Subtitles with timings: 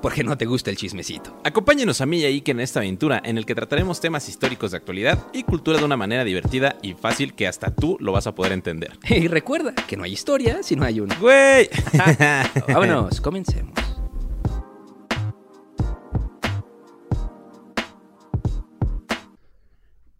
[0.00, 1.36] porque no te gusta el chismecito.
[1.44, 4.70] Acompáñenos a mí y a Iker en esta aventura en el que trataremos temas históricos
[4.70, 8.26] de actualidad y cultura de una manera divertida y fácil que hasta tú lo vas
[8.26, 8.92] a poder entender.
[9.18, 11.18] Y recuerda que no hay historia si no hay una.
[11.18, 11.68] ¡Güey!
[12.68, 13.72] Vámonos, comencemos.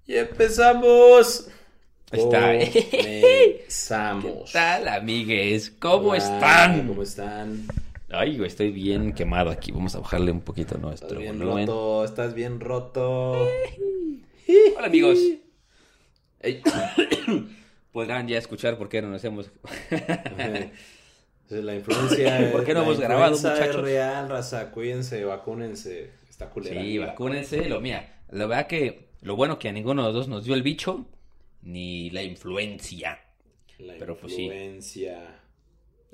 [0.07, 1.49] Y empezamos.
[2.11, 2.53] Ahí está.
[2.91, 4.25] Comenzamos.
[4.25, 5.71] ¿Qué tal, amigues?
[5.79, 6.89] ¿Cómo Hola, están?
[6.89, 7.67] ¿Cómo están?
[8.11, 9.71] Ay, güey, estoy bien quemado aquí.
[9.71, 11.67] Vamos a bajarle un poquito Estás nuestro bien volumen.
[11.67, 13.33] roto, estás bien roto.
[14.77, 15.19] Hola, amigos.
[16.41, 16.63] Ey.
[17.93, 19.51] Podrán ya escuchar por qué no nos hemos...
[21.51, 22.51] La influencia.
[22.53, 23.67] ¿Por qué no hemos grabado, muchachos?
[23.69, 24.71] Es real, raza.
[24.71, 26.11] Cuídense, vacúnense.
[26.29, 26.81] Está culera.
[26.81, 27.69] Sí, vacúnense.
[27.69, 30.55] Lo mía, la verdad que lo bueno que a ninguno de los dos nos dio
[30.55, 31.07] el bicho
[31.63, 33.21] ni la influencia.
[33.79, 34.51] La Pero, pues, sí.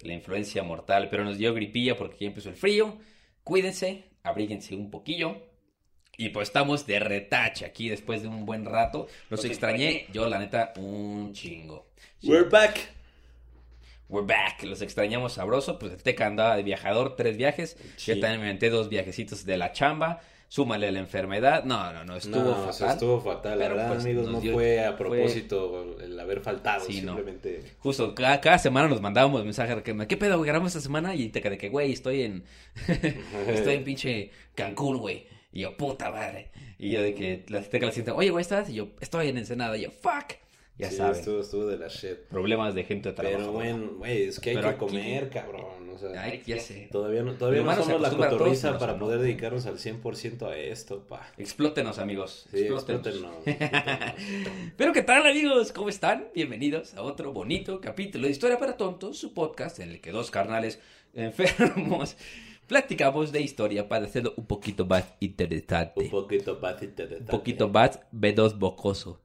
[0.02, 2.98] La influencia mortal, pero nos dio gripilla porque ya empezó el frío.
[3.42, 5.36] Cuídense, abríguense un poquillo.
[6.16, 9.08] Y pues estamos de retache aquí después de un buen rato.
[9.30, 11.90] Los extrañé, yo la neta, un chingo.
[12.22, 12.78] We're back.
[14.08, 15.78] We're back, los extrañamos sabroso.
[15.78, 17.76] Pues el Teca andaba de viajador, tres viajes.
[17.96, 18.14] Sí.
[18.14, 20.20] Yo también me aventé dos viajecitos de la chamba.
[20.48, 21.64] Súmale la enfermedad.
[21.64, 22.90] No, no, no, estuvo no, o sea, fatal.
[22.94, 23.58] estuvo fatal.
[23.58, 26.84] La verdad, pues, amigos, no dio- fue a fue- propósito el haber faltado.
[26.84, 27.14] Sí, no.
[27.14, 27.62] simplemente.
[27.80, 30.46] Justo, cada, cada semana nos mandábamos mensajes que, ¿qué pedo, güey?
[30.48, 32.44] Grabamos esta semana y te de que, güey, estoy en,
[33.48, 35.26] estoy en pinche Cancún, güey.
[35.52, 36.50] Y yo, puta madre.
[36.78, 38.68] Y yo de que la teca la siente, oye, güey, ¿estás?
[38.70, 39.76] Y yo, estoy en Ensenada.
[39.76, 40.34] Y yo, fuck.
[40.76, 42.16] Ya sí, saben, Estuvo, estuvo de la shit.
[42.28, 43.36] problemas de gente de trabajo.
[43.38, 45.88] Pero bueno, güey, es que hay Pero que aquí- comer, cabrón.
[45.94, 46.88] O sea, Ay, ya sé.
[46.90, 51.30] todavía no, todavía no somos la cotorriza para poder dedicarnos al 100% a esto, pa.
[51.38, 52.46] Explótenos, amigos.
[52.50, 53.30] Sí, explótenos.
[54.76, 56.26] Pero qué tal amigos, ¿cómo están?
[56.34, 60.32] Bienvenidos a otro bonito capítulo de Historia para Tontos, su podcast en el que dos
[60.32, 60.80] carnales
[61.14, 62.16] enfermos
[62.66, 66.00] platicamos de historia para hacerlo un poquito más interesante.
[66.00, 69.20] Un poquito más Un poquito más B2 bocoso.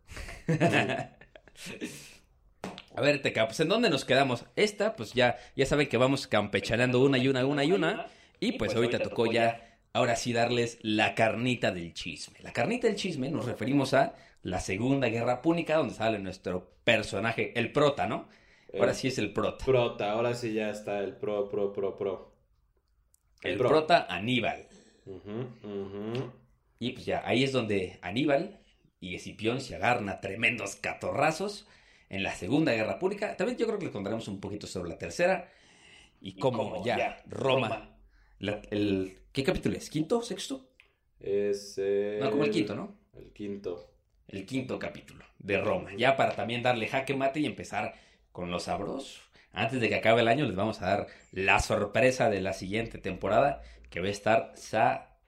[2.96, 4.46] A ver, Teca, pues ¿en dónde nos quedamos?
[4.56, 8.08] Esta, pues ya, ya saben que vamos campechaneando una y una, una y una.
[8.40, 12.40] Y pues ahorita tocó ya, ahora sí, darles la carnita del chisme.
[12.42, 17.58] La carnita del chisme nos referimos a la Segunda Guerra Púnica, donde sale nuestro personaje,
[17.58, 18.28] el prota, ¿no?
[18.74, 19.66] Ahora El sí es el prota.
[19.66, 22.36] Prota, ahora sí ya está el pro, pro, pro, pro.
[23.41, 23.70] El pro.
[23.70, 24.68] prota Aníbal.
[26.80, 28.59] Y pues ya, ahí es donde Aníbal
[29.00, 31.68] y Escipión se agarran a tremendos catorrazos
[32.10, 33.36] en la Segunda Guerra Púnica.
[33.38, 35.50] También yo creo que les contaremos un poquito sobre la tercera.
[36.22, 37.98] Y cómo ya, Roma.
[38.40, 39.90] la- el, ¿Qué capítulo es?
[39.90, 40.22] ¿Quinto?
[40.22, 40.70] ¿Sexto?
[41.20, 42.20] Es el...
[42.20, 42.96] No, como el quinto, ¿no?
[43.14, 43.92] El quinto.
[44.28, 45.92] El quinto capítulo de Roma.
[45.98, 47.94] Ya para también darle jaque mate y empezar
[48.32, 49.22] con los sabrosos.
[49.52, 52.98] Antes de que acabe el año les vamos a dar la sorpresa de la siguiente
[53.00, 54.54] temporada que va a estar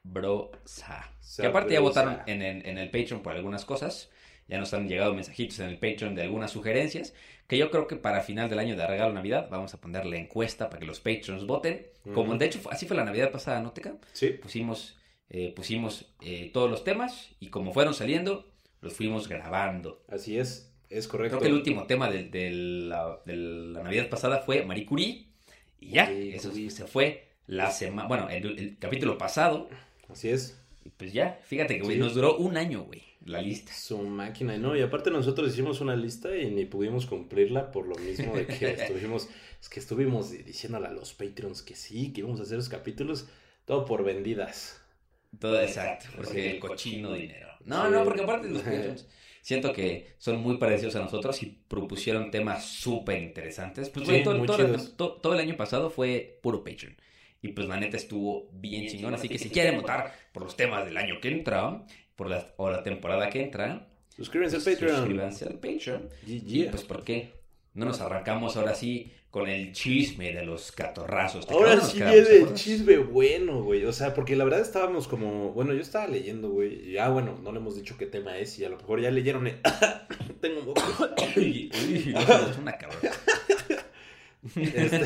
[0.03, 1.11] sabrosa.
[1.37, 4.09] Que aparte ya votaron en, el- en el Patreon por algunas cosas.
[4.47, 7.13] Ya nos han llegado mensajitos en el Patreon de algunas sugerencias.
[7.47, 10.17] Que yo creo que para final del año de regalo Navidad vamos a poner la
[10.17, 11.85] encuesta para que los Patreons voten.
[12.13, 13.95] Como de hecho así fue la Navidad pasada, ¿no, Teca?
[14.13, 14.29] Sí.
[14.29, 14.97] Pusimos,
[15.29, 18.51] eh, pusimos eh, todos los temas y como fueron saliendo,
[18.81, 20.03] los fuimos grabando.
[20.09, 20.73] Así es.
[20.89, 21.37] Es correcto.
[21.37, 25.27] Creo que el último tema de, de la, de la Navidad pasada fue Marie Curie.
[25.79, 26.69] Y ya, Marie eso Curie.
[26.71, 29.69] se fue la semana, bueno, el, el capítulo pasado.
[30.11, 30.57] Así es.
[30.85, 31.99] Y pues ya, fíjate que güey, Sí.
[31.99, 33.71] nos duró un año, güey, la lista.
[33.73, 34.75] Su máquina, ¿no?
[34.75, 38.71] Y aparte nosotros hicimos una lista y ni pudimos cumplirla por lo mismo de que
[38.71, 39.29] estuvimos,
[39.61, 43.27] es que estuvimos diciéndole a los Patreons que sí, que íbamos a hacer los capítulos,
[43.65, 44.81] todo por vendidas.
[45.39, 47.47] Todo exacto, porque el cochino dinero.
[47.63, 47.91] No, Sí.
[47.91, 49.07] no, porque aparte los Patreons,
[49.43, 53.89] siento que son muy parecidos a nosotros y propusieron temas súper interesantes.
[53.91, 56.97] Pues Sí, todo el año pasado fue puro Patreon.
[57.41, 59.13] Y pues la neta estuvo bien chingón.
[59.15, 61.85] Así que si quieren votar por los temas del año que entra,
[62.15, 64.95] por la, o la temporada que entra, Suscríbanse pues al Patreon.
[64.97, 66.09] suscríbanse al Patreon.
[66.25, 67.31] Yeah, Y pues, ¿por qué?
[67.73, 71.47] No nos arrancamos ahora sí con el chisme de los catorrazos.
[71.47, 73.85] ¿Te Ahora sí Nos quedamos, ¿te viene el chisme bueno, güey.
[73.85, 75.53] O sea, porque la verdad estábamos como.
[75.53, 76.91] Bueno, yo estaba leyendo, güey.
[76.91, 78.59] Y ah, bueno, no le hemos dicho qué tema es.
[78.59, 79.47] Y a lo mejor ya leyeron.
[79.47, 79.57] el-
[80.41, 80.83] Tengo mocos.
[81.37, 82.19] Uy, uy, no,
[82.51, 82.99] es una cabrón.
[84.55, 85.05] Este,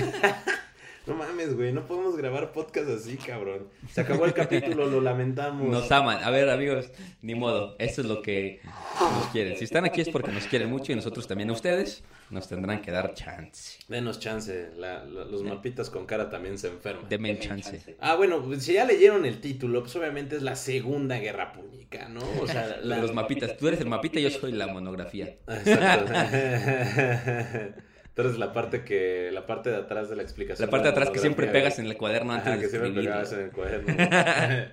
[1.07, 1.71] No mames, güey.
[1.71, 3.67] No podemos grabar podcast así, cabrón.
[3.91, 5.67] Se acabó el capítulo, lo lamentamos.
[5.69, 6.23] Nos aman.
[6.23, 6.89] A ver, amigos,
[7.21, 7.75] ni modo.
[7.77, 8.59] Esto es lo que
[8.99, 9.55] nos quieren.
[9.57, 12.81] Si están aquí es porque nos quieren mucho y nosotros también a ustedes nos tendrán
[12.81, 13.79] que dar chance.
[13.87, 14.71] Denos chance.
[14.77, 17.07] la- la- los mapitas con cara también se enferman.
[17.07, 17.95] Denme el chance.
[17.99, 22.09] Ah, bueno, pues, si ya leyeron el título, pues obviamente es la Segunda Guerra Púnica,
[22.09, 22.21] ¿no?
[22.41, 23.57] O sea, La los mapitas.
[23.57, 25.35] Tú eres el mapita y yo soy la monografía.
[25.47, 26.13] Exacto.
[28.15, 30.65] Tú eres la parte que, la parte de atrás de la explicación.
[30.67, 32.91] La parte de atrás que siempre pegas en el cuaderno antes Ajá, de que siempre
[32.91, 33.93] pegabas en el cuaderno.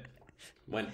[0.68, 0.88] bueno,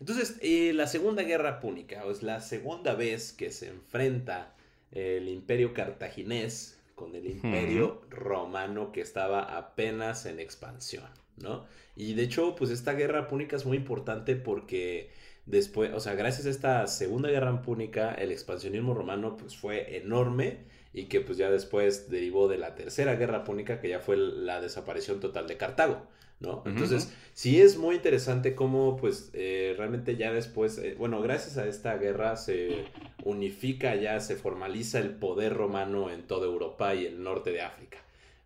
[0.00, 4.54] entonces, eh, la Segunda Guerra Púnica, o es la segunda vez que se enfrenta
[4.90, 11.04] el Imperio Cartaginés con el Imperio Romano que estaba apenas en expansión,
[11.36, 11.66] ¿no?
[11.94, 15.10] Y de hecho, pues esta Guerra Púnica es muy importante porque
[15.46, 20.58] después, o sea, gracias a esta Segunda Guerra Púnica, el expansionismo romano pues fue enorme
[20.92, 24.60] y que pues ya después derivó de la Tercera Guerra Púnica, que ya fue la
[24.60, 26.06] desaparición total de Cartago,
[26.40, 26.62] ¿no?
[26.66, 31.66] Entonces, sí es muy interesante cómo pues eh, realmente ya después, eh, bueno, gracias a
[31.66, 32.84] esta guerra se
[33.24, 37.98] unifica ya, se formaliza el poder romano en toda Europa y el norte de África.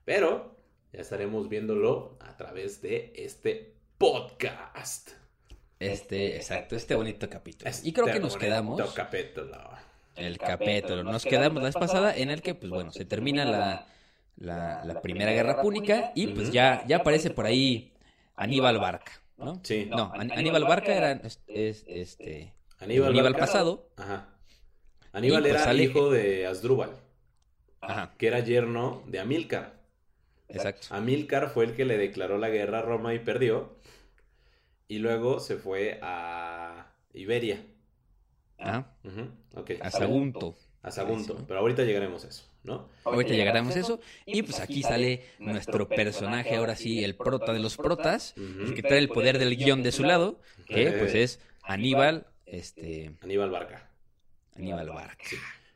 [0.04, 0.54] Pero
[0.93, 5.10] ya estaremos viéndolo a través de este podcast.
[5.78, 7.69] Este, exacto, este bonito capítulo.
[7.69, 9.75] Este Y creo que nos bonito quedamos capítulo.
[10.17, 11.03] El capítulo.
[11.05, 13.87] Nos quedamos la vez pasada en el que, pues bueno, se termina la,
[14.37, 17.93] la, la Primera Guerra Púnica y pues ya, ya aparece por ahí
[18.35, 19.61] Aníbal Barca, ¿no?
[19.63, 19.87] Sí.
[19.91, 23.89] No, An- Aníbal Barca era es- es- este Aníbal, Aníbal Barca- pasado.
[23.97, 24.29] Ajá.
[25.13, 26.91] Aníbal pues, era sale- hijo de Asdrúbal,
[27.81, 29.73] Ajá, que era yerno de Amílcar.
[30.49, 30.89] exacto.
[30.91, 33.75] Amílcar fue el que le declaró la guerra a Roma y perdió.
[34.89, 37.65] Y luego se fue a Iberia.
[38.59, 39.70] Ajá, Ujú, ok.
[39.81, 40.56] a Sagunto.
[40.82, 41.35] A Sagunto.
[41.35, 41.44] Eso.
[41.49, 42.88] Pero ahorita llegaremos a eso, ¿no?
[43.05, 44.00] Ahorita llegaremos a eso.
[44.25, 48.82] Y pues aquí sale nuestro personaje, ahora sí, el prota de los protas, el que
[48.82, 53.91] trae el poder del guion de su lado, que pues es Aníbal, este, Aníbal Barca.
[54.55, 55.25] Aníbal Barca.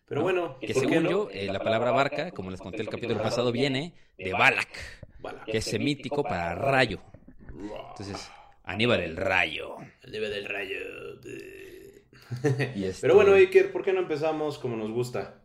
[0.07, 0.25] Pero ¿no?
[0.25, 1.11] bueno, Que ¿por qué según no?
[1.11, 4.69] yo, eh, la palabra barca, como les conté el capítulo pasado, viene de Balak,
[5.19, 5.45] Bala.
[5.45, 7.01] que es semítico para rayo.
[7.49, 8.29] Entonces,
[8.65, 9.77] Aníbal el rayo.
[10.03, 10.77] El debe del rayo.
[12.77, 15.37] Y este, Pero bueno, Iker, ¿por qué no empezamos como nos gusta?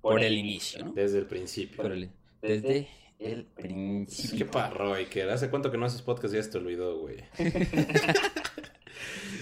[0.00, 0.92] por el inicio, ¿no?
[0.92, 1.82] Desde el principio.
[1.82, 2.10] Por el-
[2.42, 2.88] desde
[3.18, 4.50] el Qué principio.
[4.50, 5.30] parro, Iker.
[5.30, 6.34] ¿Hace cuánto que no haces podcast?
[6.34, 7.24] Ya se te olvidó, güey.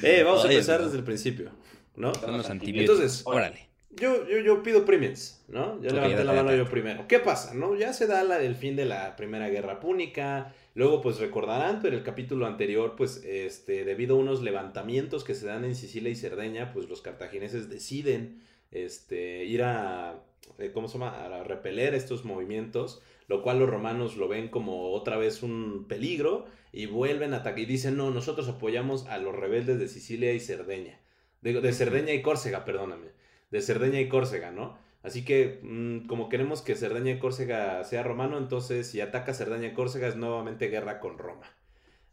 [0.03, 0.87] eh, vamos a empezar no.
[0.87, 1.51] desde el principio,
[1.97, 2.15] ¿no?
[2.15, 2.97] Son los antibióticos.
[2.97, 3.71] Entonces, órale.
[3.95, 5.81] Yo, yo, yo pido premiums, ¿no?
[5.83, 7.07] Yo levanté la mano yo primero.
[7.07, 7.77] ¿Qué pasa, no?
[7.77, 10.55] Ya se da la, el fin de la Primera Guerra Púnica.
[10.75, 15.47] Luego, pues recordarán, pero el capítulo anterior, pues, este, debido a unos levantamientos que se
[15.47, 18.41] dan en Sicilia y Cerdeña, pues los cartagineses deciden,
[18.71, 20.23] este, ir a,
[20.59, 21.27] eh, ¿cómo se llama?
[21.27, 26.47] A repeler estos movimientos, lo cual los romanos lo ven como otra vez un peligro
[26.73, 30.41] y vuelven a atacar y dicen, no, nosotros apoyamos a los rebeldes de Sicilia y
[30.41, 30.99] Cerdeña.
[31.43, 33.22] De, de Cerdeña y Córcega, perdóname
[33.53, 34.77] de Cerdeña y Córcega, ¿no?
[35.05, 39.69] Así que, mm, como queremos que Cerdeña y Córcega sea romano, entonces si ataca Cerdeña
[39.69, 41.47] y Córcega es nuevamente guerra con Roma.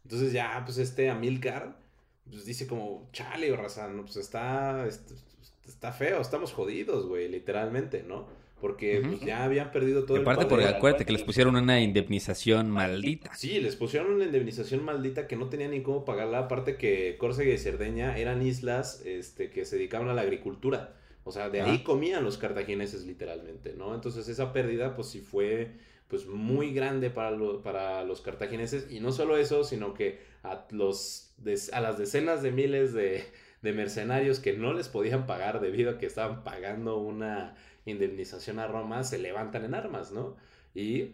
[0.04, 1.78] Entonces ya, pues este Amílcar,
[2.30, 5.10] pues dice como, chale, raza, no, pues está, est-
[5.66, 8.26] está feo, estamos jodidos, güey, literalmente, ¿no?
[8.60, 10.76] Porque pues, ya habían perdido todo Y aparte, el porque poder.
[10.76, 13.30] acuérdate que les pusieron una indemnización maldita.
[13.32, 16.40] Sí, les pusieron una indemnización maldita que no tenían ni cómo pagarla.
[16.40, 20.96] Aparte que Córcega y Cerdeña eran islas este, que se dedicaban a la agricultura.
[21.24, 21.84] O sea, de ahí Ah.
[21.84, 23.94] comían los cartagineses literalmente, ¿no?
[23.94, 25.72] Entonces esa pérdida pues sí fue
[26.08, 28.90] pues muy grande para, lo- para los cartagineses.
[28.90, 31.32] Y no solo eso, sino que a, los,
[31.72, 33.22] a las decenas de miles de,
[33.62, 37.54] de mercenarios que no les podían pagar debido a que estaban pagando una
[37.86, 40.36] indemnización a Roma, se levantan en armas, ¿no?
[40.74, 41.12] Y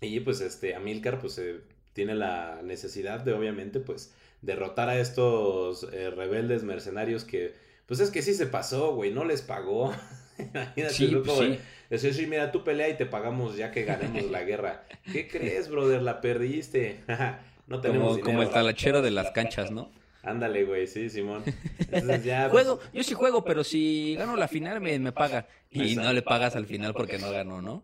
[0.00, 1.60] y pues este Amílcar pues eh,
[1.94, 4.12] tiene la necesidad de obviamente pues
[4.42, 7.54] derrotar a estos eh, rebeldes mercenarios que
[7.86, 9.92] pues es que sí se pasó, güey, no les pagó.
[10.38, 11.22] Imagínate, Sí, ¿no?
[11.22, 11.58] pues sí.
[11.90, 14.84] Decir, sí, mira, tú pelea y te pagamos ya que ganemos la guerra.
[15.12, 16.02] ¿Qué crees, brother?
[16.02, 17.00] La perdiste.
[17.66, 18.24] no tenemos Como, dinero.
[18.26, 19.90] como el talachero de las canchas, ¿no?
[20.22, 21.44] Ándale, güey, sí, Simón.
[21.78, 22.48] Entonces ya...
[22.48, 25.46] Juego, yo sí juego, pero si gano la final me, me paga.
[25.70, 26.02] Y Exacto.
[26.08, 27.82] no le pagas al final porque no ganó, ¿no?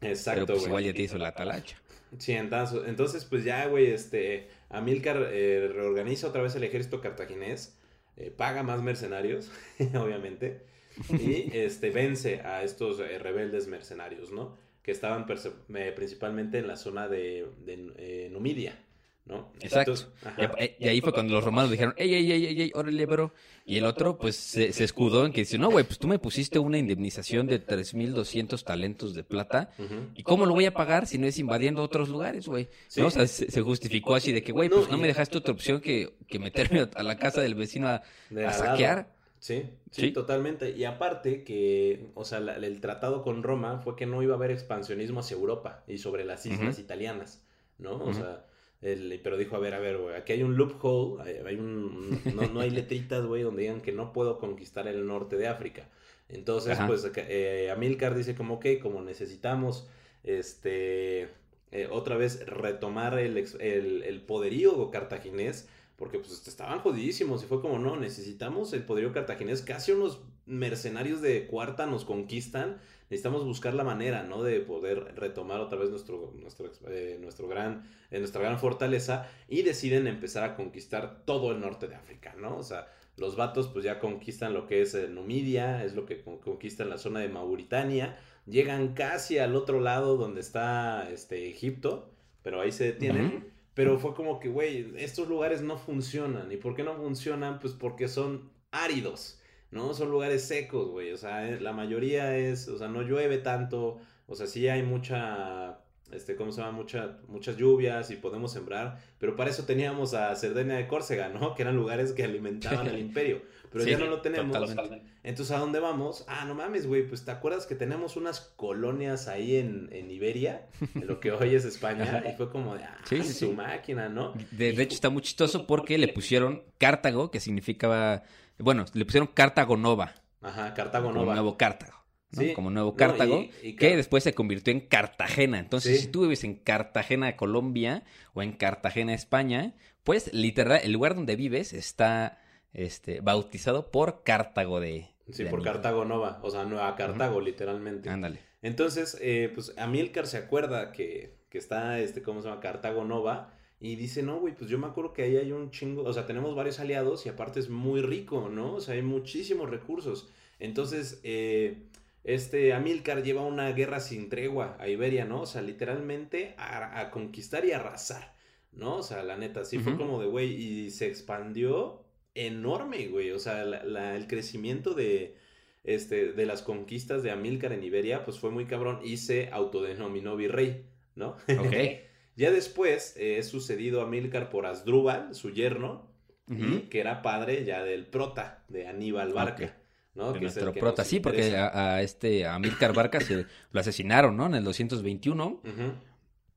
[0.00, 0.68] Exacto, pero pues güey.
[0.70, 1.76] igual ya te hizo la talacha.
[2.18, 7.76] Sí, entonces, entonces pues ya, güey, este, Amílcar eh, reorganiza otra vez el ejército cartaginés,
[8.16, 9.50] eh, paga más mercenarios,
[9.94, 10.62] obviamente,
[11.10, 14.56] y este, vence a estos eh, rebeldes mercenarios, ¿no?
[14.82, 18.78] Que estaban eh, principalmente en la zona de, Numidia,
[19.26, 19.52] ¿no?
[19.60, 19.92] Exacto.
[19.92, 20.64] Entonces, ajá.
[20.78, 23.32] Y, y ahí fue cuando los romanos dijeron, ey, ey, ey, ey, ey, órale, bro.
[23.64, 26.18] Y el otro, pues, se, se escudó en que dice, no, güey, pues tú me
[26.20, 29.70] pusiste una indemnización de 3.200 talentos de plata.
[30.14, 32.68] ¿Y cómo lo voy a pagar si no es invadiendo otros lugares, güey?
[32.88, 33.00] Sí.
[33.00, 33.08] ¿No?
[33.08, 35.80] O sea, se, se justificó así de que, güey, pues no me dejaste otra opción
[35.80, 39.14] que, que meterme a la casa del vecino a, De saquear.
[39.38, 40.10] Sí, sí, Sí.
[40.12, 40.70] totalmente.
[40.70, 44.36] Y aparte que, o sea, la- el tratado con Roma fue que no iba a
[44.36, 47.42] haber expansionismo hacia Europa y sobre las islas italianas,
[47.78, 47.96] ¿no?
[47.96, 48.45] O sea,
[48.82, 52.20] el- pero dijo, a ver, a ver, güey, aquí hay un loophole, hay, hay un,
[52.34, 55.88] no, no hay letritas, güey, donde digan que no puedo conquistar el norte de África.
[56.28, 56.86] Entonces, Ajá.
[56.86, 59.88] pues, eh, Amílcar dice como, ok, como necesitamos,
[60.24, 61.28] este,
[61.72, 67.60] eh, otra vez retomar el, el, el poderío cartaginés, porque pues estaban jodidísimos y fue
[67.60, 72.76] como, no, necesitamos el poderío cartaginés, casi unos mercenarios de cuarta nos conquistan,
[73.10, 74.42] necesitamos buscar la manera, ¿no?
[74.42, 79.62] De poder retomar otra vez nuestro, nuestro, eh, nuestro gran, eh, nuestra gran fortaleza y
[79.62, 82.56] deciden empezar a conquistar todo el norte de África, ¿no?
[82.58, 86.20] O sea, los vatos pues ya conquistan lo que es eh, Numidia, es lo que
[86.22, 92.10] con- conquistan la zona de Mauritania, llegan casi al otro lado donde está este Egipto,
[92.42, 93.55] pero ahí se detienen.
[93.76, 96.50] Pero fue como que, güey, estos lugares no funcionan.
[96.50, 97.60] ¿Y por qué no funcionan?
[97.60, 99.38] Pues porque son áridos,
[99.70, 99.92] ¿no?
[99.92, 101.12] Son lugares secos, güey.
[101.12, 103.98] O sea, eh, la mayoría es, o sea, no llueve tanto.
[104.26, 105.80] O sea, sí hay mucha,
[106.12, 106.72] este, ¿cómo se llama?
[106.72, 108.98] Mucha, muchas lluvias y podemos sembrar.
[109.18, 111.54] Pero para eso teníamos a Cerdeña de Córcega, ¿no?
[111.56, 113.42] Que eran lugares que alimentaban al imperio.
[113.72, 114.56] Pero Sí, ya no lo tenemos.
[114.56, 115.06] totalmente.
[115.22, 116.24] Entonces, ¿a dónde vamos?
[116.28, 120.66] Ah, no mames, güey, pues te acuerdas que tenemos unas colonias ahí en, en Iberia,
[120.94, 124.08] en lo que hoy es España, y fue como de, ah, Sí, sí, su máquina,
[124.08, 124.32] ¿no?
[124.52, 128.22] De, de hecho, está muy chistoso porque le pusieron Cartago, que significaba,
[128.58, 131.34] bueno, le pusieron Cartago Nova, Ajá, Cartago Nova.
[131.34, 131.95] nuevo Cartago.
[132.36, 132.42] ¿No?
[132.42, 132.52] Sí.
[132.54, 135.58] Como nuevo No, Cartago, y- y que después se convirtió en Cartagena.
[135.58, 136.06] Entonces, Sí.
[136.06, 139.74] si tú vives en Cartagena, Colombia, o en Cartagena, España,
[140.04, 142.40] pues literal, el lugar donde vives está
[142.72, 145.08] este, bautizado por Cartago de.
[145.30, 145.74] Sí, de por Aníbal.
[145.74, 148.08] Cartago Nova, o sea, Nueva Cartago, literalmente.
[148.10, 148.38] Ándale.
[148.62, 152.60] Entonces, eh, pues Amílcar se acuerda que, que está, este, ¿cómo se llama?
[152.60, 153.52] Cartago Nova.
[153.80, 156.26] Y dice, no, güey, pues yo me acuerdo que ahí hay un chingo, o sea,
[156.26, 158.74] tenemos varios aliados y aparte es muy rico, ¿no?
[158.74, 160.28] O sea, hay muchísimos recursos.
[160.58, 161.82] Entonces, eh,
[162.26, 165.42] este Amílcar lleva una guerra sin tregua a Iberia, ¿no?
[165.42, 168.34] O sea, literalmente a, a conquistar y arrasar,
[168.72, 168.96] ¿no?
[168.96, 172.02] O sea, la neta, sí fue como de, güey, y se expandió
[172.34, 173.30] enorme, güey.
[173.30, 175.36] O sea, la- la- el crecimiento de,
[175.84, 180.36] este, de las conquistas de Amílcar en Iberia, pues fue muy cabrón y se autodenominó
[180.36, 181.36] virrey, ¿no?
[181.58, 181.72] Ok.
[182.36, 186.10] ya después eh, es sucedido Amílcar por Asdrúbal, su yerno,
[186.48, 189.76] y que era padre ya del prota, de Aníbal Barca.
[190.16, 190.32] ¿No?
[190.32, 193.80] De Que nuestro que prota, sí, porque a, a este a Amílcar Barca se lo
[193.80, 194.46] asesinaron, ¿no?
[194.46, 195.44] En el 221.
[195.64, 195.92] Ujú.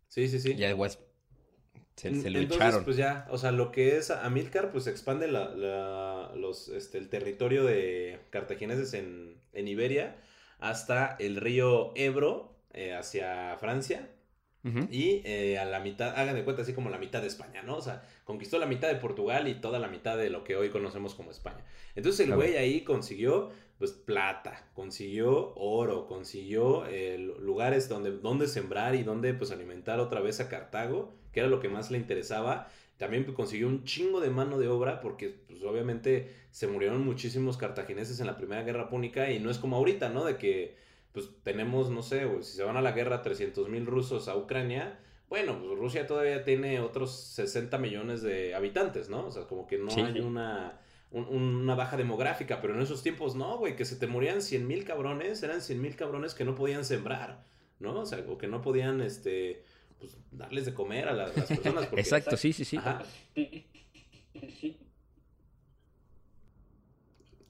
[0.08, 0.56] Sí, sí, sí.
[0.56, 1.00] Ya después
[1.96, 2.86] se, se lo Entonces, echaron.
[2.86, 7.10] pues ya, o sea, lo que es Amílcar, pues expande la, la- los, este, el
[7.10, 10.16] territorio de cartagineses en, en Iberia
[10.60, 14.10] hasta el río Ebro eh, hacia Francia
[14.92, 17.78] Y eh, a la mitad, hagan de cuenta así como la mitad de España, ¿no?
[17.78, 20.70] O sea, conquistó la mitad de Portugal y toda la mitad de lo que hoy
[20.70, 21.64] conocemos como España.
[21.96, 28.48] Entonces el güey ahí consiguió, pues, plata, consiguió oro, consiguió eh, lu- lugares donde, donde
[28.48, 31.98] sembrar y donde, pues, alimentar otra vez a Cartago, que era lo que más le
[31.98, 32.68] interesaba.
[32.98, 38.20] También consiguió un chingo de mano de obra porque, pues, obviamente se murieron muchísimos cartagineses
[38.20, 40.26] en la Primera Guerra Púnica y no es como ahorita, ¿no?
[40.26, 40.76] De que,
[41.12, 44.36] pues, tenemos, no sé, güey, si se van a la guerra 300 mil rusos a
[44.38, 45.00] Ucrania,
[45.30, 49.28] bueno, pues Rusia todavía tiene otros 60 millones de habitantes, ¿no?
[49.28, 50.02] O sea, como que no Sí.
[50.02, 50.80] hay una,
[51.12, 54.66] un- una baja demográfica, pero en esos tiempos no, güey, que se te morían 100
[54.68, 57.44] mil cabrones, eran 100 mil cabrones que no podían sembrar,
[57.80, 58.00] ¿no?
[58.02, 59.64] O sea, o que no podían, este,
[60.00, 61.86] pues, darles de comer a las, las personas.
[61.88, 62.78] porque- Exacto, sí, sí, sí.
[62.78, 63.04] Ajá.
[63.36, 63.66] Sí,
[64.60, 64.80] sí.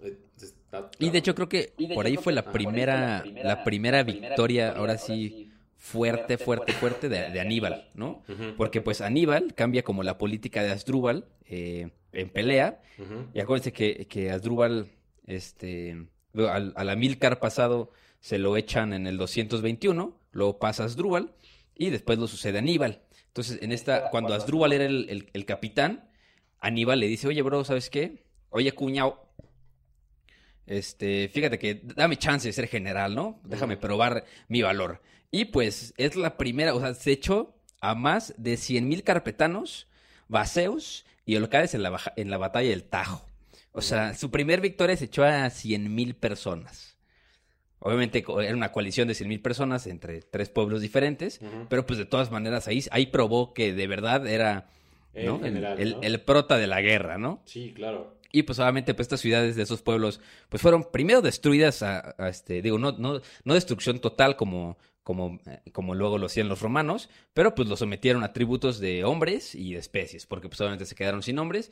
[0.01, 0.58] Eh, está-
[0.99, 5.51] Y de hecho creo que por ahí fue la primera, la primera victoria, ahora sí,
[5.77, 8.23] fuerte, fuerte, fuerte de, de Aníbal, ¿no?
[8.57, 12.81] Porque pues Aníbal cambia como la política de Asdrúbal eh, en pelea.
[13.33, 14.87] Y acuérdense que, que Asdrúbal,
[15.25, 21.33] este, al, al Amílcar pasado se lo echan en el 221, luego pasa Asdrúbal
[21.75, 23.01] y después lo sucede Aníbal.
[23.27, 26.09] Entonces, en esta, cuando Asdrúbal era el, el- el capitán,
[26.59, 28.23] Aníbal le dice, oye, bro, ¿sabes qué?
[28.49, 29.23] Oye, cuñado,
[30.69, 33.39] este, fíjate que dame chance de ser general, ¿no?
[33.43, 35.01] Déjame probar mi valor.
[35.31, 39.87] Y pues es la primera, o sea, se echó a más de 100 mil carpetanos,
[40.27, 43.25] vaceos y locales en la, baja- en la batalla del Tajo.
[43.71, 46.97] O sea, su primer victoria se echó a 100 mil personas.
[47.81, 52.05] Obviamente era una coalición de 100 mil personas entre tres pueblos diferentes, pero pues de
[52.05, 54.67] todas maneras ahí, ahí probó que de verdad era
[55.13, 55.35] El ¿no?
[55.37, 56.01] el, general, el- ¿no?
[56.01, 57.41] el prota de la guerra, ¿no?
[57.45, 58.18] Sí, claro.
[58.31, 62.61] Y pues obviamente pues estas ciudades de esos pueblos pues fueron primero destruidas a, este,
[62.61, 67.09] digo, no, no, no destrucción total como, como, eh, como luego lo hacían los romanos,
[67.33, 70.95] pero pues lo sometieron a tributos de hombres y de especies, porque pues obviamente se
[70.95, 71.71] quedaron sin hombres.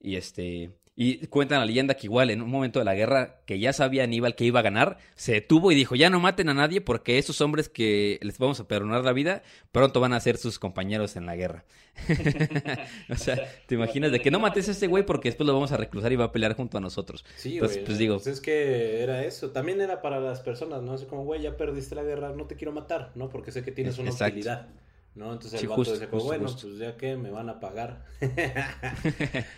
[0.00, 0.72] Y este.
[0.94, 4.04] Y cuentan la leyenda que igual en un momento de la guerra que ya sabía
[4.04, 7.16] Aníbal que iba a ganar, se detuvo y dijo, ya no maten a nadie porque
[7.16, 11.16] esos hombres que les vamos a perdonar la vida, pronto van a ser sus compañeros
[11.16, 11.64] en la guerra.
[13.10, 15.72] o sea, te imaginas de que no mates a ese güey porque después lo vamos
[15.72, 17.24] a reclusar y va a pelear junto a nosotros.
[17.36, 17.86] Sí, Entonces, güey.
[17.86, 19.50] pues digo, es que era eso.
[19.50, 20.92] También era para las personas, ¿no?
[20.92, 23.30] Así como, güey, ya perdiste la guerra, no te quiero matar, ¿no?
[23.30, 24.34] Porque sé que tienes una Exacto.
[24.34, 24.68] utilidad,
[25.14, 25.32] ¿no?
[25.32, 26.66] Entonces Sí, el vato justo, como, justo, bueno, justo.
[26.68, 28.04] pues ya que me van a pagar.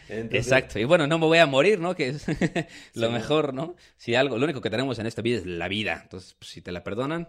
[0.09, 0.79] Entonces, Exacto.
[0.79, 1.95] Y bueno, no me voy a morir, ¿no?
[1.95, 2.27] Que es
[2.95, 3.77] lo Sí, mejor, ¿no?
[3.97, 6.01] Si algo, lo único que tenemos en esta vida es la vida.
[6.03, 7.29] Entonces, pues, si te la perdonan,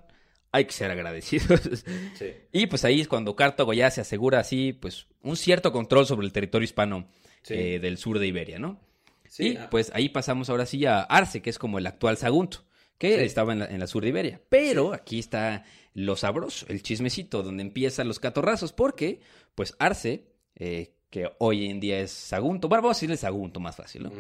[0.52, 1.62] hay que ser agradecidos.
[2.16, 2.32] Sí.
[2.52, 6.26] y pues ahí es cuando Cartago ya se asegura así, pues, un cierto control sobre
[6.26, 7.08] el territorio hispano
[7.50, 8.80] eh, del sur de Iberia, ¿no?
[9.28, 12.16] Sí, y ah, pues ahí pasamos ahora sí a Arce, que es como el actual
[12.16, 12.64] Sagunto,
[12.98, 14.42] que estaba en la, en la sur de Iberia.
[14.48, 15.66] Pero aquí está
[15.96, 19.22] lo sabroso, el chismecito, donde empiezan los catorrazos, porque
[19.56, 23.76] pues Arce, eh, que hoy en día es Sagunto, bueno, vamos a decirle Sagunto más
[23.78, 24.12] fácil, ¿no?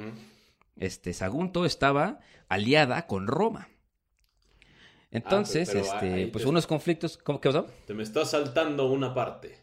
[0.77, 3.67] Este Sagunto estaba aliada con Roma.
[5.11, 7.67] Entonces, Ah, pero- pero este, pues te- unos conflictos, ¿cómo qué pasó?
[7.87, 9.57] Te me está saltando una parte.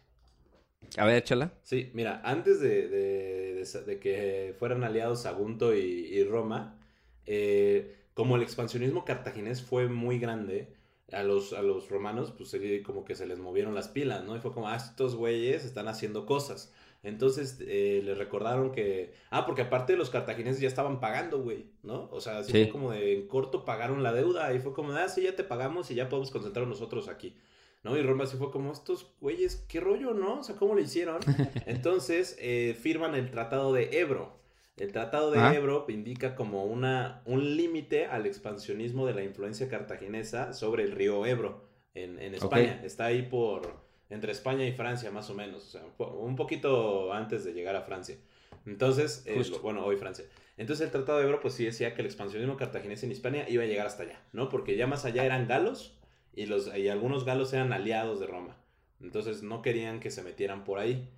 [0.97, 1.53] A ver, échala.
[1.63, 6.79] Sí, mira, antes de, de- de sa- de que fueran aliados Sagunto y, y Roma,
[7.25, 10.73] eh, como el expansionismo cartaginés fue muy grande,
[11.11, 12.55] a los, a los romanos, pues
[12.85, 14.35] como que se les movieron las pilas, ¿no?
[14.35, 16.73] Y fue como, ah, estos güeyes están haciendo cosas.
[17.03, 19.13] Entonces eh, les recordaron que.
[19.29, 22.07] Ah, porque aparte los cartagineses ya estaban pagando, güey, ¿no?
[22.11, 22.63] O sea, así Sí.
[22.63, 25.43] fue como de en corto pagaron la deuda y fue como, ah, sí, ya te
[25.43, 27.35] pagamos y ya podemos concentrar nosotros aquí.
[27.83, 27.97] ¿no?
[27.97, 30.39] Y Roma sí fue como, estos güeyes, qué rollo, ¿no?
[30.39, 31.19] O sea, ¿cómo lo hicieron?
[31.65, 34.37] Entonces, eh, firman el Tratado de Ebro.
[34.77, 35.53] El Tratado de Ah.
[35.53, 41.25] Ebro indica como una, un límite al expansionismo de la influencia cartaginesa sobre el río
[41.25, 42.81] Ebro en, en España.
[42.83, 43.71] Está ahí por,
[44.09, 45.63] entre España y Francia, más o menos.
[45.67, 48.17] O sea, un po- un poquito antes de llegar a Francia.
[48.65, 50.25] Entonces, eh, bueno, hoy Francia.
[50.57, 53.63] Entonces el Tratado de Ebro, pues sí decía que el expansionismo cartaginés en Hispania iba
[53.63, 54.49] a llegar hasta allá, ¿no?
[54.49, 55.99] Porque ya más allá eran galos
[56.35, 58.55] y, los, y algunos galos eran aliados de Roma.
[59.01, 61.09] Entonces no querían que se metieran por ahí.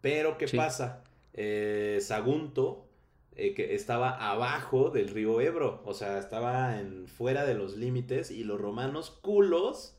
[0.00, 0.56] Pero, ¿qué Sí.
[0.56, 1.02] pasa?
[1.34, 2.81] Eh, Sagunto,
[3.34, 8.30] eh, que estaba abajo del río Ebro, o sea, estaba en, fuera de los límites
[8.30, 9.96] y los romanos culos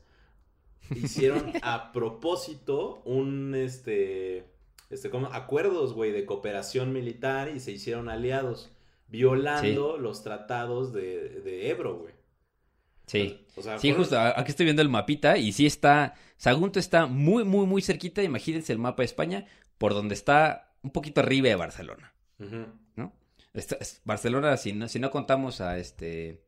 [0.94, 4.44] hicieron a propósito un, este,
[4.88, 8.70] este, como acuerdos, güey, de cooperación militar y se hicieron aliados,
[9.08, 12.14] violando los tratados de, de Ebro, güey.
[13.06, 13.46] Sí.
[13.56, 17.42] O sea, Sí, justo, aquí estoy viendo el mapita y sí está, Sagunto está muy,
[17.42, 21.56] muy, muy cerquita, imagínense el mapa de España, por donde está un poquito arriba de
[21.56, 22.14] Barcelona.
[22.38, 22.83] ¿no?
[23.54, 26.44] Es- Barcelona, si no, si no contamos a este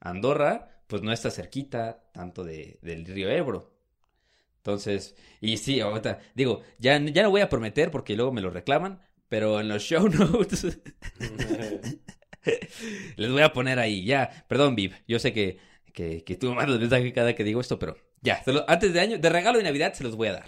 [0.00, 3.72] Andorra, pues no está cerquita tanto de, del río Ebro.
[4.58, 8.50] Entonces, y sí, ahorita, digo, ya, ya no voy a prometer porque luego me lo
[8.50, 10.80] reclaman, pero en los show notes
[13.16, 15.58] les voy a poner ahí, ya, perdón, Viv, yo sé que,
[15.92, 18.92] que, que tú me mandas mensaje cada que digo esto, pero ya, se lo- antes
[18.92, 20.46] de año, de regalo de Navidad se los voy a dar.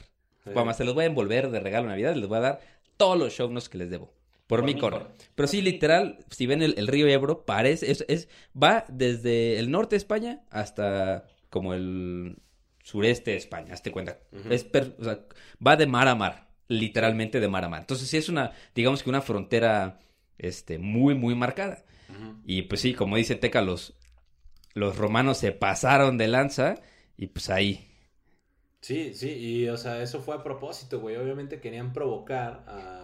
[0.55, 2.61] Vamos, se los voy a envolver de regalo de Navidad, les voy a dar
[2.97, 4.13] todos los show notes que les debo.
[4.53, 4.99] Por, Por mí corre.
[4.99, 8.29] por- Pero sí, literal, si ven el, el río Ebro, parece, es, es,
[8.61, 12.37] va desde el norte de España hasta como el
[12.83, 14.19] sureste de España, hazte cuenta.
[14.51, 15.21] Es per- o sea,
[15.67, 17.81] va de mar a mar, literalmente de mar a mar.
[17.81, 20.01] Entonces sí es una, digamos que una frontera
[20.39, 21.85] este, muy, muy marcada.
[22.45, 23.95] Y pues sí, como dice Teca, los,
[24.75, 26.77] los romanos se pasaron de lanza
[27.17, 27.89] y pues ahí.
[28.81, 31.17] Sí, sí, y o sea, eso fue a propósito, güey.
[31.17, 33.02] Obviamente querían provocar a,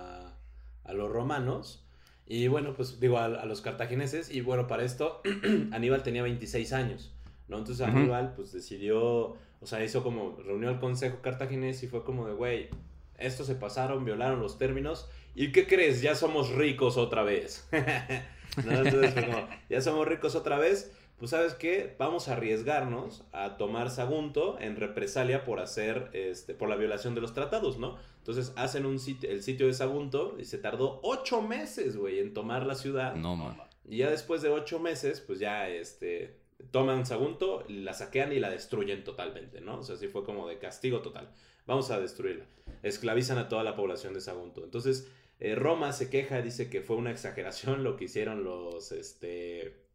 [0.88, 1.84] a los romanos
[2.30, 4.30] y bueno, pues digo, a, a los cartagineses.
[4.30, 5.22] Y bueno, para esto
[5.72, 7.10] Aníbal tenía 26 años,
[7.48, 7.58] ¿no?
[7.58, 7.86] Entonces.
[7.86, 12.34] Aníbal pues decidió, o sea, hizo como, reunió al consejo cartaginés y fue como de,
[12.34, 12.68] güey,
[13.16, 15.08] estos se pasaron, violaron los términos.
[15.34, 16.02] ¿Y qué crees?
[16.02, 17.66] Ya somos ricos otra vez.
[18.64, 18.72] ¿No?
[18.72, 20.92] Entonces fue como, ya somos ricos otra vez.
[21.18, 26.68] Pues sabes qué, vamos a arriesgarnos a tomar Sagunto en represalia por hacer, este, por
[26.68, 27.98] la violación de los tratados, ¿no?
[28.18, 32.34] Entonces hacen un sitio, el sitio de Sagunto y se tardó ocho meses, güey, en
[32.34, 33.16] tomar la ciudad.
[33.16, 33.56] No, man.
[33.84, 36.36] Y ya después de ocho meses, pues ya, este,
[36.70, 39.78] toman Sagunto, la saquean y la destruyen totalmente, ¿no?
[39.78, 41.30] O sea, sí fue como de castigo total.
[41.66, 42.44] Vamos a destruirla.
[42.82, 44.62] Esclavizan a toda la población de Sagunto.
[44.62, 45.08] Entonces,
[45.40, 49.87] eh, Roma se queja, dice que fue una exageración lo que hicieron los, este,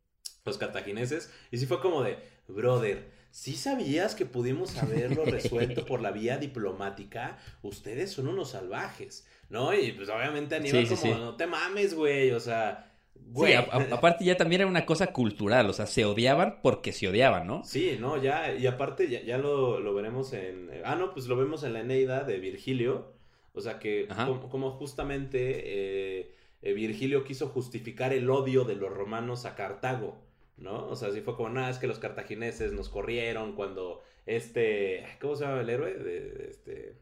[0.46, 1.32] los cartagineses.
[1.52, 6.38] Y sí fue como de, brother, ¿sí sabías que pudimos haberlo resuelto por la vía
[6.38, 7.38] diplomática?
[7.62, 9.74] Ustedes son unos salvajes, ¿no?
[9.74, 11.20] Y pues obviamente Aníbal Sí, sí, como, sí.
[11.20, 12.90] no te mames, güey, o sea...
[13.26, 17.48] Güey, aparte ya también era una cosa cultural, o sea, se odiaban porque se odiaban,
[17.48, 17.64] ¿no?
[17.64, 20.70] Sí, no, ya, y aparte ya, ya lo, lo veremos en...
[20.84, 23.14] Ah, no, pues lo vemos en la Eneida de Virgilio.
[23.54, 24.08] O sea que
[24.50, 26.32] como justamente eh,
[26.64, 30.18] eh, Virgilio quiso justificar el odio de los romanos a Cartago,
[30.64, 30.88] ¿no?
[30.88, 35.06] O sea, así fue como, nada, es que los cartagineses nos corrieron cuando este...
[35.22, 35.94] ¿Cómo se llama el héroe?
[35.94, 36.98] De, de este...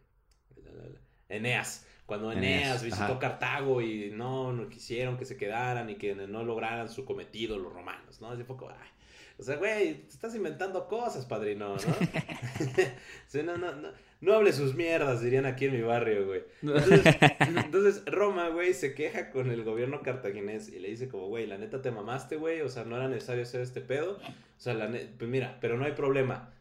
[1.30, 1.88] Eneas.
[2.06, 3.19] Cuando Eneas, Eneas, visitó ajá.
[3.19, 7.71] Cartago y no, no quisieron que se quedaran y que no lograran su cometido los
[7.71, 8.32] romanos, ¿no?
[8.32, 8.89] Así fue como, ay,
[9.38, 11.78] o sea, güey, te estás inventando cosas, padrino, ¿no?
[13.28, 13.89] Sí, no, no, no,
[14.21, 16.43] no hable sus mierdas, dirían aquí en mi barrio, güey.
[16.62, 17.03] Entonces,
[17.39, 21.57] entonces, Roma, güey, se queja con el gobierno cartaginés y le dice como, güey, la
[21.57, 24.19] neta te mamaste, güey, o sea, no era necesario hacer este pedo.
[24.19, 26.53] O sea, la pues mira, pero no hay problema.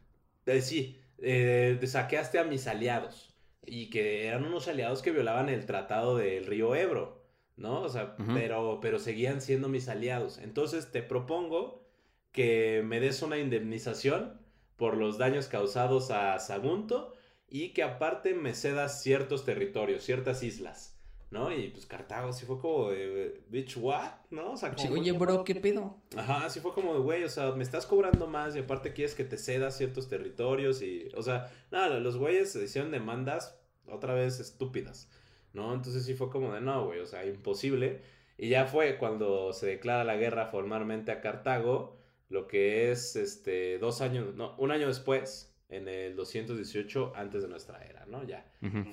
[0.46, 3.35] Eh, sí, eh, te saqueaste a mis aliados
[3.66, 7.23] y que eran unos aliados que violaban el tratado del río Ebro,
[7.57, 7.83] ¿no?
[7.83, 10.38] O sea, pero, pero seguían siendo mis aliados.
[10.38, 11.87] Entonces te propongo
[12.33, 14.40] que me des una indemnización
[14.77, 17.14] por los daños causados a Sagunto
[17.51, 20.97] y que aparte me cedas ciertos territorios, ciertas islas,
[21.31, 21.53] ¿no?
[21.53, 24.13] Y pues Cartago sí fue como de, bitch, what?
[24.31, 24.53] ¿No?
[24.53, 26.01] O sea, como Oye, bro, ¿qué pedo?
[26.17, 29.17] Ajá, sí fue como de, güey, o sea, me estás cobrando más y aparte quieres
[29.17, 34.39] que te ceda ciertos territorios y, o sea, nada, los güeyes hicieron demandas otra vez
[34.39, 35.11] estúpidas,
[35.53, 35.75] ¿no?
[35.75, 38.03] Entonces sí fue como de, no, güey, o sea, imposible.
[38.39, 43.79] Y ya fue cuando se declara la guerra formalmente a Cartago, lo que es, este,
[43.79, 48.25] dos años, no, un año después, en el 218 antes de nuestra era, ¿no?
[48.25, 48.45] Ya.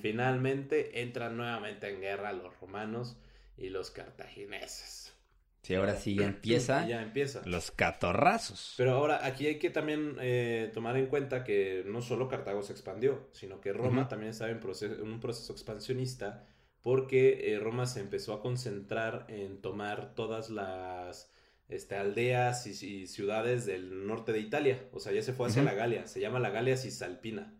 [0.02, 3.18] Finalmente entran nuevamente en guerra los romanos
[3.58, 5.13] y los cartagineses.
[5.63, 7.42] Sí, ahora sí ya empieza ya empieza.
[7.46, 8.76] los catorrazos.
[8.78, 12.72] Pero ahora aquí hay que también eh, tomar en cuenta que no solo Cartago se
[12.74, 16.46] expandió, sino que Roma también estaba en, proceso- en un proceso expansionista
[16.84, 21.30] porque eh, Roma se empezó a concentrar en tomar todas las
[21.69, 22.71] este, aldeas y,
[23.03, 24.88] y ciudades del norte de Italia.
[24.93, 27.53] O sea, ya se fue hacia la Galia, se llama la Galia Cisalpina.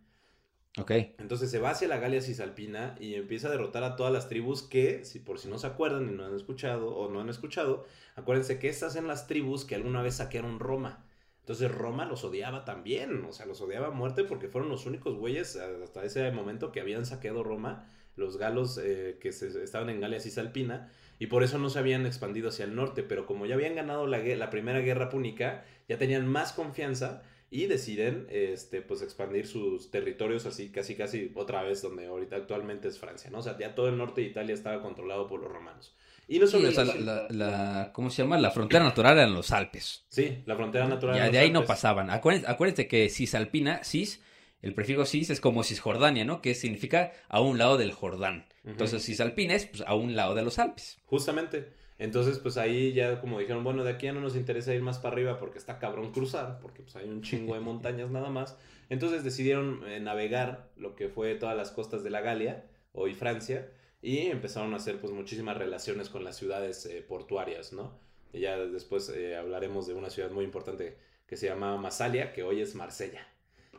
[0.80, 0.92] Ok.
[1.18, 4.62] Entonces se va hacia la Galia Cisalpina y empieza a derrotar a todas las tribus
[4.62, 7.86] que, si por si no se acuerdan y no han escuchado o no han escuchado,
[8.16, 11.04] acuérdense que estas eran las tribus que alguna vez saquearon Roma.
[11.40, 15.16] Entonces Roma los odiaba también, o sea, los odiaba a muerte porque fueron los únicos
[15.16, 20.02] güeyes hasta ese momento que habían saqueado Roma, los galos eh, que se- estaban en
[20.02, 23.56] Galia Cisalpina, y por eso no se habían expandido hacia el norte, pero como ya
[23.56, 29.02] habían ganado la, la primera guerra púnica, ya tenían más confianza y deciden este pues
[29.02, 33.40] expandir sus territorios así casi casi otra vez donde ahorita actualmente es Francia, ¿no?
[33.40, 35.96] O sea, ya todo el norte de Italia estaba controlado por los romanos.
[36.28, 38.38] Y no Sí, solo o sea, la, la- ¿cómo se llama?
[38.38, 40.06] La frontera natural eran los Alpes.
[40.10, 42.10] sí, la frontera natural Ya los de ahí no pasaban.
[42.10, 44.22] Acuérdense, acuérdense que Cisalpina, Cis,
[44.62, 46.42] el prefijo Cis es como Cisjordania, ¿no?
[46.42, 48.46] Que significa a un lado del Jordán.
[48.64, 50.98] Entonces Cisalpina es pues, a un lado de los Alpes.
[51.06, 51.72] Justamente.
[52.00, 55.00] Entonces, pues ahí ya como dijeron, bueno, de aquí ya no nos interesa ir más
[55.00, 58.58] para arriba porque está cabrón cruzar, porque pues hay un chingo de montañas nada más.
[58.90, 63.72] Entonces decidieron eh, navegar lo que fue todas las costas de la Galia, hoy Francia,
[64.02, 68.00] y empezaron a hacer pues muchísimas relaciones con las ciudades eh, portuarias, ¿no?
[68.32, 72.44] Y ya después eh, hablaremos de una ciudad muy importante que se llama Masalia, que
[72.44, 73.28] hoy es Marsella.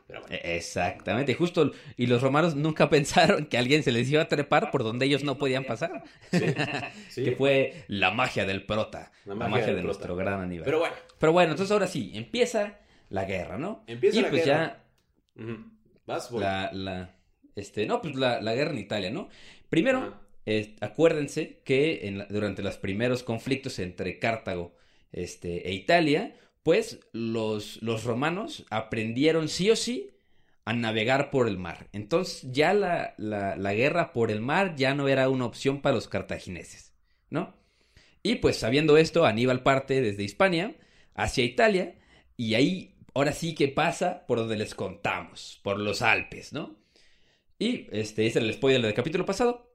[0.09, 0.35] Pero bueno.
[0.35, 1.71] E- Exactamente, justo.
[1.97, 5.23] Y los romanos nunca pensaron que alguien se les iba a trepar por donde ellos
[5.23, 6.03] no podían pasar.
[7.11, 7.23] Sí.
[7.25, 9.13] Que fue la magia del prota.
[9.25, 9.87] La La magia de prota.
[9.87, 10.65] nuestro gran Aníbal.
[10.65, 12.79] Pero bueno, Pero bueno, entonces ahora sí, empieza
[13.11, 13.85] la guerra, ¿no?
[13.87, 14.85] Empieza y la pues guerra.
[15.37, 15.57] ujú,
[16.07, 16.43] vas, voy.
[16.43, 17.15] ya la, la,
[17.57, 19.29] este, no, pues la, la guerra en Italia, ¿no?
[19.69, 20.15] Primero,
[20.47, 24.75] eh, acuérdense que en la- durante los primeros conflictos entre Cartago
[25.13, 26.35] este, e Italia,
[26.69, 30.11] pues los, los romanos aprendieron sí o sí
[30.67, 31.89] a navegar por el mar.
[31.95, 35.95] Entonces ya la, la, la guerra por el mar ya no era una opción para
[35.95, 36.93] los cartagineses,
[37.31, 37.57] ¿no?
[38.23, 40.77] Y pues sabiendo esto, Aníbal parte desde Hispania
[41.15, 41.95] hacia Italia
[42.37, 46.77] y ahí ahora sí que pasa por donde les contamos, por los Alpes, ¿no?
[47.59, 49.75] Y este es el spoiler del capítulo pasado.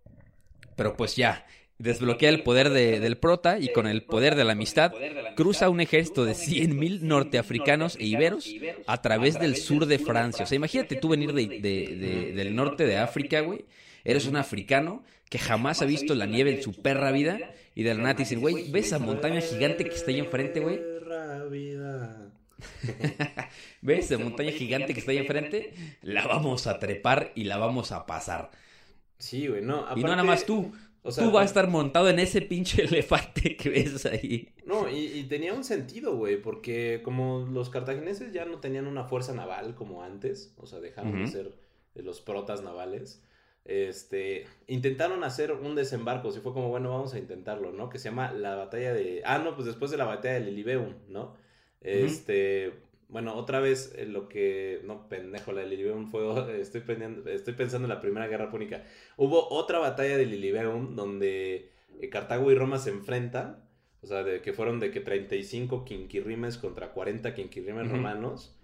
[0.75, 1.47] Pero pues ya,
[1.83, 4.91] desbloquea el poder de- del prota y con el poder de la amistad
[5.35, 8.49] cruza un ejército de 100.000 norteafricanos e iberos
[8.87, 10.43] a través del sur de Francia.
[10.45, 11.59] O sea, imagínate tú venir de, de-
[11.95, 13.65] de- del norte de África, güey.
[14.03, 17.39] Eres un africano que jamás ha visto la nieve en su perra vida
[17.75, 20.59] y de la nada te dicen, güey, ¿ves esa montaña gigante que está ahí enfrente,
[20.59, 20.79] güey?
[23.81, 25.73] ¿Ves esa montaña gigante que está ahí enfrente?
[26.01, 28.51] La vamos a trepar y la vamos a pasar.
[29.17, 29.85] Sí, güey, no.
[29.95, 30.73] y no nada más tú.
[31.03, 34.49] O sea, tú vas a estar montado en ese pinche elefante que ves ahí.
[34.65, 39.03] No, y, y tenía un sentido, güey, porque como los cartagineses ya no tenían una
[39.03, 41.53] fuerza naval como antes, o sea, dejaron de ser
[41.95, 43.21] los protas navales,
[43.65, 47.89] este, intentaron hacer un desembarco, así fue como, bueno, vamos a intentarlo, ¿no?
[47.89, 49.21] Que se llama la batalla de...
[49.25, 51.35] Ah, no, pues después de la batalla de Lilibeum, ¿no?
[51.81, 52.73] Este,
[53.13, 54.81] bueno, otra vez eh, lo que...
[54.83, 56.23] No, pendejo, la de Lilibeum fue...
[56.59, 58.83] Estoy, pendiendo- estoy pensando en la Primera Guerra Púnica.
[59.15, 61.69] Hubo otra batalla de Lilibeum donde
[62.01, 63.63] eh, Cartago y Roma se enfrentan.
[64.01, 67.95] O sea, de que fueron de que 35 quinquirrimes contra 40 quinquirrimes Ujú.
[67.95, 68.59] romanos.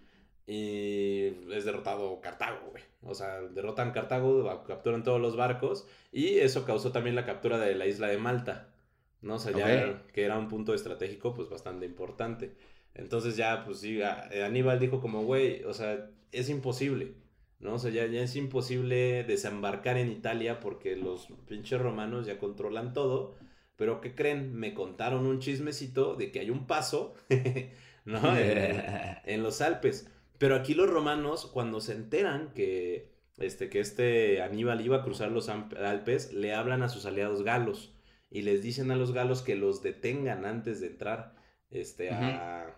[0.46, 2.84] Y es derrotado Cartago, güey.
[3.04, 5.88] O sea, derrotan Cartago, capturan todos los barcos.
[6.12, 8.74] Y eso causó también la captura de la isla de Malta.
[9.22, 9.36] ¿No?
[9.36, 12.56] O sea, ya que era un punto estratégico, pues bastante importante.
[12.94, 17.16] Entonces ya, pues sí, a- Aníbal dijo como, güey, o sea, es imposible.
[17.60, 17.74] ¿no?
[17.76, 22.94] O sea, ya, ya es imposible desembarcar en Italia porque los pinches romanos ya controlan
[22.94, 23.36] todo.
[23.76, 24.54] Pero ¿qué creen?
[24.56, 27.16] Me contaron un chismecito de que hay un paso,
[28.06, 28.38] ¿no?
[28.38, 28.84] En,
[29.26, 30.10] en los Alpes.
[30.38, 35.32] Pero aquí los romanos, cuando se enteran que este, que este Aníbal iba a cruzar
[35.32, 37.94] los Alpes, le hablan a sus aliados galos
[38.30, 41.36] y les dicen a los galos que los detengan antes de entrar
[41.72, 42.76] este, a,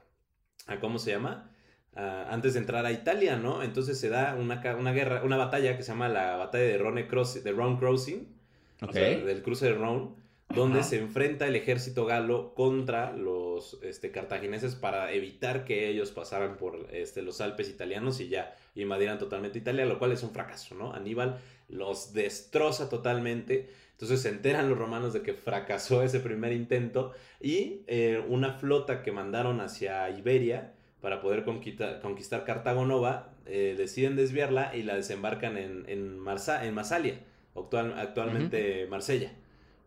[0.67, 1.51] a ¿cómo se llama?
[1.95, 3.63] A- antes de entrar a Italia, ¿no?
[3.63, 7.07] Entonces se da una, una guerra, una batalla que se llama la batalla de Rhone,
[7.07, 8.27] Cross- de Rhone Crossing,
[8.85, 8.93] o Ok.
[8.93, 10.15] sea, del cruce de Rhone,
[10.49, 16.57] donde se enfrenta el ejército galo contra los este, cartagineses para evitar que ellos pasaran
[16.57, 20.75] por este, los Alpes italianos y ya invadieran totalmente Italia, lo cual es un fracaso,
[20.75, 20.93] ¿no?
[20.93, 23.69] Aníbal los destroza totalmente.
[24.01, 29.03] Entonces se enteran los romanos de que fracasó ese primer intento y eh, una flota
[29.03, 34.95] que mandaron hacia Iberia para poder conquistar, conquistar Cartago Nova, eh, deciden desviarla y la
[34.95, 37.19] desembarcan en, en, Marsa- en Masalia,
[37.55, 39.33] actual- actualmente Marsella,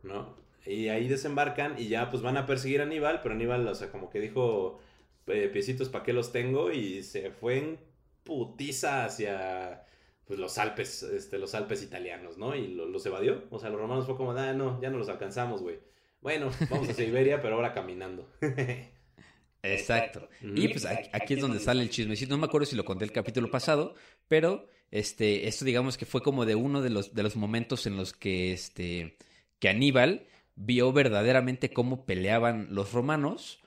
[0.05, 0.37] ¿no?
[0.65, 3.91] Y ahí desembarcan y ya pues van a perseguir a Aníbal, pero Aníbal, o sea,
[3.91, 4.79] como que dijo,
[5.27, 6.71] eh, piecitos, ¿para qué los tengo?
[6.71, 7.79] Y se fue en
[8.23, 9.85] putiza hacia
[10.27, 12.55] pues los Alpes, este, los Alpes italianos, ¿no?
[12.57, 13.45] Y lo- los evadió.
[13.51, 15.79] O sea, los romanos fue como, ah, no, ya no los alcanzamos, güey.
[16.21, 18.29] Bueno, vamos a Siberia, pero ahora caminando.
[19.63, 20.29] Exacto.
[20.43, 22.35] Y pues aquí, aquí es donde sale el chismecito.
[22.35, 23.95] No me acuerdo si lo conté el capítulo pasado,
[24.29, 27.97] pero este, esto digamos que fue como de uno de los, de los momentos en
[27.97, 29.17] los que, este,
[29.59, 33.61] que Aníbal vio verdaderamente cómo peleaban los romanos.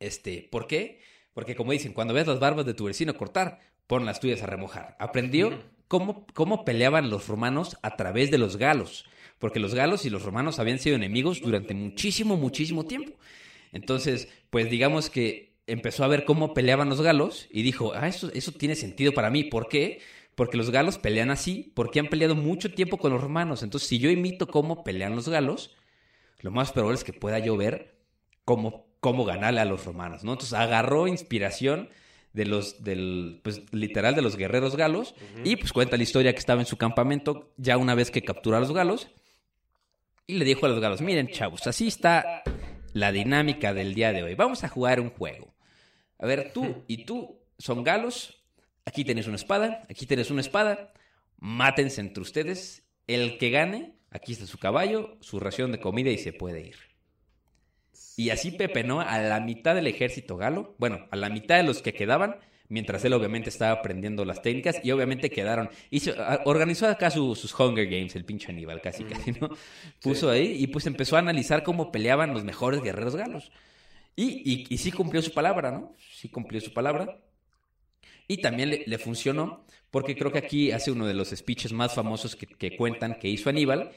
[0.00, 1.00] Este, ¿por qué?
[1.32, 3.60] Porque como dicen, cuando ves las barbas de tu vecino cortar,
[3.92, 4.96] pon las tuyas a remojar.
[4.98, 9.04] Aprendió cómo, cómo peleaban los romanos a través de los galos.
[9.38, 13.12] Porque los galos y los romanos habían sido enemigos durante muchísimo, muchísimo tiempo.
[13.70, 18.32] Entonces, pues digamos que empezó a ver cómo peleaban los galos y dijo, ah, eso,
[18.32, 19.44] eso tiene sentido para mí.
[19.44, 20.00] ¿Por qué?
[20.36, 23.62] Porque los galos pelean así, porque han peleado mucho tiempo con los romanos.
[23.62, 25.76] Entonces, si yo imito cómo pelean los galos,
[26.40, 27.94] lo más probable es que pueda yo ver
[28.46, 30.32] cómo, cómo ganarle a los romanos, ¿no?
[30.32, 31.90] Entonces agarró inspiración
[32.32, 35.14] de los, del, pues literal de los guerreros galos
[35.44, 38.56] y pues cuenta la historia que estaba en su campamento ya una vez que capturó
[38.56, 39.08] a los galos
[40.26, 42.42] y le dijo a los galos, miren chavos, así está
[42.92, 44.34] la dinámica del día de hoy.
[44.34, 45.54] Vamos a jugar un juego.
[46.18, 48.42] A ver, tú y tú son galos.
[48.84, 50.92] Aquí tienes una espada, aquí tienes una espada.
[51.38, 52.84] Mátense entre ustedes.
[53.06, 56.76] El que gane, aquí está su caballo, su ración de comida y se puede ir.
[58.22, 61.82] Y así pepenó a la mitad del ejército galo, bueno, a la mitad de los
[61.82, 62.36] que quedaban,
[62.68, 65.70] mientras él obviamente estaba aprendiendo las técnicas y obviamente quedaron.
[65.90, 66.12] Hizo,
[66.44, 69.50] organizó acá su- sus Hunger Games, el pinche Aníbal, casi, casi, ¿no?
[70.00, 73.50] Puso ahí y pues empezó a analizar cómo peleaban los mejores guerreros galos.
[74.14, 75.94] Y, y, y sí cumplió su palabra, ¿no?
[75.98, 77.18] Sí cumplió su palabra.
[78.28, 81.94] Y también le, le funcionó, porque creo que aquí hace uno de los speeches más
[81.94, 83.90] famosos que, que cuentan que hizo Aníbal,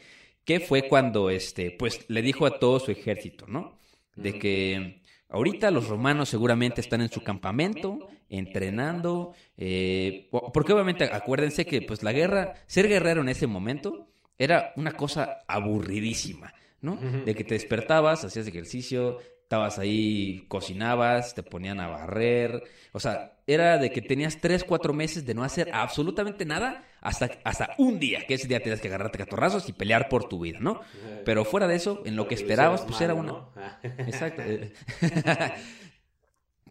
[0.43, 3.77] que fue cuando este, pues, le dijo a todo su ejército, ¿no?
[4.15, 11.03] De que ahorita los romanos seguramente están en su campamento, entrenando, eh, po- porque obviamente
[11.05, 16.97] acuérdense que pues la guerra, ser guerrero en ese momento era una cosa aburridísima, ¿no?
[17.25, 23.37] De que te despertabas, hacías ejercicio, estabas ahí, cocinabas, te ponían a barrer, o sea,
[23.45, 27.99] era de que tenías tres, cuatro meses de no hacer absolutamente nada hasta, hasta un
[27.99, 30.81] día, que ese día tenías que agarrarte catorrazos y pelear por tu vida, ¿no?
[31.23, 33.35] Pero fuera de eso, en lo que esperabas, pues era una...
[33.83, 34.41] Exacto.
[34.43, 34.73] eh,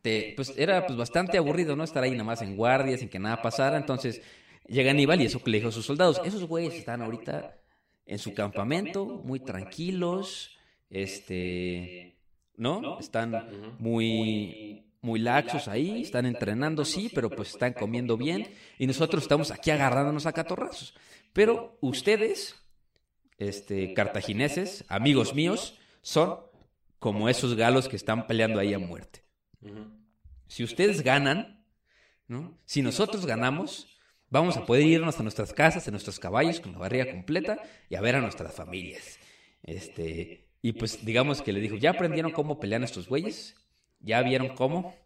[0.03, 1.85] te- pues era pues bastante aburrido, ¿no?
[1.85, 3.77] Estar ahí nada más en guardia, sin que nada pasara.
[3.77, 4.23] Entonces
[4.67, 6.21] llega Aníbal y eso que le dijo a sus soldados.
[6.25, 7.57] Esos güeyes están ahorita
[8.07, 10.59] en su campamento, muy tranquilos,
[10.91, 12.14] este,
[12.57, 12.99] ¿no?
[12.99, 18.49] Están muy, muy laxos ahí, están entrenando, sí, pero pues están comiendo bien.
[18.79, 20.95] Y nosotros estamos aquí agarrándonos a catorrazos.
[21.33, 22.55] Pero ustedes,
[23.39, 26.39] este, cartagineses, amigos míos, son
[26.99, 29.25] como esos galos que están peleando ahí a muerte.
[30.47, 31.65] Si ustedes ganan,
[32.29, 32.59] ¿no?
[32.65, 33.99] Si nosotros ganamos,
[34.31, 37.95] vamos a poder irnos a nuestras casas, a nuestros caballos con la barriga completa y
[37.95, 39.19] a ver a nuestras familias.
[39.63, 43.55] Este, y pues digamos que le dijo, ¿ya aprendieron cómo pelean estos güeyes?
[44.01, 44.97] ¿Ya vieron cómo?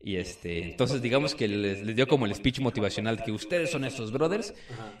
[0.00, 3.70] Y este, entonces digamos que les, les dio como el speech motivacional de que ustedes
[3.70, 4.52] son estos brothers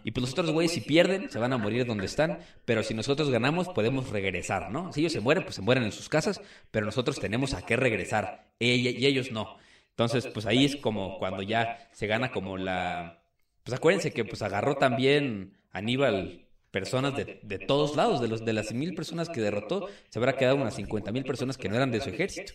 [0.04, 2.94] y pues los otros güeyes si pierden se van a morir donde están, pero si
[2.94, 4.92] nosotros ganamos podemos regresar, ¿no?
[4.92, 6.40] Si ellos se mueren, pues se mueren en sus casas,
[6.70, 9.56] pero nosotros tenemos a qué regresar y, y ellos no.
[9.90, 13.24] Entonces, pues ahí es como cuando ya se gana como la...
[13.64, 18.52] Pues acuérdense que pues agarró también Aníbal personas de, de todos lados, de, los, de
[18.52, 21.90] las mil personas que derrotó, se habrá quedado unas 50 mil personas que no eran
[21.90, 22.52] de su ejército.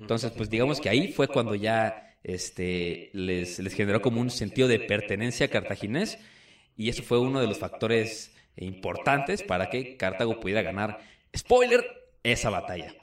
[0.00, 4.68] Entonces, pues digamos que ahí fue cuando ya este, les, les generó como un sentido
[4.68, 6.18] de pertenencia cartaginés
[6.76, 11.00] y eso fue uno de los factores importantes para que Cartago pudiera ganar,
[11.36, 11.84] spoiler,
[12.22, 12.94] esa batalla.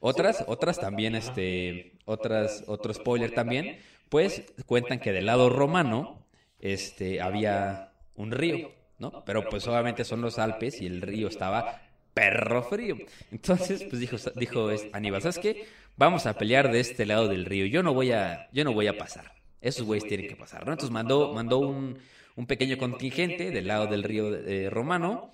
[0.00, 6.26] Otras, otras también, este, otras, otro spoiler también, pues cuentan que del lado romano,
[6.60, 8.72] este, había un río,
[9.12, 9.24] ¿no?
[9.24, 11.80] Pero pues obviamente son los Alpes y el río estaba
[12.12, 12.96] perro frío.
[13.30, 15.64] Entonces, pues dijo, dijo es- Aníbal, ¿sabes qué?
[15.96, 17.66] Vamos a pelear de este lado del río.
[17.66, 19.32] Yo no voy a, yo no voy a pasar.
[19.60, 20.72] Esos güeyes tienen que pasar, ¿no?
[20.72, 21.98] Entonces mandó, mandó un,
[22.36, 25.30] un pequeño contingente del lado del río eh, romano.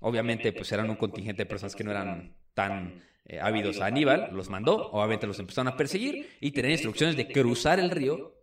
[0.00, 4.30] Obviamente, pues eran un contingente de personas que no eran tan eh, ávidos a Aníbal.
[4.32, 8.34] Los mandó, obviamente los empezaron a perseguir y tenían instrucciones de cruzar el río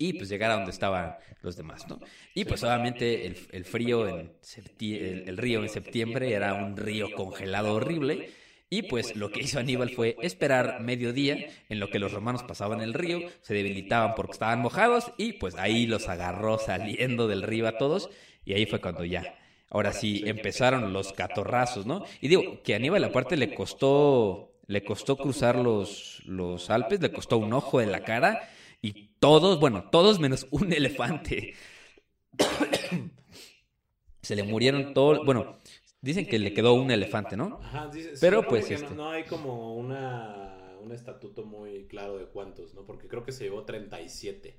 [0.00, 2.00] y pues llegar a donde estaban los demás, ¿no?
[2.34, 4.32] Y pues obviamente el, el frío en
[4.80, 8.30] el, el río en septiembre era un río congelado horrible
[8.70, 11.36] y pues lo que hizo Aníbal fue esperar mediodía
[11.68, 15.56] en lo que los romanos pasaban el río, se debilitaban porque estaban mojados y pues
[15.56, 18.08] ahí los agarró saliendo del río a todos
[18.44, 19.36] y ahí fue cuando ya
[19.70, 22.04] Ahora sí, empezaron los catorrazos, ¿no?
[22.20, 27.12] Y digo, que a Aníbal aparte le costó, le costó cruzar los, los Alpes, le
[27.12, 28.48] costó un ojo de la cara
[29.20, 31.54] todos, bueno, todos menos un elefante.
[34.22, 35.56] Se le murieron todos, bueno,
[36.00, 37.58] dicen que le quedó un elefante, ¿no?
[37.62, 42.26] Ajá, dice- Pero, pues, este- no, no hay como una, un estatuto muy claro de
[42.26, 42.84] cuántos, ¿no?
[42.86, 44.56] Porque creo que se llevó 37.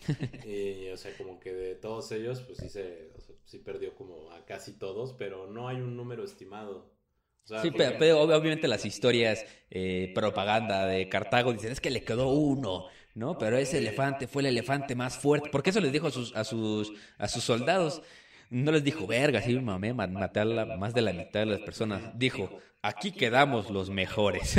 [0.46, 3.94] y, o sea, como que de todos ellos, pues sí se o sea, sí perdió
[3.94, 6.94] como a casi todos, pero no hay un número estimado.
[7.44, 11.80] O sea, Sí, porque- pero, pero obviamente las historias, eh, propaganda de Cartago dicen, es
[11.80, 13.38] que le quedó uno, ¿no?
[13.38, 15.48] Pero ese elefante fue el elefante más fuerte.
[15.50, 18.02] Porque eso les dijo a sus, a sus, a sus soldados.
[18.50, 21.46] No les dijo, verga, sí, mamé, ma- maté a la- más de la mitad de
[21.46, 22.16] las personas.
[22.18, 22.50] Dijo,
[22.82, 24.56] aquí quedamos los mejores.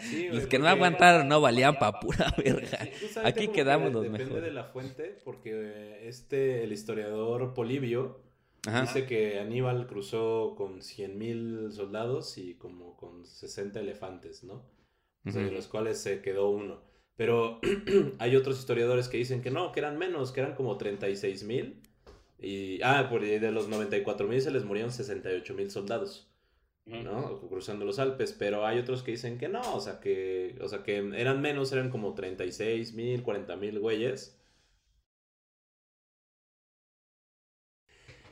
[0.00, 2.78] Sí, los que no aguantaron no valían pa' pura verga.
[3.22, 4.44] Aquí quedamos que los Depende mejores.
[4.44, 8.22] de la fuente, porque eh, este, el historiador Polibio,
[8.66, 8.80] Ajá.
[8.82, 14.64] dice que Aníbal cruzó con 100.000 soldados y como con 60 elefantes, ¿no?
[15.26, 16.82] O sea, de los cuales se quedó uno.
[17.16, 17.60] Pero
[18.18, 21.74] hay otros historiadores que dicen que no, que eran menos, que eran como 36.000.
[22.38, 26.28] Y, ah, por de los 94.000 se les murieron 68.000 soldados.
[26.86, 27.40] ¿no?
[27.48, 30.82] Cruzando los Alpes, pero hay otros que dicen que no, o sea que, o sea
[30.82, 34.38] que eran menos, eran como 36 mil, 40 mil güeyes.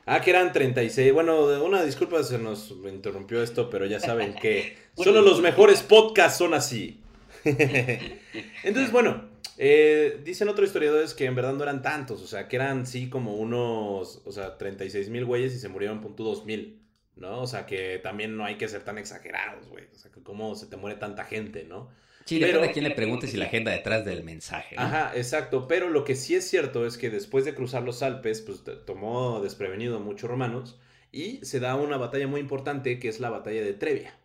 [0.05, 1.13] Ah, que eran 36.
[1.13, 6.37] Bueno, una disculpa se nos interrumpió esto, pero ya saben que solo los mejores podcasts
[6.37, 7.02] son así.
[8.63, 12.55] Entonces, bueno, eh, dicen otros historiadores que en verdad no eran tantos, o sea, que
[12.55, 16.79] eran sí como unos, o sea, 36 mil güeyes y se murieron punto 2 mil.
[17.15, 17.41] ¿no?
[17.41, 19.85] O sea, que también no hay que ser tan exagerados, güey.
[19.93, 21.89] O sea, que cómo se te muere tanta gente, ¿no?
[22.25, 24.75] Sí, Pero- depende de quién le preguntes y la agenda detrás del mensaje.
[24.75, 24.81] ¿no?
[24.81, 25.67] Ajá, exacto.
[25.67, 29.41] Pero lo que sí es cierto es que después de cruzar los Alpes, pues tomó
[29.41, 30.79] desprevenido a muchos romanos
[31.11, 34.17] y se da una batalla muy importante que es la batalla de Trevia,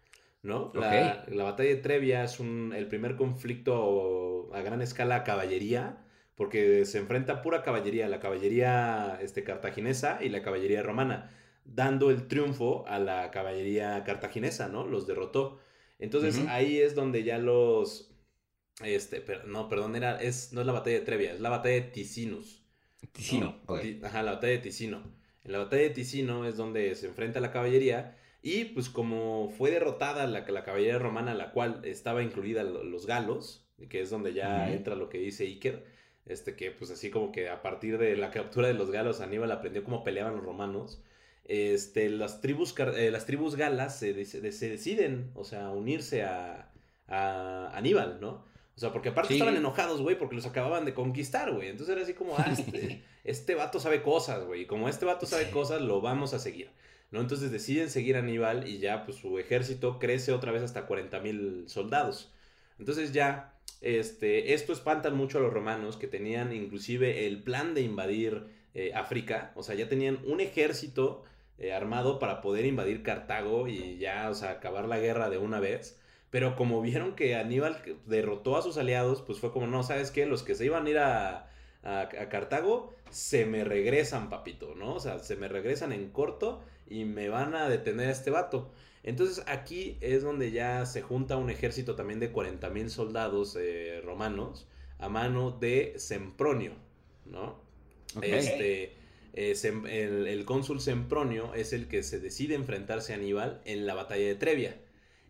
[0.49, 0.73] ¿no?
[0.75, 6.05] La, la batalla de Trevia es un, el primer conflicto a gran escala a caballería,
[6.35, 11.31] porque se enfrenta pura caballería, la caballería este, cartaginesa y la caballería romana,
[11.65, 14.87] dando el triunfo a la caballería cartaginesa, ¿no?
[14.87, 15.61] Los derrotó.
[16.01, 18.11] Entonces ahí es donde ya los...
[18.85, 21.83] Este, no, perdón, era, es, no es la batalla de Trevia, es la batalla de
[21.83, 22.65] Ticinus.
[23.13, 23.61] Ticino.
[24.03, 25.03] Ajá, la batalla de Ticino.
[25.45, 28.17] En la batalla de Ticino es donde se enfrenta la caballería
[28.51, 33.07] y pues como fue derrotada la, la caballería romana, la cual estaba incluida lo- los
[33.07, 35.85] galos, que es donde ya entra lo que dice Iker,
[36.27, 39.51] este que pues así como que a partir de la captura de los galos Aníbal
[39.53, 41.03] aprendió cómo peleaban los romanos.
[41.45, 46.71] Este, las tribus, eh, las tribus galas se, se deciden, o sea, unirse a,
[47.07, 48.45] a Aníbal, ¿no?
[48.77, 49.35] O sea, porque aparte Sí.
[49.35, 51.69] estaban enojados, güey, porque los acababan de conquistar, güey.
[51.69, 54.63] Entonces era así como, ah, este, este vato sabe cosas, güey.
[54.63, 55.51] Y como este vato sabe Sí.
[55.51, 56.71] cosas, lo vamos a seguir.
[57.11, 57.21] ¿No?
[57.21, 61.21] Entonces deciden seguir a Aníbal y ya, pues su ejército crece otra vez hasta 40
[61.21, 62.31] mil soldados.
[62.79, 67.83] Entonces ya, este, esto espanta mucho a los romanos que tenían inclusive el plan de
[67.83, 69.53] invadir eh, África.
[69.55, 71.25] O sea, ya tenían un ejército
[71.59, 75.61] eh, armado para poder invadir Cartago y ya, o sea, acabar la guerra de una
[75.61, 75.99] vez.
[76.31, 80.27] Pero como vieron que Aníbal derrotó a sus aliados, pues fue como, no, ¿sabes qué?
[80.27, 81.51] Los que se iban a ir a,
[81.83, 84.95] a, a Cartago, se me regresan, papito, ¿no?
[84.95, 88.72] O sea, se me regresan en corto y me van a detener a este vato.
[89.03, 94.01] Entonces aquí es donde ya se junta un ejército también de 40 mil soldados eh,
[94.05, 94.66] romanos
[94.99, 96.72] a mano de Sempronio,
[97.24, 97.61] ¿no?
[98.36, 98.93] Este,
[99.34, 103.86] eh, Sem- el, el cónsul Sempronio es el que se decide enfrentarse a Aníbal en
[103.86, 104.76] la batalla de Trevia.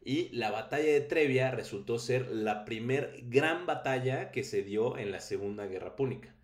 [0.04, 5.11] Y la batalla de Trevia resultó ser la primer gran batalla que se dio en
[5.12, 6.34] la Segunda Guerra Púnica.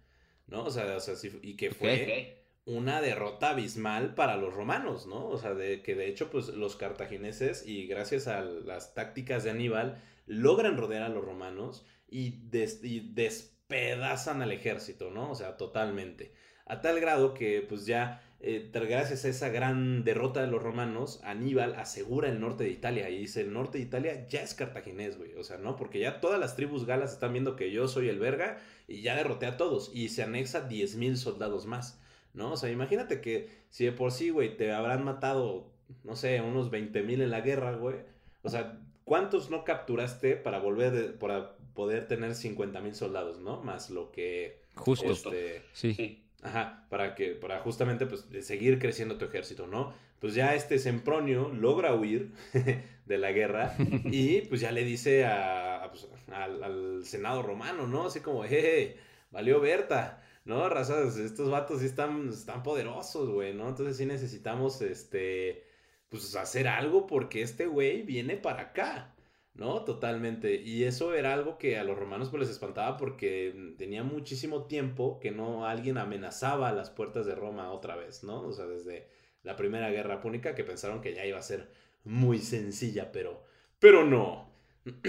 [0.47, 0.65] ¿No?
[0.65, 5.27] O sea, o sea, sí- y que fue una derrota abismal para los romanos, ¿no?
[5.29, 9.51] O sea, de que de hecho, pues los cartagineses, y gracias a las tácticas de
[9.51, 15.31] Aníbal, logran rodear a los romanos y, des- y despedazan al ejército, ¿no?
[15.31, 16.33] O sea, totalmente.
[16.67, 21.21] A tal grado que, pues ya, eh, gracias a esa gran derrota de los romanos,
[21.25, 25.19] Aníbal asegura el norte de Italia y dice, el norte de Italia ya es cartaginés,
[25.19, 25.35] güey.
[25.35, 25.77] O sea, ¿no?
[25.77, 28.59] Porque ya todas las tribus galas están viendo que yo soy el verga
[28.89, 29.91] y ya derroté a todos.
[29.95, 32.01] Y se anexa 10.000 soldados más.
[32.35, 32.53] ¿No?
[32.53, 35.71] O sea, imagínate que si de por sí, güey, te habrán matado,
[36.03, 37.97] no sé, unos 20 mil en la guerra, güey.
[38.43, 43.61] O sea, ¿cuántos no capturaste para volver, de- para poder tener 50 mil soldados, ¿no?
[43.63, 44.61] Más lo que...
[44.75, 45.11] Justo.
[45.11, 45.95] este, Sí.
[45.95, 46.21] Sí.
[46.43, 49.95] Ajá, para que, para justamente, pues, de seguir creciendo tu ejército, ¿no?
[50.21, 52.33] Pues ya este Sempronio logra huir
[53.07, 53.75] de la guerra
[54.05, 58.07] y pues ya le dice a, a, pues, al, al Senado romano, ¿no?
[58.07, 58.97] Así como, jeje,
[59.31, 60.69] valió Berta, ¿no?
[60.69, 63.69] Razas, estos vatos sí están, están poderosos, güey, ¿no?
[63.69, 65.65] Entonces sí necesitamos, este,
[66.09, 69.15] pues hacer algo porque este güey viene para acá,
[69.55, 69.85] ¿no?
[69.85, 70.55] Totalmente.
[70.57, 75.19] Y eso era algo que a los romanos pues les espantaba porque tenía muchísimo tiempo
[75.21, 78.43] que no alguien amenazaba las puertas de Roma otra vez, ¿no?
[78.43, 79.09] O sea, desde
[79.43, 81.71] la primera guerra púnica que pensaron que ya iba a ser
[82.05, 83.45] muy sencilla, pero,
[83.79, 84.53] pero no.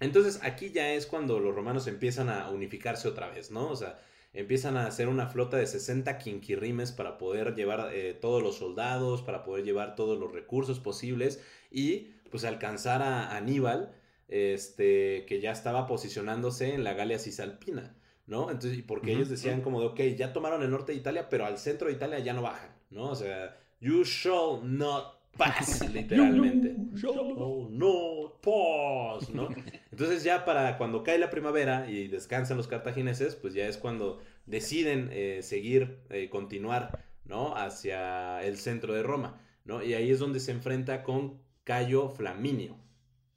[0.00, 3.68] Entonces aquí ya es cuando los romanos empiezan a unificarse otra vez, ¿no?
[3.70, 3.98] O sea,
[4.34, 9.22] empiezan a hacer una flota de 60 quinquirrimes para poder llevar eh, todos los soldados,
[9.22, 13.94] para poder llevar todos los recursos posibles y pues alcanzar a Aníbal,
[14.28, 17.94] este, que ya estaba posicionándose en la Galia Cisalpina,
[18.26, 18.50] ¿no?
[18.50, 21.44] Entonces, y porque ellos decían como de, ok, ya tomaron el norte de Italia, pero
[21.44, 23.10] al centro de Italia ya no bajan, ¿no?
[23.10, 26.74] O sea, you shall not pass, literalmente.
[26.94, 28.31] shall not
[29.30, 29.48] ¿no?
[29.92, 34.20] Entonces ya para cuando cae la primavera y descansan los cartagineses, pues ya es cuando
[34.46, 37.56] deciden eh, seguir, eh, continuar, ¿no?
[37.56, 39.82] Hacia el centro de Roma, ¿no?
[39.82, 42.76] Y ahí es donde se enfrenta con Cayo Flaminio,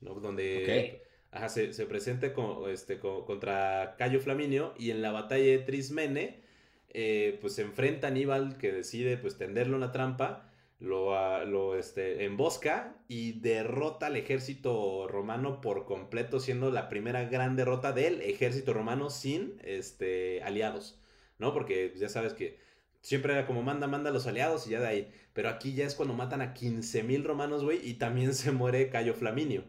[0.01, 0.15] ¿no?
[0.15, 1.01] Donde
[1.31, 5.59] ajá, se, se presenta con, este, co- contra Cayo Flaminio y en la batalla de
[5.59, 6.41] Trismene,
[6.89, 11.75] eh, pues se enfrenta a Aníbal que decide pues tenderle una trampa, lo, ah, lo
[11.77, 18.21] este, embosca y derrota al ejército romano por completo, siendo la primera gran derrota del
[18.21, 20.99] ejército romano sin este, aliados,
[21.39, 21.53] ¿no?
[21.53, 22.57] Porque ya sabes que
[23.01, 25.11] siempre era como manda, manda a los aliados y ya de ahí.
[25.33, 28.89] Pero aquí ya es cuando matan a 15 mil romanos, güey, y también se muere
[28.89, 29.63] Cayo Flaminio.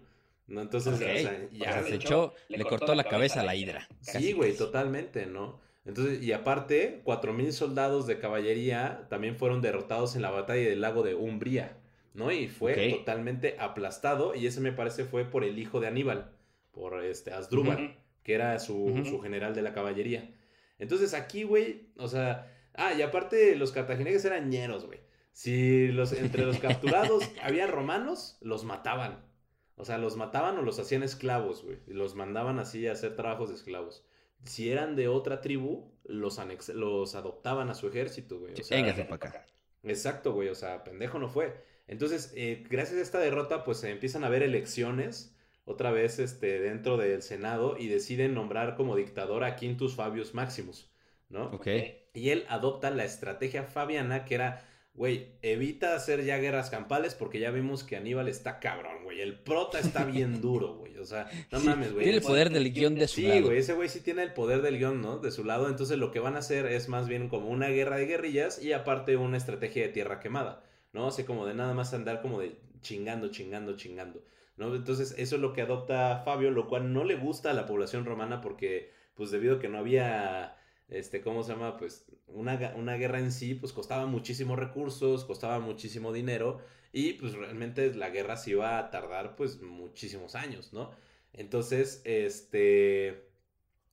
[0.48, 0.61] ¿No?
[0.61, 1.00] Entonces, Ok.
[1.00, 3.54] o sea, O ya, sea, se echó- le cortó cortó la cabeza cabeza a la
[3.57, 3.88] hidra.
[4.00, 5.61] Sí, güey, totalmente, ¿no?
[5.87, 10.80] Entonces, y aparte, cuatro mil soldados de caballería también fueron derrotados en la batalla del
[10.80, 11.76] lago de Umbría,
[12.12, 12.32] ¿no?
[12.32, 16.32] Y fue totalmente aplastado, y ese me parece fue por el hijo de Aníbal,
[16.72, 20.28] por este Asdrúbal, que era su, su general de la caballería.
[20.80, 25.01] Entonces aquí, güey, o sea, ah, y aparte los cartagineses eran ñeros, güey.
[25.32, 29.24] Si los, entre los capturados había romanos, los mataban.
[29.76, 31.78] O sea, los mataban o los hacían esclavos, güey.
[31.87, 34.05] Y los mandaban así a hacer trabajos de esclavos.
[34.45, 38.55] Si eran de otra tribu, los, anex los adoptaban a su ejército, güey.
[38.55, 39.47] O sea, Véngase para acá.
[39.82, 40.49] Exacto, güey.
[40.49, 41.64] O sea, pendejo no fue.
[41.89, 46.61] Entonces, eh, gracias a esta derrota, pues se empiezan a haber elecciones otra vez este,
[46.61, 50.91] dentro del Senado y deciden nombrar como dictador a Quintus Fabius Maximus,
[51.28, 51.47] ¿no?
[51.47, 51.66] Ok.
[52.14, 54.64] Y él adopta la estrategia fabiana que era,
[54.97, 59.20] güey, evita hacer ya guerras campales porque ya vimos que Aníbal está cabrón, güey.
[59.20, 60.97] El prota está bien duro, güey.
[60.99, 62.05] O sea, no Sí, mames, güey.
[62.05, 63.42] Tiene el poder del guion de su Sí, lado.
[63.47, 65.18] güey, ese güey sí tiene el poder del guion, ¿no?
[65.18, 65.68] De su lado.
[65.68, 68.72] Entonces lo que van a hacer es más bien como una guerra de guerrillas y
[68.72, 71.07] aparte una estrategia de tierra quemada, ¿no?
[71.09, 74.22] Así como de nada más andar como de chingando, chingando, chingando,
[74.57, 74.74] ¿no?
[74.74, 78.05] Entonces eso es lo que adopta Fabio, lo cual no le gusta a la población
[78.07, 80.57] romana porque, pues debido a que no había,
[80.89, 81.76] este, ¿cómo se llama?
[81.76, 86.61] Pues una, una guerra en sí, pues costaba muchísimos recursos, costaba muchísimo dinero
[86.93, 90.91] y pues realmente la guerra se iba a tardar pues muchísimos años, ¿no?
[91.32, 93.26] Entonces, este...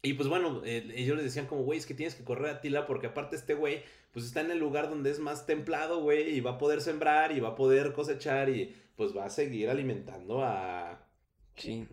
[0.02, 2.86] Y pues bueno, ellos les decían como, güey, es que tienes que correr a Tila
[2.86, 6.42] porque aparte este güey, pues está en el lugar donde es más templado, güey, y
[6.42, 10.44] va a poder sembrar y va a poder cosechar y pues va a seguir alimentando
[10.44, 11.03] a...
[11.56, 11.88] Sí.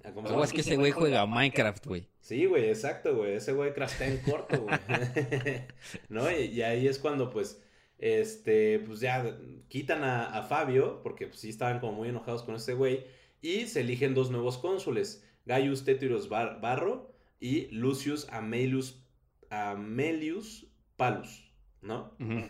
[0.44, 2.06] es que ese güey juega Minecraft, güey.
[2.20, 3.34] Sí, güey, exacto, güey.
[3.34, 4.78] Ese güey craftea en corto, güey.
[6.08, 6.30] ¿No?
[6.30, 7.62] Y, y ahí es cuando, pues,
[7.98, 9.38] este, pues ya
[9.68, 13.04] quitan a, a Fabio, porque pues, sí estaban como muy enojados con este güey,
[13.42, 19.02] y se eligen dos nuevos cónsules, Gaius Tetiros Bar- Barro y Lucius Amelius,
[19.50, 21.50] Amelius Palus,
[21.82, 22.14] ¿no?
[22.20, 22.48] Ujú.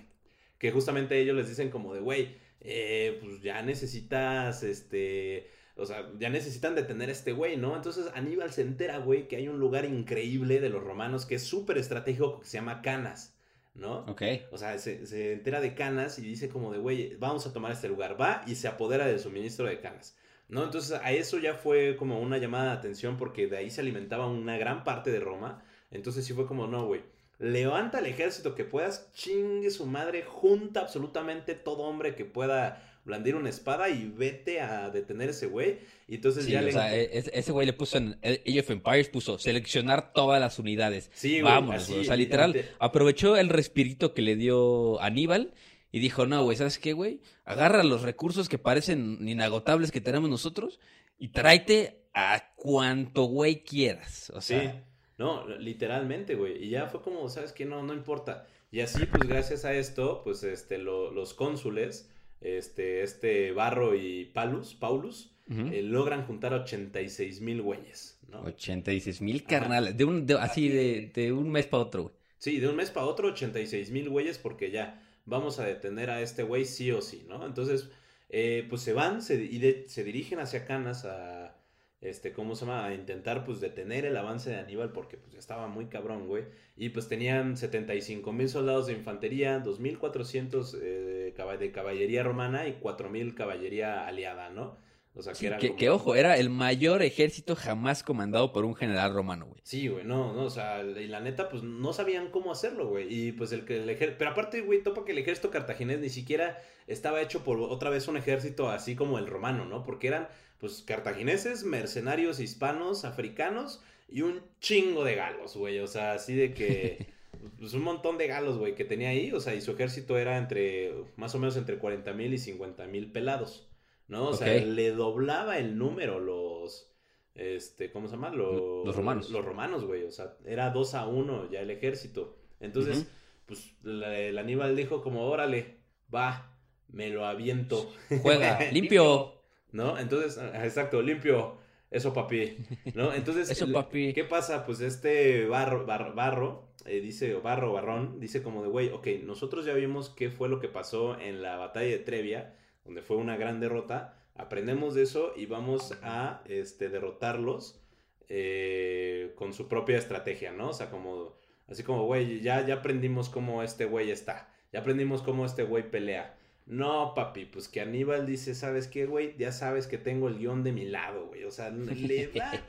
[0.58, 5.48] que justamente ellos les dicen como de, güey, eh, pues ya necesitas, este,
[5.80, 7.74] o sea, ya necesitan detener a este güey, ¿no?
[7.74, 11.42] Entonces Aníbal se entera, güey, que hay un lugar increíble de los romanos que es
[11.42, 13.34] súper estratégico que se llama Canas,
[13.74, 14.00] ¿no?
[14.00, 14.22] Ok.
[14.52, 17.72] O sea, se, se entera de Canas y dice como de, güey, vamos a tomar
[17.72, 20.16] este lugar, va y se apodera del suministro de Canas.
[20.48, 20.64] ¿No?
[20.64, 24.26] Entonces a eso ya fue como una llamada de atención porque de ahí se alimentaba
[24.26, 25.62] una gran parte de Roma.
[25.92, 27.02] Entonces sí fue como, no, güey,
[27.38, 33.34] levanta el ejército que puedas, chingue su madre, junta absolutamente todo hombre que pueda blandir
[33.34, 35.78] una espada y vete a detener a ese güey.
[36.06, 36.72] Y entonces Sí, ya o le...
[36.72, 40.40] sea, e- ese ese güey le puso en eh, Age of Empires, puso seleccionar todas
[40.40, 41.10] las unidades.
[41.14, 42.02] Sí, güey, Vámonos, así, güey.
[42.04, 45.54] O sea, literal, aprovechó el respirito que le dio Aníbal
[45.92, 47.20] y dijo, no, güey, ¿sabes qué, güey?
[47.44, 50.78] Agarra los recursos que parecen inagotables que tenemos nosotros
[51.18, 54.30] y tráete a cuanto güey quieras.
[54.34, 54.84] O Sí, sea,
[55.18, 56.64] no, literalmente, güey.
[56.64, 57.64] Y ya fue como, ¿sabes qué?
[57.64, 58.46] No, no importa.
[58.72, 62.08] Y así, pues gracias a esto, pues este, lo- los cónsules,
[62.40, 65.32] este, este Barro y Palus, Paulus,
[65.72, 68.42] eh, logran juntar 86 mil güeyes, ¿no?
[68.42, 69.96] 86 mil carnales.
[69.96, 72.14] De un, de- así de, de un mes para otro, güey.
[72.38, 76.22] Sí, de un mes para otro, 86 mil güeyes, porque ya vamos a detener a
[76.22, 77.44] este güey sí o sí, ¿no?
[77.44, 77.90] Entonces,
[78.28, 81.56] eh, pues se van se, y de- se dirigen hacia Canas a,
[82.00, 82.86] este, ¿cómo se llama?
[82.86, 86.44] A intentar, pues, detener el avance de Aníbal, porque, pues, estaba muy cabrón, güey.
[86.76, 93.34] Y, pues, tenían 75 mil soldados de infantería, 2.400 eh, de caballería romana y 4.000
[93.34, 94.78] caballería aliada, ¿no?
[95.12, 98.52] O sea, que Sí, era que, como- que, ojo, era el mayor ejército jamás comandado
[98.52, 99.60] por un general romano, güey.
[99.64, 103.12] Sí, güey, no, no, o sea, y la neta, pues no sabían cómo hacerlo, güey.
[103.12, 104.18] Y pues el que el ejército.
[104.18, 108.06] Pero aparte, güey, topa que el ejército cartaginés ni siquiera estaba hecho por otra vez
[108.06, 109.82] un ejército así como el romano, ¿no?
[109.84, 110.28] Porque eran,
[110.60, 115.78] pues, cartagineses, mercenarios hispanos, africanos y un chingo de galos, güey.
[115.80, 117.06] O sea, así de que.
[117.58, 119.32] Pues un montón de galos, güey, que tenía ahí.
[119.32, 120.92] O sea, y su ejército era entre.
[121.16, 123.66] Más o menos entre 40 mil y 50 mil pelados,
[124.08, 124.28] ¿no?
[124.28, 126.92] O sea, le doblaba el número los.
[127.34, 128.28] Este, ¿cómo se llama?
[128.30, 129.30] Los, Los romanos.
[129.30, 130.04] Los romanos, güey.
[130.04, 132.36] O sea, era 2 a 1 ya el ejército.
[132.60, 133.06] Entonces,
[133.46, 135.76] pues la- el Aníbal dijo como, órale,
[136.14, 136.52] va,
[136.88, 137.90] me lo aviento.
[138.20, 139.39] Juega, limpio.
[139.72, 139.98] ¿No?
[139.98, 141.58] Entonces, ah, exacto, limpio.
[141.90, 142.56] Eso, papi.
[142.94, 143.12] ¿No?
[143.14, 144.12] Entonces, Eso, papi.
[144.12, 144.64] ¿qué pasa?
[144.64, 149.64] Pues este barro, Bar- barro, eh, dice, barro, barrón, dice como de, güey, ok, nosotros
[149.64, 152.54] ya vimos qué fue lo que pasó en la batalla de Trevia,
[152.84, 154.16] donde fue una gran derrota.
[154.36, 157.80] Aprendemos de eso y vamos a este, derrotarlos
[158.28, 160.68] eh, con su propia estrategia, ¿no?
[160.70, 161.34] O sea, como,
[161.68, 164.48] así como, güey, ya, ya aprendimos cómo este güey está.
[164.72, 166.36] Ya aprendimos cómo este güey pelea.
[166.70, 169.34] No, papi, pues que Aníbal dice, ¿sabes qué, güey?
[169.36, 171.42] Ya sabes que tengo el guion de mi lado, güey.
[171.42, 172.64] O sea, le da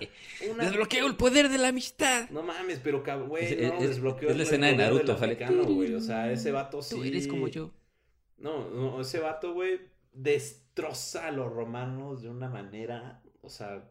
[0.49, 0.63] una...
[0.63, 2.27] Desbloqueo el poder de la amistad.
[2.31, 5.93] No mames, pero güey, no, es- desbloqueó es la escena de Naruto, africano, güey.
[5.93, 6.95] O sea, ese vato sí.
[6.95, 7.69] Tú eres como yo.
[8.39, 9.79] No, no, ese vato, güey,
[10.13, 13.87] destroza a los romanos de una manera, o sea,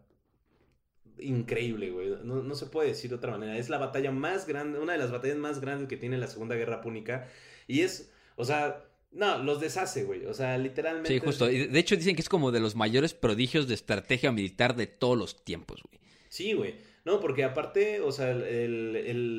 [1.21, 2.11] increíble, güey.
[2.25, 3.57] No, no se puede decir de otra manera.
[3.57, 6.57] Es la batalla más grande, una de las batallas más grandes que tiene la Segunda
[6.57, 7.29] Guerra Púnica.
[7.69, 10.27] Y es, o sea, no, los deshace, güey.
[10.27, 11.13] O sea, literalmente.
[11.13, 11.47] Sí, justo.
[11.47, 15.19] De hecho dicen que es como de los mayores prodigios de estrategia militar de todos
[15.19, 16.01] los tiempos, güey.
[16.29, 16.75] Sí, güey.
[17.05, 18.95] No, porque aparte, o sea, el,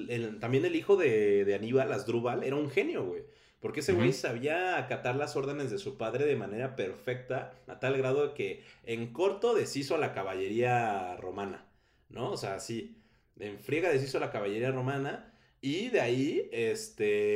[0.09, 3.23] el- también el hijo de, de Aníbal, Asdrúbal, era un genio, güey.
[3.59, 7.95] Porque ese güey sabía acatar las órdenes de su padre de manera perfecta, a tal
[7.95, 11.71] grado que en corto deshizo a la caballería romana,
[12.09, 12.31] ¿no?
[12.31, 12.97] O sea, sí,
[13.39, 17.35] en friega deshizo a la caballería romana y de ahí, este,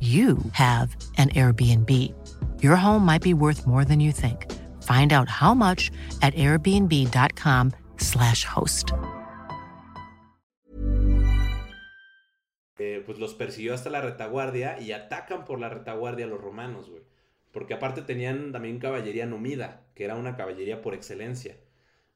[0.00, 1.90] you have an Airbnb.
[2.62, 4.46] Your home might be worth more than you think.
[4.82, 5.90] Find out how much
[6.22, 8.92] at airbnb.com/slash host.
[12.80, 16.88] eh, pues los persiguió hasta la retaguardia y atacan por la retaguardia a los romanos,
[16.88, 17.02] güey.
[17.52, 21.56] Porque aparte tenían también caballería numida, que era una caballería por excelencia.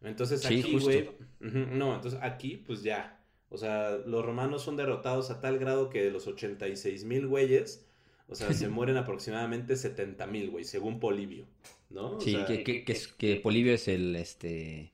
[0.00, 1.10] Entonces Sí, aquí, güey,
[1.40, 3.20] ujú, no, entonces aquí pues ya.
[3.54, 7.86] O sea, los romanos son derrotados a tal grado que de los 86 mil güeyes,
[8.28, 11.46] o sea, se mueren aproximadamente 70 mil, güey, según Polibio,
[11.90, 12.16] ¿no?
[12.16, 14.92] O Sí, sea, que, que, que, es- que Polibio es el, este,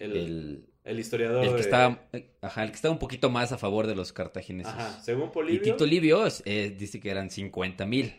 [0.00, 1.44] el, el, el historiador.
[1.44, 2.08] el que de- está,
[2.42, 4.72] ajá, el que está un poquito más a favor de los cartagineses.
[4.72, 5.62] Ajá, según Y Polibio.
[5.62, 8.12] Tito Livio eh, dice que eran 50 mil.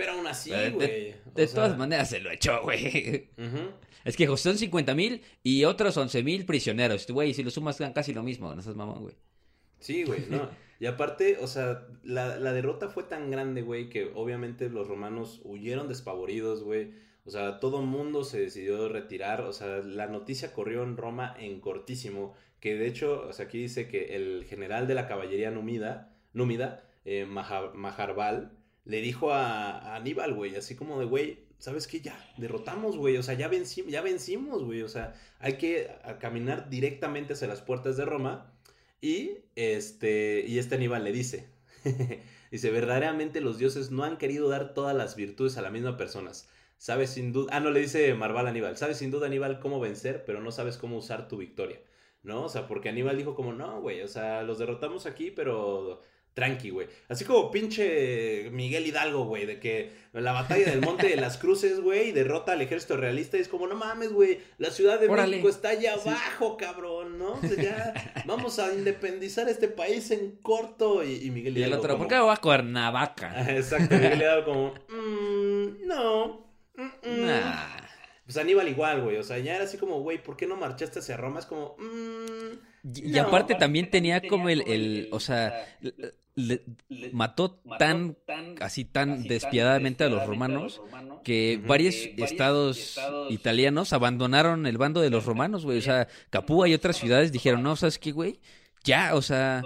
[0.00, 0.88] Pero aún así, Eh, güey.
[0.88, 3.28] de o de sea, todas maneras se lo echó, güey.
[4.02, 7.06] Es que son 50 mil y otros 11 mil prisioneros.
[7.06, 8.54] Güey, si lo sumas, dan casi lo mismo.
[8.54, 9.14] No seas mamón, güey.
[9.78, 10.48] Sí, güey, no.
[10.80, 15.42] Y aparte, o sea, la, la derrota fue tan grande, güey, que obviamente los romanos
[15.44, 16.92] huyeron despavoridos, güey.
[17.26, 19.42] O sea, todo mundo se decidió retirar.
[19.42, 22.32] O sea, la noticia corrió en Roma en cortísimo.
[22.60, 26.82] Que de hecho, o sea, aquí dice que el general de la caballería númida, númida
[27.04, 27.26] eh,
[28.84, 32.00] le dijo a, Aníbal, güey, así como de, güey, ¿sabes qué?
[32.00, 33.16] Ya, derrotamos, güey.
[33.16, 34.82] O sea, ya, venci- ya vencimos, güey.
[34.82, 38.52] O sea, hay que caminar directamente hacia las puertas de Roma.
[39.00, 41.48] Y este, y este Aníbal le dice,
[42.50, 46.32] dice, verdaderamente los dioses no han querido dar todas las virtudes a la misma persona.
[46.76, 49.80] Sabes sin duda, ah, no, le dice Marval a Aníbal, sabes sin duda Aníbal cómo
[49.80, 51.78] vencer, pero no sabes cómo usar tu victoria,
[52.22, 52.44] ¿no?
[52.44, 56.00] O sea, porque Aníbal dijo como, no, güey, o sea, los derrotamos aquí, pero
[56.34, 56.86] tranqui, güey.
[57.08, 61.80] Así como pinche Miguel Hidalgo, güey, de que la batalla del Monte de las Cruces,
[61.80, 65.30] güey, derrota al ejército realista y es como, no mames, güey, la Ciudad de Órale.
[65.32, 67.32] México está allá abajo, cabrón, ¿no?
[67.32, 71.04] O sea, ya vamos a independizar este país en corto.
[71.04, 73.30] Y, y Miguel Y el Hidalgo otro, como- ¿por qué va a Cuernavaca?
[73.40, 76.46] Ajá, Exacto, Miguel Hidalgo como, "Mm, no.
[76.76, 77.26] mm, mm".
[77.26, 77.76] Nah.
[78.24, 81.00] Pues Aníbal igual, güey, o sea, ya era así como, güey, ¿por qué no marchaste
[81.00, 81.40] hacia Roma?
[81.40, 82.58] Es como, "Mm,
[82.94, 85.66] Y, y aparte también tenía como el, el o sea,
[86.48, 88.16] le- le- mató tan,
[88.60, 90.80] así tan despiadadamente a los romanos
[91.24, 92.98] que varios estados
[93.30, 95.78] italianos abandonaron el bando de los romanos, güey.
[95.78, 98.40] O sea, Capua y otras ciudades dijeron, no, ¿sabes qué, güey?
[98.82, 99.62] Ya, o sea,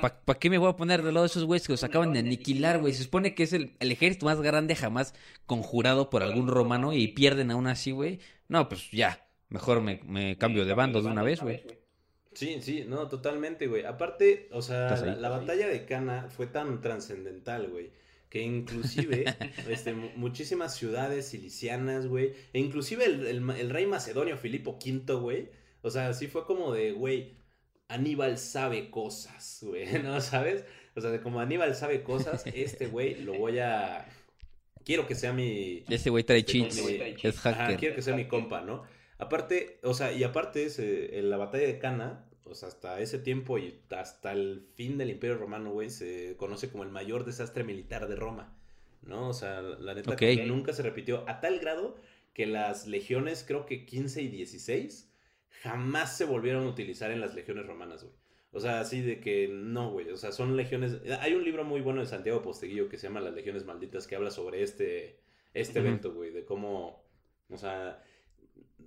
[0.00, 2.18] ¿para qué me voy a poner del lado de esos güeyes que los acaban de
[2.18, 2.92] aniquilar, güey?
[2.94, 5.14] Se supone que es el, el ejército más grande jamás
[5.46, 8.18] conjurado por algún romano y pierden aún así, güey.
[8.48, 11.62] No, pues ya, mejor me, me cambio de bando de una vez, güey.
[12.36, 13.84] Sí, sí, no, totalmente, güey.
[13.84, 17.90] Aparte, o sea, ¿Estás la, batalla de Cana fue tan trascendental, güey,
[18.28, 19.24] que inclusive
[19.70, 25.48] este, mu- muchísimas ciudades cilicianas, güey, e inclusive el, el rey macedonio Filipo V, güey,
[25.80, 27.38] o sea, sí fue como de, güey,
[27.88, 30.64] Aníbal sabe cosas, güey, ¿no sabes?
[30.94, 34.06] O sea, de como Aníbal sabe cosas, este güey lo voy a...
[34.84, 35.84] Quiero que sea mi...
[35.88, 36.78] Este güey trae Este, cheats,
[37.24, 37.78] es Ajá, hacker.
[37.78, 38.84] quiero que sea mi compa, ¿no?
[39.18, 43.00] Aparte, o sea, y aparte, es, eh, en la batalla de Cana, o sea, hasta
[43.00, 47.24] ese tiempo y hasta el fin del Imperio Romano, güey, se conoce como el mayor
[47.24, 48.56] desastre militar de Roma,
[49.02, 49.28] ¿no?
[49.28, 51.96] O sea, la neta que nunca se repitió a tal grado
[52.32, 55.10] que las legiones, creo que 15 y 16,
[55.62, 58.14] jamás se volvieron a utilizar en las legiones romanas, güey.
[58.52, 60.08] O sea, así de que no, güey.
[60.10, 60.98] O sea, son legiones.
[61.20, 64.16] Hay un libro muy bueno de Santiago Posteguillo que se llama Las Legiones Malditas que
[64.16, 65.18] habla sobre este,
[65.52, 66.30] este evento, güey.
[66.30, 67.04] De cómo,
[67.50, 68.02] o sea,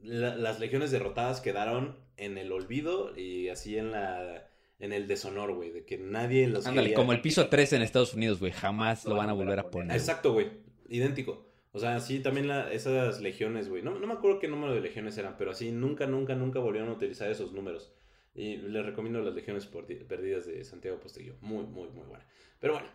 [0.02, 4.46] la- las legiones derrotadas quedaron en el olvido y así en la
[4.80, 5.72] en el deshonor, güey.
[5.72, 6.96] De que nadie los Ándale, quería.
[6.96, 8.52] como el piso 3 en Estados Unidos, güey.
[8.52, 9.96] Jamás lo van a volver a poner.
[9.98, 10.48] Exacto, güey.
[10.88, 11.46] Idéntico.
[11.72, 13.84] O sea, sí, también la- esas legiones, güey.
[13.84, 16.90] No, no me acuerdo qué número de legiones eran, pero así nunca, nunca, nunca volvieron
[16.90, 17.94] a utilizar esos números.
[18.34, 21.36] Y les recomiendo las legiones perdidas de Santiago Posteguillo.
[21.42, 22.26] Muy, muy, muy buena.
[22.60, 22.88] Pero bueno,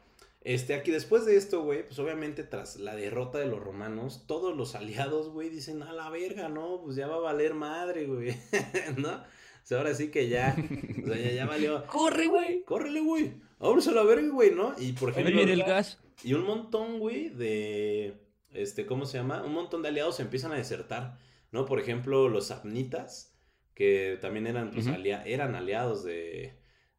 [0.44, 4.56] este, aquí después de esto, güey, pues obviamente tras la derrota de los romanos, todos
[4.56, 6.80] los aliados, güey, dicen, a la verga, ¿no?
[6.82, 8.36] Pues ya va a valer madre, güey.
[8.96, 9.12] ¿No?
[9.14, 10.54] O sea, ahora sí que ya,
[11.02, 11.86] o sea, ya, ya valió.
[11.88, 12.62] ¡Corre, güey!
[12.64, 13.32] Córrele, güey.
[13.58, 14.74] Vámonos a la verga, güey, ¿no?
[14.78, 15.40] Y por ejemplo.
[15.40, 15.98] el gas.
[16.22, 18.20] Y un montón, güey, de.
[18.52, 19.42] Este, ¿cómo se llama?
[19.42, 21.18] Un montón de aliados empiezan a desertar,
[21.50, 21.64] ¿no?
[21.64, 23.34] Por ejemplo, los Abnitas,
[23.74, 26.52] que también eran, pues, alia- eran aliados de.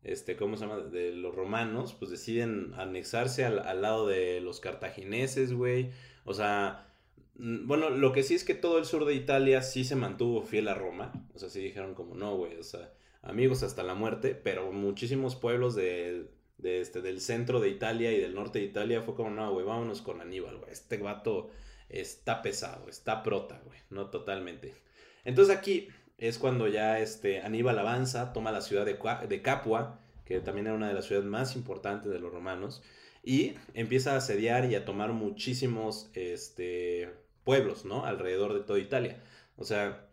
[0.05, 0.81] Este, ¿cómo se llama?
[0.81, 5.91] De los romanos, pues deciden anexarse al, al lado de los cartagineses, güey.
[6.25, 6.87] O sea.
[7.35, 10.41] mm, Bueno, lo que sí es que todo el sur de Italia sí se mantuvo
[10.43, 11.11] fiel a Roma.
[11.33, 12.55] O sea, sí dijeron como no, güey.
[12.57, 12.93] O sea,
[13.23, 14.35] amigos hasta la muerte.
[14.35, 19.01] Pero muchísimos pueblos de, de este, del centro de Italia y del norte de Italia
[19.01, 20.71] fue como, no, güey, vámonos con Aníbal, güey.
[20.71, 21.49] Este vato
[21.89, 23.79] está pesado, está prota, güey.
[23.89, 24.75] No totalmente.
[25.23, 25.87] Entonces aquí
[26.17, 28.97] es cuando ya este, Aníbal avanza, toma la ciudad de,
[29.27, 32.81] de Capua, que también era una de las ciudades más importantes de los romanos,
[33.23, 37.11] y empieza a asediar y a tomar muchísimos este,
[37.43, 38.05] pueblos, ¿no?
[38.05, 39.23] Alrededor de toda Italia.
[39.55, 40.09] O sea,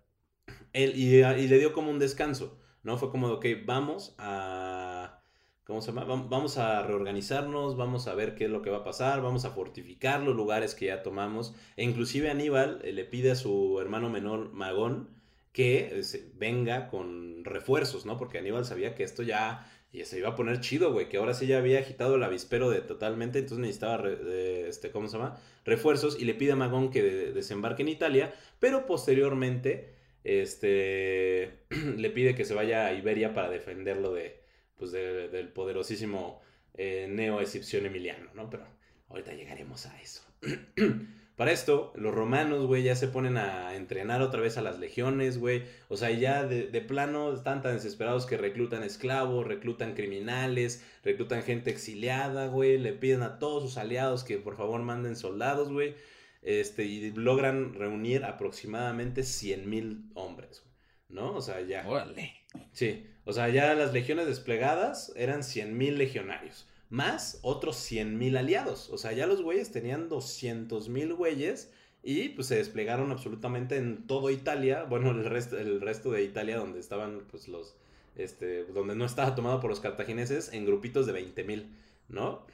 [0.73, 2.97] él, y, y le dio como un descanso, ¿no?
[2.97, 5.19] Fue como, ok, vamos a...
[5.65, 6.07] ¿Cómo se llama?
[6.07, 9.45] Vam- Vamos a reorganizarnos, vamos a ver qué es lo que va a pasar, vamos
[9.45, 11.55] a fortificar los lugares que ya tomamos.
[11.77, 15.22] E inclusive Aníbal eh, le pide a su hermano menor Magón
[15.53, 16.01] que
[16.35, 18.17] venga con refuerzos, ¿no?
[18.19, 19.71] Porque Aníbal sabía que esto ya,
[20.05, 22.81] se iba a poner chido, güey, que ahora sí ya había agitado el avispero de
[22.81, 25.39] totalmente, entonces necesitaba, este, ¿cómo se llama?
[25.65, 29.95] Refuerzos y le pide a Magón que de- desembarque en Italia, pero posteriormente
[30.25, 31.65] este,
[31.97, 34.41] le pide que se vaya a Iberia para defenderlo de,
[34.79, 36.41] pues de- del poderosísimo
[36.75, 38.49] eh, Neo Escipión Emiliano, ¿no?
[38.49, 38.65] Pero
[39.11, 40.23] ahorita llegaremos a eso.
[41.37, 45.39] Para esto, los romanos, güey, ya se ponen a entrenar otra vez a las legiones,
[45.39, 45.62] güey.
[45.89, 51.43] O sea, ya de, de plano están tan desesperados que reclutan esclavos, reclutan criminales, reclutan
[51.43, 52.78] gente exiliada, güey.
[52.78, 55.95] Le piden a todos sus aliados que por favor manden soldados, güey.
[56.43, 60.74] Este, y logran reunir aproximadamente 100 mil hombres, güey,
[61.09, 61.35] ¿no?
[61.35, 61.89] O sea, ya.
[61.89, 62.35] Órale.
[62.72, 68.90] Sí, o sea, ya las legiones desplegadas eran 100.000 legionarios, más otros 100.000 aliados.
[68.90, 71.72] O sea, ya los güeyes tenían 200.000 güeyes
[72.03, 76.59] y pues se desplegaron absolutamente en todo Italia, bueno, el resto, el resto de Italia
[76.59, 77.74] donde estaban pues los,
[78.14, 81.66] este, donde no estaba tomado por los cartagineses en grupitos de 20.000,
[82.09, 82.45] ¿no?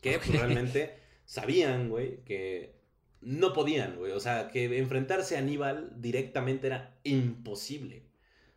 [0.00, 2.74] Que pues, realmente sabían, güey, que
[3.20, 4.10] no podían, güey.
[4.10, 8.02] O sea, que enfrentarse a Aníbal directamente era imposible.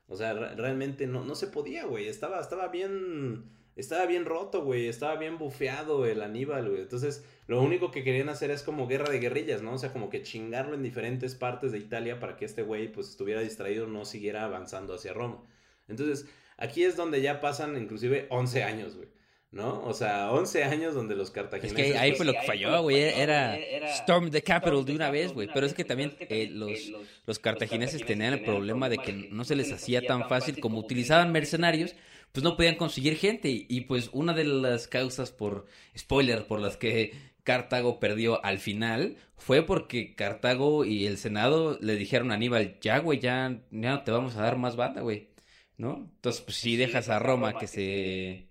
[0.08, 2.08] O sea, re- realmente no, no se podía, güey.
[2.08, 3.52] Estaba, estaba bien.
[3.76, 4.88] Estaba bien roto, güey.
[4.88, 6.82] Estaba bien bufeado el Aníbal, güey.
[6.82, 9.74] Entonces, lo único que querían hacer es como guerra de guerrillas, ¿no?
[9.74, 13.10] O sea, como que chingarlo en diferentes partes de Italia para que este güey, pues,
[13.10, 15.44] estuviera distraído, no siguiera avanzando hacia Roma.
[15.88, 16.26] Entonces,
[16.58, 19.10] aquí es donde ya pasan inclusive 11 años, güey.
[19.52, 19.86] ¿No?
[19.86, 21.78] O sea, 11 años donde los Es cartagineses...
[21.78, 23.02] que ahí pues, fue lo que falló, güey.
[23.04, 23.56] Era
[24.00, 25.48] Storm the Capital de una vez, güey.
[25.54, 26.92] Pero es que también eh, los,
[27.26, 31.32] los cartagineses tenían el problema de que no se les hacía tan fácil como utilizaban
[31.32, 31.96] mercenarios,
[32.32, 33.50] pues no podían conseguir gente.
[33.50, 35.66] Y, y, pues una de las causas por,
[35.98, 37.14] spoiler, por las que
[37.46, 43.00] Cartago perdió al final fue porque Cartago y el Senado le dijeron a Aníbal, ya,
[43.00, 45.30] güey, ya, ya no te vamos a dar más banda, güey.
[45.78, 46.10] ¿No?
[46.16, 48.48] Entonces, pues si dejas a Roma que se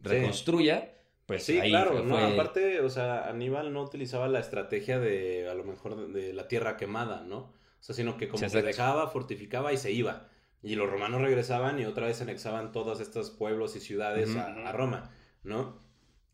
[0.00, 0.94] reconstruya,
[1.26, 2.02] pues sí, ahí claro, fue...
[2.04, 6.48] no, aparte, o sea, Aníbal no utilizaba la estrategia de, a lo mejor, de, la
[6.48, 7.38] tierra quemada, ¿no?
[7.38, 8.66] O sea, sino que como que exacto.
[8.66, 10.28] dejaba, fortificaba y se iba.
[10.62, 14.38] Y los romanos regresaban y otra vez anexaban todos estos pueblos y ciudades Ujú.
[14.40, 15.10] a, a Roma,
[15.44, 15.80] ¿no?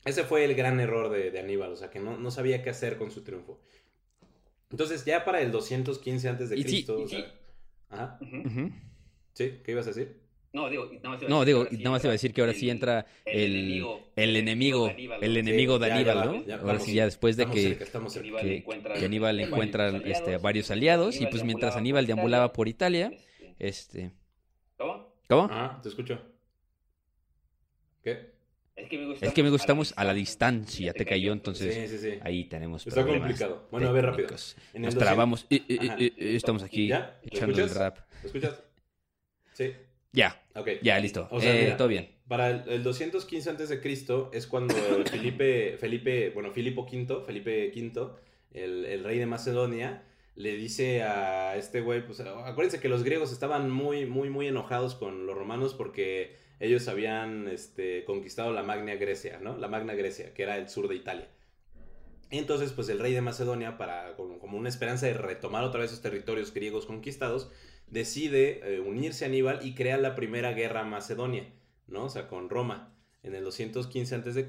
[0.05, 2.71] Ese fue el gran error de, de Aníbal, o sea, que no, no sabía qué
[2.71, 3.61] hacer con su triunfo.
[4.71, 7.25] Entonces, ya para el 215 antes de Cristo, o sea- sí.
[7.91, 8.37] Ajá, Ujú.
[8.49, 8.71] Ujú.
[9.35, 10.21] sí, ¿qué ibas a decir?
[10.53, 12.11] No, digo, nada más iba a No, decir digo, que ahora sí nada más iba
[12.11, 15.79] a decir que ahora el- sí entra el, enemigo- el enemigo, de Aníbal, el enemigo
[15.79, 16.17] de Aníbal,
[16.47, 16.55] ¿no?
[16.61, 17.99] Ahora sí, ya después de que, cerca.
[17.99, 20.07] Aníbal que, encuentra, que Aníbal varios encuentra aliados.
[20.07, 22.53] este, varios aliados y pues mientras deambulaba Aníbal por deambulaba Italia.
[22.55, 23.13] por Italia,
[23.59, 24.13] Este.
[24.77, 25.15] ¿Cómo?
[25.29, 25.45] ¿Cómo?
[25.45, 26.21] Ajá, te escucho.
[28.03, 28.35] ¿Qué?
[28.77, 31.99] Es que me Es que me gustamos a la distancia, te cayó, entonces Sí, sí,
[31.99, 32.19] sí.
[32.23, 33.69] ahí tenemos Está problemas complicado.
[33.71, 34.27] Bueno, a ver, rápido.
[34.29, 34.57] técnicos.
[34.73, 35.97] En el Nos 200 trabamos, y- y- y- Ajá.
[36.01, 37.19] y- y estamos aquí ¿Ya?
[37.23, 37.99] ¿Lo echando el rap.
[38.23, 38.63] ¿Lo escuchas?
[39.53, 39.73] Sí.
[40.13, 40.69] Ya, Ok.
[40.83, 41.29] ya, listo.
[41.31, 42.11] O sea, Eh, mira, todo bien.
[42.27, 44.75] Para el, el 215 antes de Cristo es cuando
[45.39, 48.11] Felipe, Felipe, bueno, Filipo V, Felipe V,
[48.53, 50.03] el, el rey de Macedonia,
[50.37, 54.95] le dice a este güey, pues acuérdense que los griegos estaban muy, muy, muy enojados
[54.95, 59.57] con los romanos porque ellos habían este, conquistado la Magna Grecia, ¿no?
[59.57, 61.29] La Magna Grecia, que era el sur de Italia.
[62.31, 65.91] Y entonces, pues el rey de Macedonia, para, como, una esperanza de retomar otra vez
[65.91, 67.51] esos territorios griegos conquistados,
[67.89, 71.53] decide eh, unirse a Aníbal y crea la primera guerra macedonia,
[71.87, 72.05] ¿no?
[72.07, 74.47] O sea, con Roma, en el 215 a.C.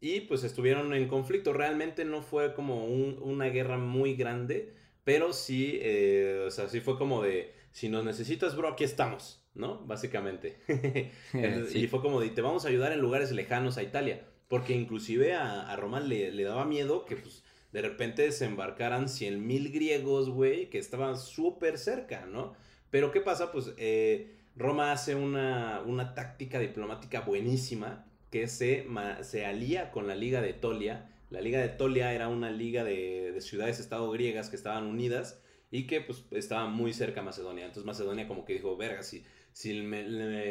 [0.00, 1.52] Y pues estuvieron en conflicto.
[1.52, 4.72] Realmente no fue como un- una guerra muy grande,
[5.06, 9.42] pero sí, eh, o sea, sí fue como de, si nos necesitas, bro, aquí estamos,
[9.54, 9.78] ¿no?
[9.86, 10.58] Básicamente.
[11.32, 11.78] Entonces, Sí.
[11.84, 14.26] Y fue como de, te vamos a ayudar en lugares lejanos a Italia.
[14.48, 19.46] Porque inclusive a, a Roma le, le daba miedo que pues de repente desembarcaran 100
[19.46, 22.54] mil griegos, güey, que estaban súper cerca, ¿no?
[22.90, 23.52] Pero ¿qué pasa?
[23.52, 30.08] Pues eh, Roma hace una, una táctica diplomática buenísima que se, ma- se alía con
[30.08, 31.10] la Liga de Tolia.
[31.30, 35.86] La Liga de Tolia era una liga de, de ciudades-estado griegas que estaban unidas y
[35.86, 37.64] que pues estaban muy cerca a Macedonia.
[37.64, 40.04] Entonces Macedonia como que dijo, verga, si, si me,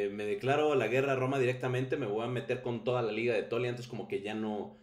[0.09, 3.33] me declaro la guerra a Roma directamente, me voy a meter con toda la Liga
[3.33, 3.69] de Tolia.
[3.69, 4.77] Entonces como que ya no,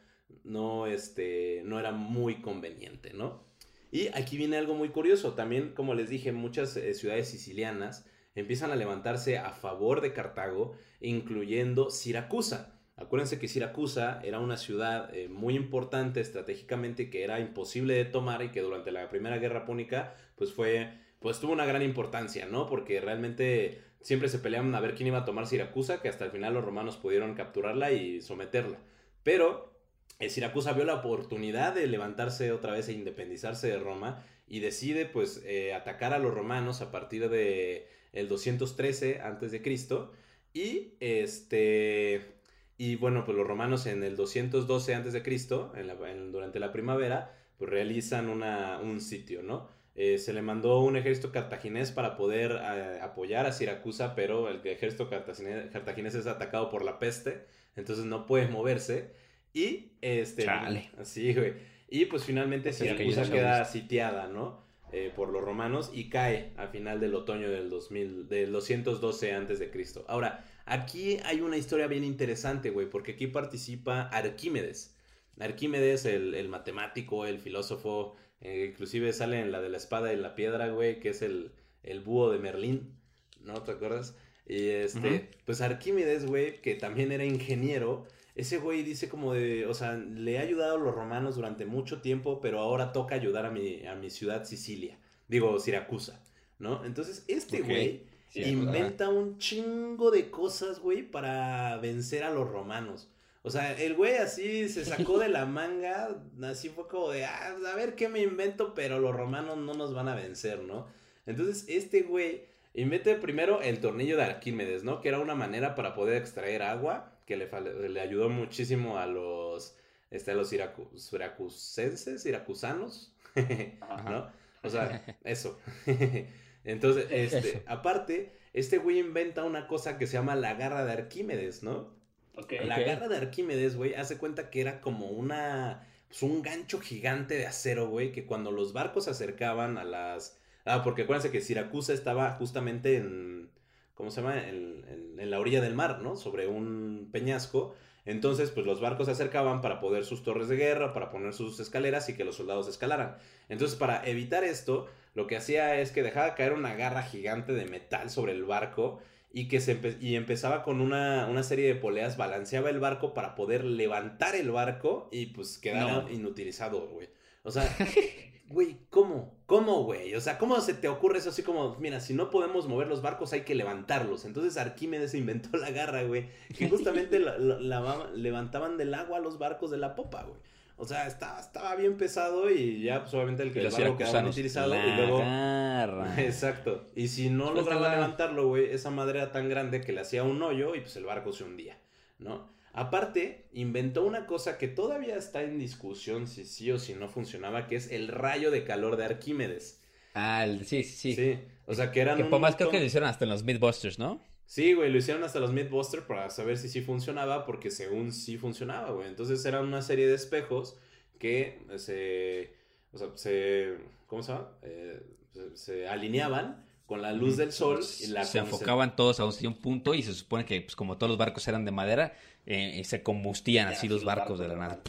[0.44, 3.44] no, este, no era muy conveniente, ¿no?
[3.90, 5.34] Y aquí viene algo muy curioso.
[5.34, 10.74] También, como les dije, muchas eh, ciudades sicilianas empiezan a levantarse a favor de Cartago,
[11.00, 12.80] incluyendo Siracusa.
[13.02, 18.42] Acuérdense que Siracusa era una ciudad eh, muy importante estratégicamente que era imposible de tomar
[18.42, 22.68] y que durante la Primera Guerra Púnica pues fue pues tuvo una gran importancia, ¿no?
[22.68, 26.30] Porque realmente siempre se peleaban a ver quién iba a tomar Siracusa, que hasta el
[26.30, 28.78] final los romanos pudieron capturarla y someterla.
[29.22, 29.72] Pero
[30.18, 35.06] eh, Siracusa vio la oportunidad de levantarse otra vez e independizarse de Roma y decide
[35.06, 40.12] pues eh, atacar a los romanos a partir de el 213 antes de Cristo
[40.52, 42.41] y este
[42.78, 46.58] y bueno pues los romanos en el 212 antes de Cristo en la- en- durante
[46.60, 51.92] la primavera pues realizan una, un sitio no Eh, se le mandó un ejército cartaginés
[51.92, 56.98] para poder eh, apoyar a Siracusa pero el ejército cartaginés, cartaginés es atacado por la
[56.98, 57.44] peste
[57.76, 59.12] entonces no puede moverse
[59.52, 60.90] y este Chale.
[61.02, 61.52] sí güey
[61.90, 64.62] y pues finalmente Pues que Siracusa queda sitiada no
[64.92, 69.58] eh, por los romanos y cae a final del otoño del 2000, del 212 antes
[69.58, 70.04] de Cristo.
[70.06, 74.96] Ahora, aquí hay una historia bien interesante, güey, porque aquí participa Arquímedes.
[75.38, 80.16] Arquímedes, el, el matemático, el filósofo, eh, inclusive sale en la de la espada y
[80.16, 81.52] la piedra, güey, que es el,
[81.82, 82.94] el búho de Merlín,
[83.40, 83.62] ¿no?
[83.62, 84.16] ¿Te acuerdas?
[84.46, 89.74] Y este, pues Arquímedes, güey, que también era ingeniero, ese güey dice como de, o
[89.74, 93.50] sea, le ha ayudado a los romanos durante mucho tiempo, pero ahora toca ayudar a
[93.50, 94.98] mi, a mi ciudad Sicilia,
[95.28, 96.22] digo, Siracusa,
[96.58, 96.84] ¿no?
[96.84, 98.04] Entonces, este güey
[98.34, 103.08] Inventa un chingo de cosas, güey, para vencer a los romanos.
[103.42, 107.56] O sea, el güey así se sacó de la manga, así fue como de, ah,
[107.72, 110.86] a ver qué me invento, pero los romanos no nos van a vencer, ¿no?
[111.26, 115.00] Entonces, este güey inventa primero el tornillo de Arquímedes, ¿no?
[115.00, 119.76] Que era una manera para poder extraer agua, que le, ayudó muchísimo a los,
[120.10, 123.12] este, a los siracusenses, siracusanos,
[124.04, 124.30] ¿no?
[124.62, 125.58] O sea, eso.
[126.64, 127.58] Entonces, este, Eso.
[127.66, 131.94] aparte, este güey inventa una cosa que se llama la garra de Arquímedes, ¿no?
[132.36, 132.52] Ok.
[132.64, 135.88] La garra de Arquímedes, güey, hace cuenta que era como una.
[136.08, 140.38] Pues un gancho gigante de acero, güey, que cuando los barcos se acercaban a las.
[140.64, 143.50] Ah, porque acuérdense que Siracusa estaba justamente en.
[143.94, 144.36] ¿Cómo se llama?
[144.48, 146.16] En, en- en la orilla del mar, ¿no?
[146.16, 147.74] Sobre un peñasco.
[148.04, 151.60] Entonces, pues los barcos se acercaban para poner sus torres de guerra, para poner sus
[151.60, 153.16] escaleras y que los soldados escalaran.
[153.48, 157.66] Entonces, para evitar esto, lo que hacía es que dejaba caer una garra gigante de
[157.66, 158.98] metal sobre el barco
[159.32, 163.14] y que se empe- y empezaba con una, una serie de poleas, balanceaba el barco
[163.14, 166.10] para poder levantar el barco y pues quedara No.
[166.10, 167.08] inutilizado, güey.
[167.44, 167.62] O sea,
[168.52, 169.34] güey, ¿cómo?
[169.46, 170.14] ¿Cómo, güey?
[170.14, 173.02] O sea, ¿cómo se te ocurre eso así como, mira, si no podemos mover los
[173.02, 174.24] barcos hay que levantarlos?
[174.24, 179.38] Entonces Arquímedes inventó la garra, güey, que justamente la- la- la- levantaban del agua los
[179.38, 180.40] barcos de la popa, güey.
[180.76, 184.12] O sea, estaba, estaba bien pesado y ya pues obviamente el, que el barco quedaba
[184.22, 185.18] la y luego...
[185.18, 186.14] garra.
[186.22, 186.88] Exacto.
[186.96, 190.42] Y si no lograba levantarlo, güey, esa madre era tan grande que le hacía un
[190.42, 191.78] hoyo y pues el barco se hundía,
[192.18, 192.50] ¿no?
[192.72, 197.66] Aparte, inventó una cosa que todavía está en discusión si sí o si no funcionaba,
[197.66, 199.80] que es el rayo de calor de Arquímedes.
[200.14, 201.38] Ah, el- sí, sí, sí.
[201.66, 203.98] O sea, que eran Que por más creo que lo hicieron hasta en los Mythbusters,
[203.98, 204.20] ¿no?
[204.46, 208.36] Sí, güey, lo hicieron hasta los Mythbusters para saber si sí funcionaba, porque según sí
[208.36, 209.08] funcionaba, güey.
[209.08, 210.76] Entonces eran una serie de espejos
[211.18, 212.54] que se,
[212.92, 214.48] o sea, se, ¿cómo se llama?
[214.62, 215.00] Eh,
[215.32, 219.32] se, se alineaban con la luz del sol y la se enfocaban todos a un,
[219.32, 222.14] a un punto y se supone que pues, como todos los barcos eran de madera,
[222.46, 224.80] eh, se combustían así los barcos de la nada.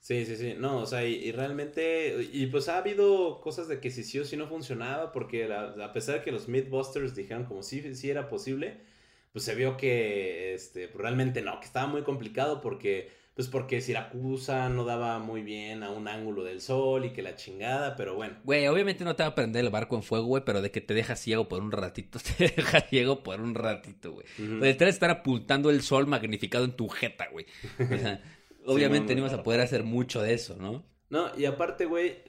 [0.00, 3.90] Sí, sí, sí, no, o sea, y, realmente, y pues ha habido cosas de que
[3.90, 7.62] si sí o sí no funcionaba, porque a pesar de que los Mythbusters dijeron como
[7.62, 8.80] sí, sí era posible,
[9.32, 14.68] pues se vio que, este, realmente no, que estaba muy complicado porque, pues porque Siracusa
[14.68, 18.36] no daba muy bien a un ángulo del sol y que la chingada, pero bueno.
[18.44, 20.80] Güey, obviamente no te va a prender el barco en fuego, güey, pero de que
[20.80, 24.26] te deja ciego por un ratito, te deja ciego por un ratito, güey.
[24.38, 24.60] Ujú.
[24.60, 27.46] De estar apuntando el sol magnificado en tu jeta, güey.
[27.78, 28.22] O sea,
[28.66, 30.84] obviamente no, no ibas a poder hacer mucho de eso, ¿no?
[31.10, 32.22] No, y aparte, güey,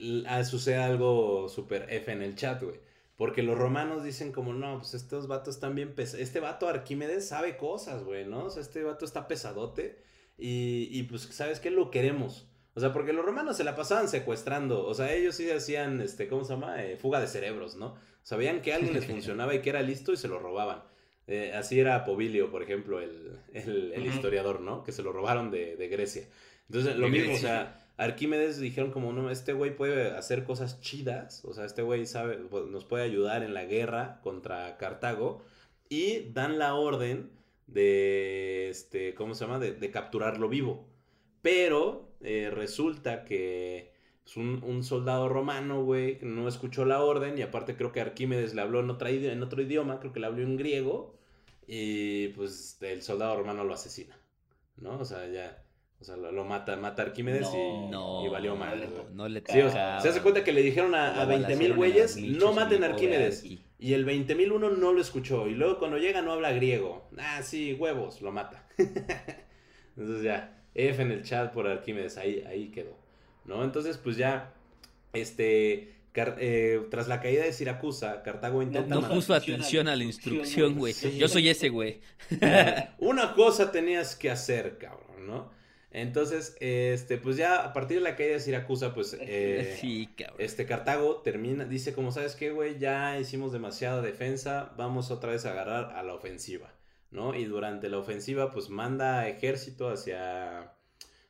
[0.44, 2.80] sucede algo súper F en el chat, güey.
[3.16, 6.20] Porque los romanos dicen como, no, pues estos vatos están bien pesados.
[6.20, 8.44] Este vato Arquímedes sabe cosas, güey, ¿no?
[8.44, 9.98] O sea, este vato está pesadote.
[10.38, 11.70] Y, y pues, ¿sabes qué?
[11.70, 12.46] Lo queremos.
[12.74, 14.84] O sea, porque los romanos se la pasaban secuestrando.
[14.86, 16.84] O sea, ellos sí hacían, este, ¿cómo se llama?
[16.84, 17.94] Eh, fuga de cerebros, ¿no?
[18.22, 20.82] Sabían que alguien les funcionaba y que era listo y se lo robaban.
[21.26, 24.84] Eh, así era Pobilio, por ejemplo, el, el- historiador, ¿no?
[24.84, 26.28] Que se lo robaron de, de Grecia.
[26.68, 31.44] Entonces, lo mismo, o sea, Arquímedes dijeron como, no, este güey puede hacer cosas chidas,
[31.44, 35.42] o sea, este güey sabe, pues, nos puede ayudar en la guerra contra Cartago,
[35.88, 37.30] y dan la orden
[37.66, 39.58] de, este, ¿cómo se llama?
[39.58, 40.86] De, de capturarlo vivo.
[41.42, 43.92] Pero eh, resulta que
[44.24, 48.54] es un, un soldado romano, güey, no escuchó la orden, y aparte creo que Arquímedes
[48.54, 51.16] le habló en, otra idi- en otro idioma, creo que le habló en griego,
[51.66, 54.18] y pues el soldado romano lo asesina,
[54.76, 54.98] ¿no?
[54.98, 55.62] O sea, ya...
[55.98, 59.14] O sea, lo, lo mata, mata a Arquímedes y, No, y valió güey.
[59.14, 60.00] No le Sí, o sea, tocaba.
[60.00, 62.40] se hace cuenta que le dijeron a, a La 20 mil balacearon güeyes, en las
[62.42, 63.44] no maten a Arquímedes.
[63.78, 65.46] Y el 20 mil uno no lo escuchó.
[65.48, 67.08] Y luego cuando llega no habla griego.
[67.18, 68.66] Ah, sí, huevos, lo mata.
[69.96, 72.96] Entonces ya, F en el chat por Arquímedes, ahí, ahí quedó.
[73.44, 73.62] ¿No?
[73.64, 74.52] Entonces, pues ya,
[75.12, 79.96] este, Car- eh, tras la caída de Siracusa, Cartago intenta No ma- puso atención a
[79.96, 80.94] la instrucción, güey.
[81.16, 82.00] Yo soy ese, güey.
[82.98, 85.50] Una cosa tenías que hacer, cabrón, ¿no?
[85.96, 89.16] Entonces, este, pues ya a partir de la caída de Siracusa, pues...
[89.18, 90.10] eh, Sí.
[90.36, 92.78] Este Cartago termina, dice como, ¿sabes qué, güey?
[92.78, 96.70] Ya hicimos demasiada defensa, vamos otra vez a agarrar a la ofensiva,
[97.10, 97.34] ¿no?
[97.34, 100.74] Y durante la ofensiva, pues manda ejército hacia,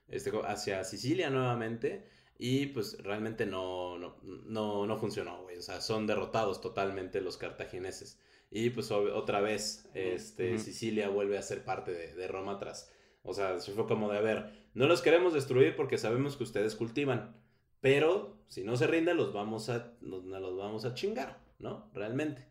[0.09, 2.05] este, hacia Sicilia nuevamente
[2.37, 5.59] y pues realmente no, no, no, no funcionó, güey.
[5.59, 8.19] O sea, son derrotados totalmente los cartagineses.
[8.51, 10.59] Y pues otra vez, este.
[10.59, 12.91] Sicilia vuelve a ser parte de, de Roma tras...
[13.27, 16.45] O sea, se fue como de, a ver, no los queremos destruir porque sabemos que
[16.45, 17.37] ustedes cultivan.
[17.81, 21.91] Pero si no se rinden, los vamos a, nos, los vamos a chingar, ¿no?
[21.93, 22.47] Realmente.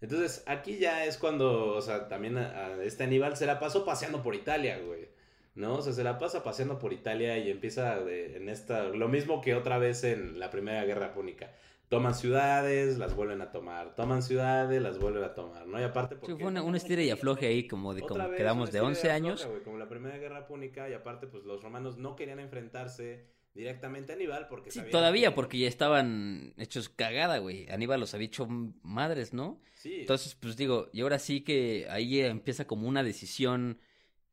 [0.00, 4.22] Entonces, aquí ya es cuando, o sea, también a este Aníbal se la pasó paseando
[4.22, 5.08] por Italia, güey.
[5.54, 5.74] ¿No?
[5.76, 9.40] O sea, se la pasa paseando por Italia y empieza de- en esta, lo mismo
[9.40, 11.50] que otra vez en la Primera Guerra Púnica.
[11.88, 13.94] Toman ciudades, las vuelven a tomar.
[13.96, 15.80] Toman ciudades, las vuelven a tomar, ¿no?
[15.80, 16.36] Y aparte Sí, porque...
[16.42, 18.88] fue una- un estire y afloje ahí, como de como vez, quedamos una de historia
[18.88, 19.46] 11 afloja, años.
[19.46, 24.12] güey, como la Primera Guerra Púnica y aparte pues los romanos no querían enfrentarse directamente
[24.12, 27.68] a Aníbal porque Sí, todavía, que- porque ya estaban hechos cagada, güey.
[27.70, 28.46] Aníbal los había hecho
[28.82, 29.60] madres, ¿no?
[29.74, 33.78] Sí, Entonces, pues digo, y ahora sí que ahí empieza como una decisión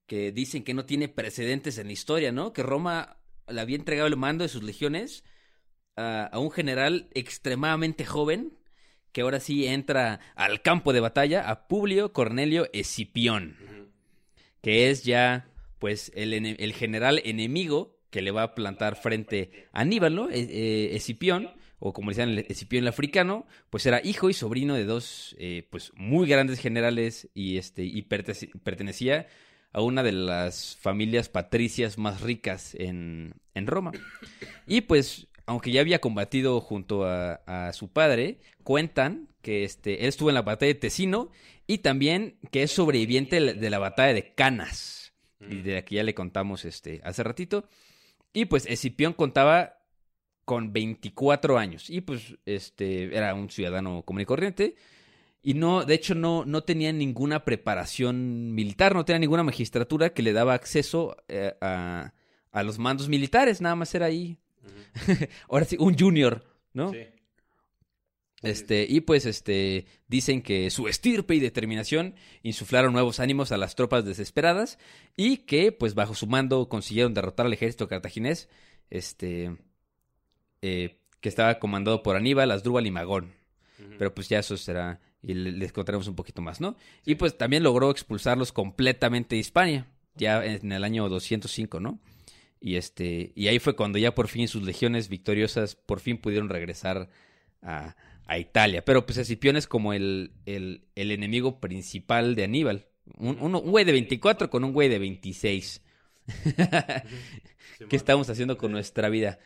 [0.07, 2.51] que dicen que no tiene precedentes en la historia, ¿no?
[2.53, 5.23] Que Roma le había entregado el mando de sus legiones
[5.95, 8.53] a, a un general extremadamente joven
[9.11, 13.55] que ahora sí entra al campo de batalla, a Publio Cornelio Escipión,
[14.61, 15.47] que es ya,
[15.79, 20.29] pues, el, el general enemigo que le va a plantar frente a Aníbal, ¿no?
[20.29, 24.75] E- eh, Escipión, o como decían, el Escipión el africano, pues era hijo y sobrino
[24.75, 29.27] de dos, eh, pues, muy grandes generales y, este, y pertenecía
[29.71, 33.91] a una de las familias patricias más ricas en, en Roma.
[34.67, 40.07] Y pues, aunque ya había combatido junto a, a su padre, cuentan que este, él
[40.07, 41.29] estuvo en la batalla de Tesino
[41.67, 45.81] y también que es sobreviviente de la- de la batalla de Canas, y de la
[45.85, 47.67] que ya le contamos este, hace ratito.
[48.33, 49.77] Y pues Escipión contaba
[50.45, 54.75] con 24 años y pues este era un ciudadano común y corriente
[55.43, 60.21] y no, de hecho no, no tenía ninguna preparación militar, no tenía ninguna magistratura que
[60.23, 62.13] le daba acceso eh, a,
[62.51, 64.37] a los mandos militares, nada más era ahí.
[65.49, 66.43] Ahora sí, un junior,
[66.73, 66.91] ¿no?
[66.91, 66.99] Sí.
[68.41, 72.13] Este, y pues este dicen que su estirpe y determinación
[72.43, 74.77] insuflaron nuevos ánimos a las tropas desesperadas
[75.15, 78.47] y que pues bajo su mando consiguieron derrotar al ejército cartaginés,
[78.91, 79.55] este
[80.61, 83.33] eh, que estaba comandado por Aníbal, Asdrúbal y Magón.
[83.97, 86.75] Pero pues ya eso será y le- les contaremos un poquito más, ¿no?
[87.05, 91.99] Y pues también logró expulsarlos completamente de Hispania, ya en el año 205, ¿no?
[92.59, 96.49] Y este y ahí fue cuando ya por fin sus legiones victoriosas por fin pudieron
[96.49, 97.09] regresar
[97.61, 97.95] a,
[98.25, 98.83] a Italia.
[98.83, 102.87] Pero pues Escipión es como el, el, el enemigo principal de Aníbal.
[103.17, 105.81] Un, un güey de 24 con un güey de 26.
[106.27, 106.63] Simón.
[107.89, 109.37] ¿Qué estamos haciendo con nuestra vida?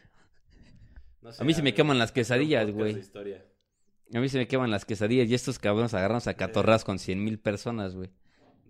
[1.22, 3.02] No sé, A mí se me queman las quesadillas, güey.
[4.14, 7.24] A mí se me queman las quesadillas y estos cabrones agarramos a catorras con 100
[7.24, 8.10] mil personas, güey.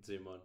[0.02, 0.42] Simón.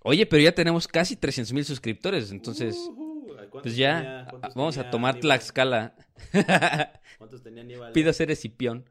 [0.00, 3.07] Oye, pero ya tenemos casi 300 mil suscriptores, entonos Ujú.
[3.50, 5.20] ¿Cuántos pues ya tenía- vamos a tomar Aníbal?
[5.22, 5.94] Tlaxcala.
[7.18, 7.92] ¿Cuántos tenía Aníbal?
[7.92, 8.88] Pido ser Escipión.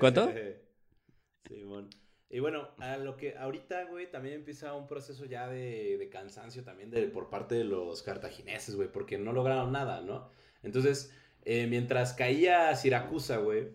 [0.00, 0.30] ¿Cuánto?
[1.48, 1.88] Simón.
[2.30, 6.62] Y bueno, a lo que ahorita, güey, también empieza un proceso ya de, de cansancio
[6.62, 10.30] también de, por parte de los cartagineses, güey, porque no lograron nada, ¿no?
[10.62, 11.10] Entonces,
[11.46, 13.68] eh, mientras caía Siracusa, güey,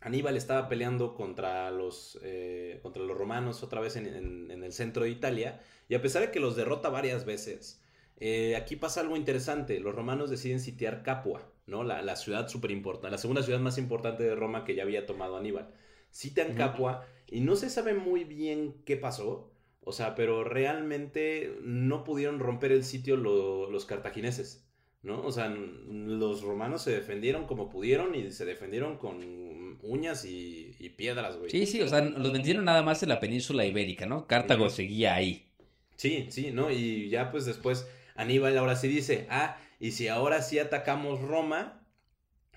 [0.00, 4.72] Aníbal estaba peleando contra los, eh, contra los romanos otra vez en, en- en el
[4.72, 7.82] centro de Italia, y a pesar de que los derrota varias veces,
[8.20, 9.80] eh, aquí pasa algo interesante.
[9.80, 11.84] Los romanos deciden sitiar Capua, ¿no?
[11.84, 15.06] La, la ciudad súper importante, la segunda ciudad más importante de Roma que ya había
[15.06, 15.70] tomado Aníbal.
[16.12, 16.54] Citan.
[16.54, 19.50] Capua y no se sabe muy bien qué pasó.
[19.86, 24.64] O sea, pero realmente no pudieron romper el sitio lo- los cartagineses,
[25.02, 25.20] ¿no?
[25.26, 30.88] O sea, los romanos se defendieron como pudieron y se defendieron con uñas y, y
[30.88, 31.50] piedras, güey.
[31.50, 34.26] Sí, sí, o sea, los vendieron nada más en la península ibérica, ¿no?
[34.26, 35.50] Cartago seguía ahí.
[35.96, 36.70] Sí, sí, ¿no?
[36.70, 41.82] Y ya pues después Aníbal ahora sí dice, ah, y si ahora sí atacamos Roma,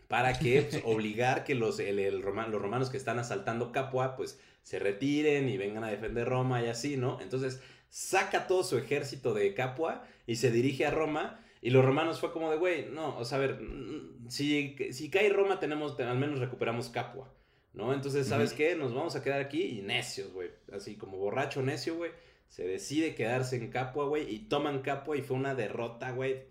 [0.07, 0.61] ¿para qué?
[0.63, 4.79] Pues, obligar que los, el- el roma- los romanos que están asaltando Capua, pues se
[4.79, 7.19] retiren y vengan a defender Roma y así, ¿no?
[7.21, 11.39] Entonces saca todo su ejército de Capua y se dirige a Roma.
[11.61, 13.59] Y los romanos fue como de, güey, no, o sea, a ver,
[14.29, 17.33] si, si cae Roma tenemos, al menos recuperamos Capua,
[17.73, 17.93] ¿no?
[17.93, 18.75] Entonces, ¿sabes qué?
[18.75, 20.49] Nos vamos a quedar aquí y necios, güey.
[20.71, 22.11] Así como borracho necio, güey.
[22.49, 26.43] Se decide quedarse en Capua, güey, y toman Capua y fue una derrota, güey,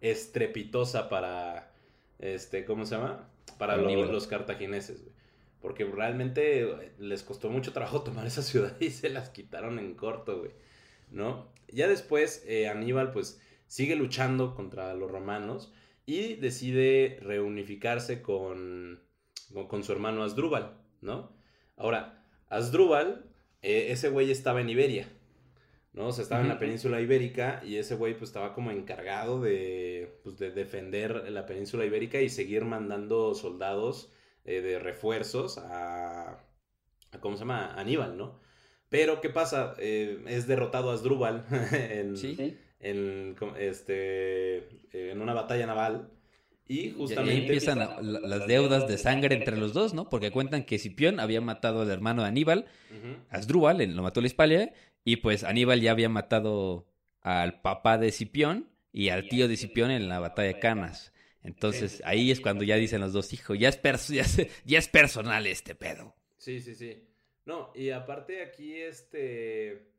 [0.00, 1.70] estrepitosa para,
[2.18, 3.28] este, ¿cómo se llama?
[3.58, 5.14] Para lo- los cartagineses, güey.
[5.60, 10.38] Porque realmente les costó mucho trabajo tomar esa ciudad y se las quitaron en corto,
[10.40, 10.52] güey,
[11.10, 11.48] ¿no?
[11.68, 15.72] Ya después eh, Aníbal, pues, sigue luchando contra los romanos
[16.06, 19.00] y decide reunificarse con,
[19.52, 21.30] con, con su hermano Asdrúbal, ¿no?
[21.76, 23.29] Ahora, Asdrúbal,
[23.62, 25.08] eh, ese güey estaba en Iberia,
[25.92, 26.08] ¿no?
[26.08, 30.20] O sea, estaba en la península ibérica y ese güey pues estaba como encargado de,
[30.22, 34.12] pues, de defender la península ibérica y seguir mandando soldados
[34.44, 36.30] eh, de refuerzos a,
[37.12, 37.66] a, ¿cómo se llama?
[37.74, 38.40] A Aníbal, ¿no?
[38.88, 39.74] Pero, ¿qué pasa?
[39.78, 42.56] Eh, es derrotado Asdrúbal en, Sí.
[42.80, 46.10] en, este, en una batalla naval
[46.70, 47.42] y Y ahí justamente...
[47.42, 50.08] empiezan la- la- las deudas de sangre entre los dos, ¿no?
[50.08, 53.16] Porque cuentan que Cipión había matado al hermano de Aníbal, Ujú.
[53.28, 54.72] Asdrúbal, en- lo mató la Hispalia,
[55.04, 56.86] y pues Aníbal ya había matado
[57.22, 61.12] al papá de Cipión y al tío de Cipión en la batalla de Canas.
[61.42, 64.78] Entonces ahí es cuando ya dicen los dos, hijo, ya es, perso- ya es, ya
[64.78, 66.14] es personal este pedo.
[66.36, 67.02] Sí, sí, sí.
[67.46, 69.89] No, y aparte aquí este...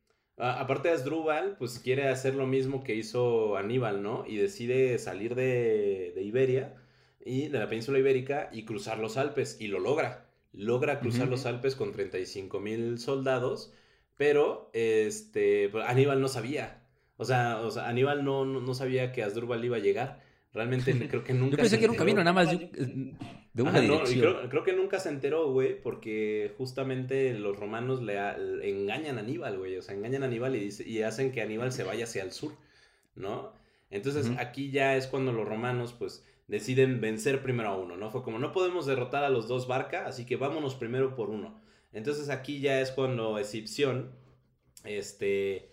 [0.42, 4.26] a- aparte de Asdrúbal, pues quiere hacer lo mismo que hizo Aníbal, ¿no?
[4.28, 6.76] Y decide salir de, de Iberia
[7.24, 10.26] y de la península ibérica y cruzar los Alpes y lo logra.
[10.54, 13.74] Logra cruzar los Alpes con 35 mil soldados,
[14.18, 16.82] pero este, pues, Aníbal no sabía.
[17.18, 20.22] O sea, o sea Aníbal no, no, no sabía que Asdrúbal iba a llegar.
[20.54, 23.18] Realmente creo que nunca Yo pensé que era un camino nada más un-
[23.54, 27.58] de una Ajá, no, y creo, creo que nunca se enteró, güey, porque justamente los
[27.60, 29.76] romanos le, a- le engañan a Aníbal, güey.
[29.78, 32.32] O sea, engañan a Aníbal y, dice- y hacen que Aníbal se vaya hacia el
[32.32, 32.54] sur,
[33.16, 33.52] ¿no?
[33.90, 38.10] Entonces aquí ya es cuando los romanos, pues, deciden vencer primero a uno, ¿no?
[38.10, 41.60] Fue como, no podemos derrotar a los dos barca, así que vámonos primero por uno.
[41.92, 44.12] Entonces aquí ya es cuando Escipión,
[44.86, 45.70] este,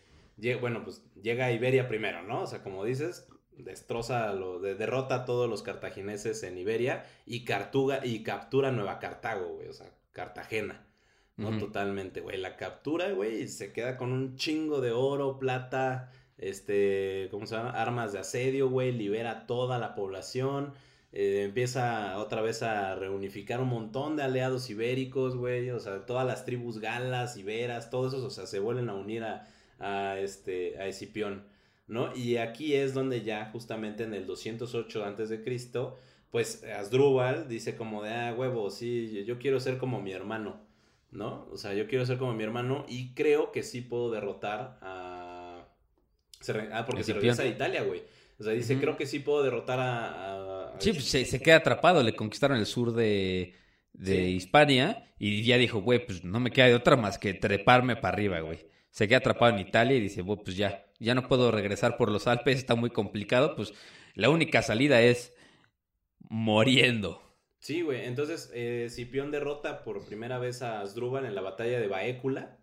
[0.60, 2.42] bueno, pues llega a Iberia primero, ¿no?
[2.42, 3.28] O sea, como dices,
[3.62, 8.98] destroza, lo, de- derrota a todos los cartagineses en Iberia y, Cartuga, y captura Nueva
[8.98, 10.84] Cartago, güey, o sea, Cartagena.
[11.36, 12.36] No totalmente, güey.
[12.36, 17.54] La captura, güey, y se queda con un chingo de oro, plata, este, ¿cómo se
[17.54, 17.70] llama?
[17.70, 20.74] Armas de asedio, güey, libera a toda la población.
[21.12, 25.70] eh, empieza otra vez a reunificar un montón de aliados ibéricos, güey.
[25.70, 29.22] O sea, todas las tribus galas, iberas, todos esos, o sea, se vuelven a unir
[29.24, 29.46] a,
[29.78, 31.44] a este, a Escipión,
[31.88, 32.14] ¿no?
[32.16, 35.98] Y aquí es donde ya, justamente en el 208 antes de Cristo,
[36.30, 40.60] pues Asdrúbal dice como de, ah, huevo, sí, yo- quiero ser como mi hermano,
[41.10, 41.48] ¿no?
[41.50, 45.64] O sea, yo quiero ser como mi hermano y creo que sí puedo derrotar a...
[46.72, 48.02] Ah, porque se regresa a Italia, güey.
[48.38, 50.06] O sea, dice, creo que sí puedo derrotar a...
[50.08, 53.54] a- a Sí, pues se, se queda atrapado, le conquistaron el sur de,
[53.94, 54.20] de Sí.
[54.36, 58.14] Hispania y ya dijo, güey, pues no me queda de otra más que treparme para
[58.14, 58.60] arriba, güey.
[58.90, 62.10] Se queda atrapado en Italia y dice, "Bueno, pues ya, ya no puedo regresar por
[62.10, 63.72] los Alpes, está muy complicado, pues
[64.14, 65.34] la única salida es
[66.28, 67.22] muriendo.
[67.58, 68.04] Sí, güey.
[68.04, 72.56] Entonces, eh, Escipión derrota por primera vez a Asdrúbal en la batalla de Baécula.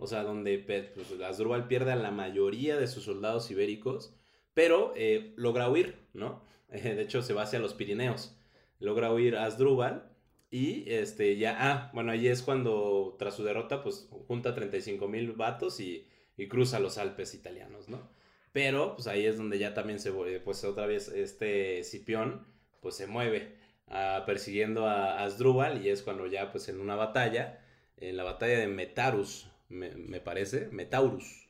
[0.00, 4.12] O sea, donde pe- pues, Asdrúbal pierde a la mayoría de sus soldados ibéricos,
[4.52, 6.42] pero eh, logra huir, ¿no?
[6.70, 8.36] Eh, de hecho, se va hacia los Pirineos.
[8.80, 10.09] Logra huir a Asdrúbal
[10.50, 15.32] y este ya, ah, bueno, ahí es cuando tras su derrota, pues junta 35 mil
[15.32, 18.10] vatos y, y cruza los Alpes italianos, ¿no?
[18.52, 22.46] Pero, pues ahí es donde ya también se, vuelve, pues otra vez este Escipión,
[22.80, 23.54] pues se mueve
[23.88, 27.64] ah, persiguiendo a Asdrúbal y es cuando ya, pues en una batalla,
[27.96, 31.48] en la batalla de Metarus, me, me parece, Metaurus.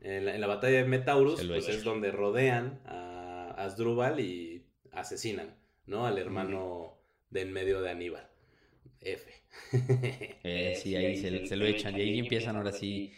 [0.00, 5.56] En la, en la batalla de Metaurus, pues es donde rodean a Asdrúbal y asesinan,
[5.86, 6.06] ¿no?
[6.06, 6.97] Al hermano
[7.30, 8.28] de en medio de Aníbal.
[9.00, 9.30] F.
[10.44, 13.12] Eh, sí, ahí se, se lo echan y ahí empiezan ahora sí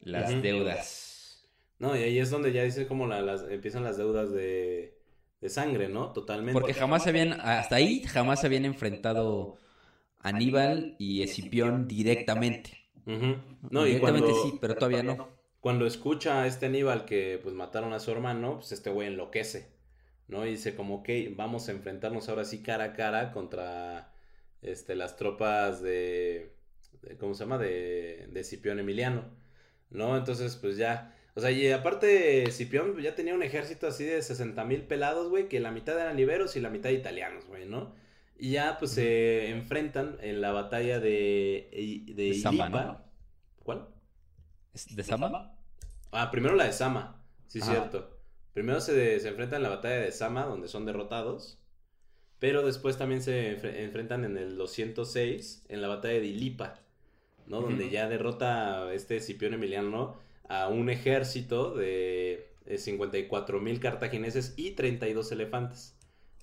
[0.00, 1.48] las deudas.
[1.78, 4.98] No, y ahí es donde ya dice como la- las, empiezan las deudas de,
[5.40, 6.12] de sangre, ¿no?
[6.12, 6.52] Totalmente.
[6.52, 9.58] Porque jamás se habían, hasta ahí jamás se habían enfrentado
[10.18, 12.76] Aníbal y Escipión directamente.
[13.70, 15.28] No, y directamente cuando, sí, pero todavía no.
[15.60, 19.72] cuando escucha a este Aníbal que pues mataron a su hermano, pues este güey enloquece,
[20.30, 20.46] ¿no?
[20.46, 24.12] Y dice como, ok, vamos a enfrentarnos ahora sí cara a cara contra
[24.62, 26.54] este, las tropas de,
[27.02, 27.58] de- ¿cómo se llama?
[27.58, 29.24] De, de Escipión Emiliano,
[29.90, 30.16] ¿no?
[30.16, 34.22] Entonces pues ya, o sea, y aparte Escipión pues, ya tenía un ejército así de
[34.22, 37.94] 60 mil pelados, güey, que la mitad eran liberos y la mitad italianos, güey, ¿no?
[38.38, 41.68] Y ya pues se enfrentan en la batalla de,
[42.16, 42.84] de, De Sama, Ilipa.
[42.84, 43.04] ¿no?
[43.64, 43.88] ¿Cuál?
[44.74, 45.56] ¿Es ¿De Sama?
[46.12, 48.19] Ah, primero la de Sama, sí, cierto.
[48.60, 51.58] Primero se, se enfrentan en la batalla de Sama, donde son derrotados.
[52.38, 56.80] Pero después también se enfre- enfrentan en el 206, en la batalla de Ilipa,
[57.46, 57.62] ¿no?
[57.62, 60.18] Donde ya derrota a este Escipión Emiliano
[60.48, 65.96] a un ejército de 54 mil cartagineses y 32 elefantes,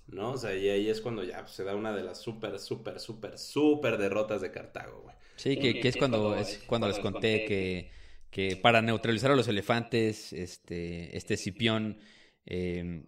[0.07, 0.33] ¿no?
[0.33, 2.99] O sea, y ahí es cuando ya pues, se da una de las súper, súper,
[2.99, 5.15] súper, súper derrotas de Cartago, güey.
[5.35, 7.91] Sí, que, que es cuando, es cuando les conté que,
[8.37, 11.97] que para neutralizar a los elefantes, este, este Escipión
[12.45, 13.07] eh,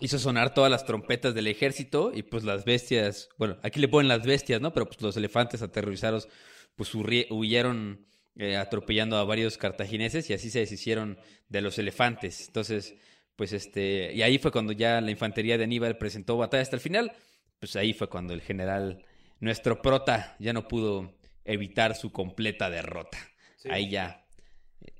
[0.00, 4.08] hizo sonar todas las trompetas del ejército y pues las bestias, bueno, aquí le ponen
[4.08, 4.72] las bestias, ¿no?
[4.72, 6.30] Pero pues los elefantes aterrorizados
[6.74, 8.06] pues huyeron
[8.36, 11.18] eh, atropellando a varios cartagineses y así se deshicieron
[11.50, 12.46] de los elefantes.
[12.46, 12.94] Entonces,
[13.36, 16.80] pues este, y ahí fue cuando ya la infantería de Aníbal presentó batalla hasta el
[16.80, 17.12] final,
[17.58, 19.04] pues ahí fue cuando el general,
[19.38, 21.14] nuestro prota, ya no pudo
[21.44, 23.18] evitar su completa derrota.
[23.58, 23.68] Sí.
[23.70, 24.25] Ahí ya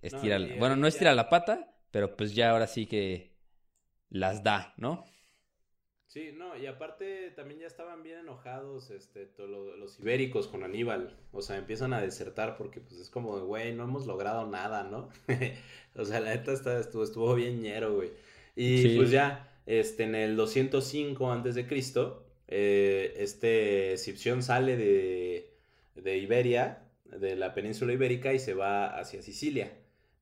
[0.02, 3.32] estira, No, bueno, no ya- estira la pata, pero pues ya ahora sí que
[4.10, 5.04] las da, ¿no?
[6.08, 11.14] Sí, no, y aparte también ya estaban bien enojados este, lo- los ibéricos con Aníbal.
[11.32, 15.10] O sea, empiezan a desertar porque pues es como, güey, no hemos logrado nada, ¿no?
[15.94, 18.10] o sea, la neta está, estuvo, estuvo bien ñero, güey.
[18.54, 18.96] Y Sí.
[18.96, 25.50] pues ya, este, en el 205 antes de Cristo, eh, este Escipión sale de,
[25.96, 26.82] de Iberia,
[27.20, 29.72] de la península ibérica y se va hacia Sicilia.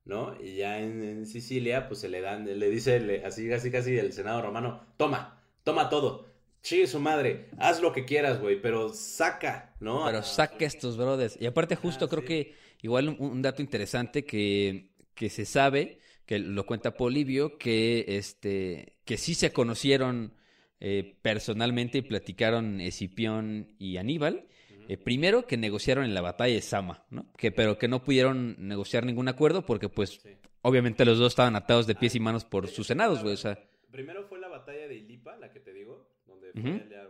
[0.05, 0.36] ¿no?
[0.43, 3.97] Y ya en, en Sicilia, pues se le dan, le dice le- así, casi, casi
[3.97, 6.27] el Senado romano, toma, toma todo,
[6.62, 10.05] chigue su madre, haz lo que quieras, güey, pero saca, ¿no?
[10.05, 11.36] Pero saca estos brothers.
[11.40, 12.27] Y aparte justo Ah, creo sí.
[12.27, 18.05] que igual un, un dato interesante que, que se sabe, que lo cuenta Polibio, que
[18.09, 20.35] este que sí se conocieron
[20.81, 24.47] eh, personalmente y platicaron Escipión y Aníbal.
[24.89, 27.31] Eh, primero que negociaron en la batalla de Sama, ¿no?
[27.36, 30.31] Que, pero que no pudieron negociar ningún acuerdo porque pues Sí.
[30.62, 33.35] obviamente los dos estaban atados de pies y manos por sus senados, güey.
[33.35, 33.59] O sea,
[33.90, 36.62] Primero fue la batalla de Ilipa, la que te digo, donde fue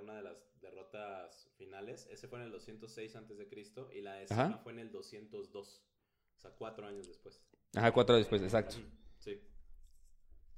[0.03, 2.07] una de las derrotas finales.
[2.11, 4.35] Ese fue en el 206 antes de Cristo y la de Ajá.
[4.45, 5.83] Sama fue en el 202,
[6.37, 7.41] o sea, cuatro años después.
[7.75, 8.77] ajá, cuatro después, exacto.
[9.19, 9.41] Sí.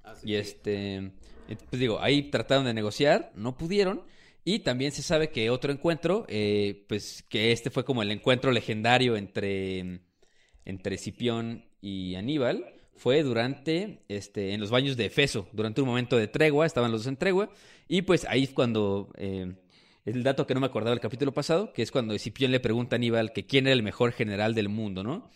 [0.03, 4.03] Ah, Y este, eh, pues digo, ahí trataron de negociar, no pudieron.
[4.49, 8.49] Y también se sabe que otro encuentro, eh, pues que este fue como el encuentro
[8.49, 9.99] legendario entre,
[10.63, 12.65] entre Escipión y Aníbal,
[12.95, 17.01] fue durante, este, en los baños de Efeso, durante un momento de tregua, estaban los
[17.01, 17.49] dos en tregua,
[17.89, 19.53] y pues ahí cuando, eh,
[20.05, 22.61] es el dato que no me acordaba del capítulo pasado, que es cuando Escipión le
[22.61, 25.29] pregunta a Aníbal que quién era el mejor general del mundo, ¿no?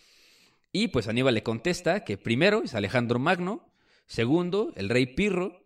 [0.71, 3.73] Y pues Aníbal le contesta que primero es Alejandro Magno,
[4.05, 5.60] segundo el rey Pirro,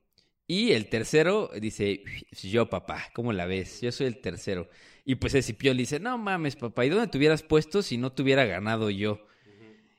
[0.48, 2.04] y el tercero dice,
[2.44, 3.82] yo papá, ¿cómo la ves?
[3.82, 4.70] Yo soy el tercero.
[5.04, 8.12] Y pues Escipión le dice, no mames papá, ¿y dónde te hubieras puesto si no
[8.12, 9.26] te hubiera ganado yo?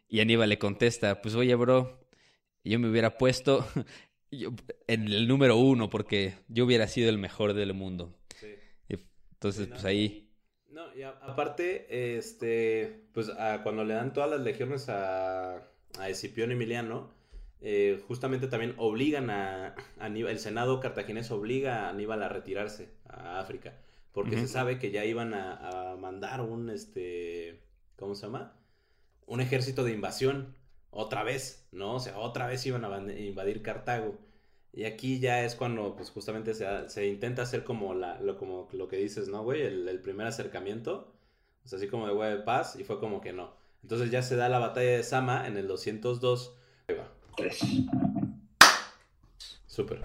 [0.08, 2.00] Y Aníbal le contesta, pues oye bro,
[2.64, 3.66] yo me hubiera puesto
[4.30, 8.16] en el número uno porque yo hubiera sido el mejor del mundo.
[8.36, 8.54] Sí.
[8.88, 8.94] Y
[9.32, 9.74] entonces Sí, ¿no?
[9.74, 10.30] pues ahí,
[10.70, 15.56] No, y a- aparte, este, pues a- cuando le dan todas las legiones a,
[15.98, 17.12] a Escipión Emiliano,
[17.60, 22.90] eh, justamente también obligan a, a Aníbal, el Senado cartaginés obliga a Aníbal a retirarse
[23.08, 23.74] a África,
[24.12, 27.62] porque se sabe que ya iban a, a mandar un, este,
[27.96, 28.56] ¿cómo se llama?
[29.26, 30.54] Un ejército de invasión,
[30.90, 31.96] otra vez, ¿no?
[31.96, 34.18] O sea, otra vez iban a invadir Cartago.
[34.72, 38.68] Y aquí ya es cuando, pues justamente se, se intenta hacer como, la, lo, como
[38.72, 39.62] lo que dices, ¿no, güey?
[39.62, 41.14] El, el primer acercamiento.
[41.64, 43.54] O sea, así como de güey de paz, y fue como que no.
[43.82, 46.56] Entonces ya se da la batalla de Sama en el 202.
[46.88, 47.15] Ahí va.
[49.66, 50.02] Súper.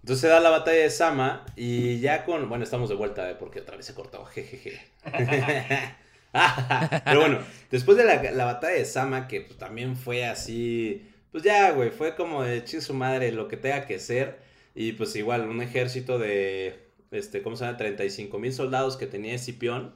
[0.00, 2.48] Entonces se da la batalla de Sama y ya con...
[2.48, 3.36] Bueno, estamos de vuelta, ¿eh?
[3.38, 4.24] porque otra vez se cortó.
[4.24, 4.80] Jejeje.
[7.04, 7.38] Pero bueno,
[7.70, 11.08] después de la, la batalla de Sama, que pues, también fue así...
[11.30, 14.38] Pues ya, güey, fue como de ching su madre, lo que tenga que ser.
[14.74, 17.76] Y pues igual, un ejército de, este, ¿cómo se llama?
[17.76, 19.94] 35 mil soldados que tenía Escipión.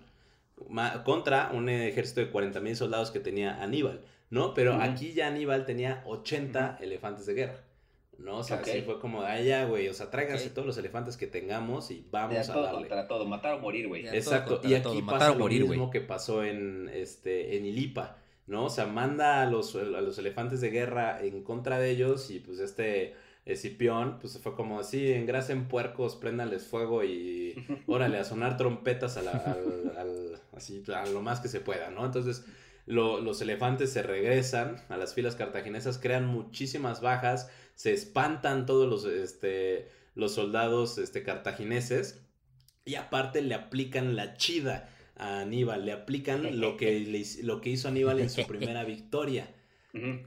[1.04, 4.54] contra un ejército de 40 mil soldados que tenía Aníbal, ¿no?
[4.54, 7.60] Pero aquí ya Aníbal tenía 80 elefantes de guerra,
[8.18, 8.38] ¿no?
[8.38, 8.68] O sea, Ok.
[8.68, 11.96] así fue como, ah, ya, güey, o sea, tráiganse todos los elefantes que tengamos y
[12.02, 12.78] De vamos a a todo darle.
[12.80, 14.06] contra todo, matar o morir, güey.
[14.08, 15.78] Exacto, y aquí todo, matar pasa o lo morir, güey.
[15.78, 18.64] mismo que pasó en, este, en Ilipa, ¿no?
[18.66, 22.40] O sea, manda a los, a los elefantes de guerra en contra de ellos y
[22.40, 23.14] pues este
[23.46, 27.54] Escipión, pues fue como así, engrasen puercos, préndanles fuego y
[27.86, 31.90] órale, a sonar trompetas a la- al, al- así, a lo más que se pueda,
[31.90, 32.04] ¿no?
[32.04, 32.44] Entonces,
[32.86, 38.88] lo- los elefantes se regresan a las filas cartaginesas, crean muchísimas bajas, se espantan todos
[38.88, 42.20] los, este, los soldados este, cartagineses
[42.84, 47.70] y aparte le aplican la chida a Aníbal, le aplican lo que, le lo que
[47.70, 49.52] hizo Aníbal en su primera victoria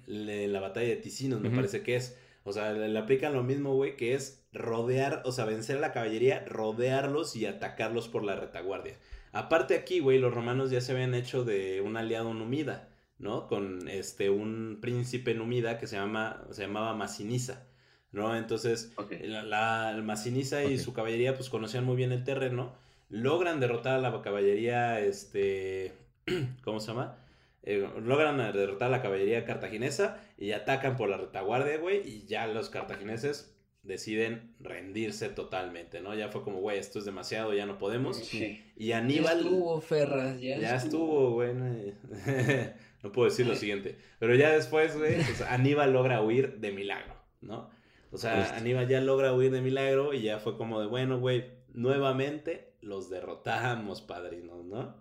[0.07, 2.18] le- la batalla de Ticinos, me parece que es.
[2.44, 5.81] O sea, le, le aplican lo mismo, güey, que es rodear, o sea, vencer a
[5.81, 8.98] la caballería, rodearlos y atacarlos por la retaguardia.
[9.32, 13.48] Aparte aquí, güey, los romanos ya se habían hecho de un aliado numida, ¿no?
[13.48, 17.68] Con este, un príncipe numida que se, llama, se llamaba Masinisa,
[18.12, 18.36] ¿no?
[18.36, 22.74] Entonces, la, la- Masinisa y su caballería, pues conocían muy bien el terreno,
[23.10, 25.94] logran derrotar a la caballería, este,
[26.64, 27.18] ¿cómo se llama?
[27.64, 32.48] Eh, logran derrotar a la caballería cartaginesa y atacan por la retaguardia, güey, y ya
[32.48, 33.54] los cartagineses
[33.84, 36.14] deciden rendirse totalmente, ¿no?
[36.16, 38.18] Ya fue como, güey, esto es demasiado, ya no podemos.
[38.18, 38.64] Sí.
[38.76, 39.38] Y Aníbal...
[39.38, 41.54] Ya estuvo, Ferras, ya, Ya estuvo, güey.
[41.54, 41.66] No,
[43.04, 43.98] no puedo decir lo siguiente.
[44.20, 47.70] Pero ya después, güey, pues, Aníbal logra huir de milagro, ¿no?
[48.12, 48.56] O sea, Justo.
[48.56, 53.10] Aníbal ya logra huir de milagro y ya fue como de, bueno, güey, nuevamente los
[53.10, 54.96] derrotamos, padrinos, ¿no?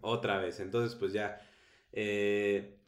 [0.00, 0.60] Otra vez.
[0.60, 1.40] Entonces, pues ya
[1.92, 2.78] eh,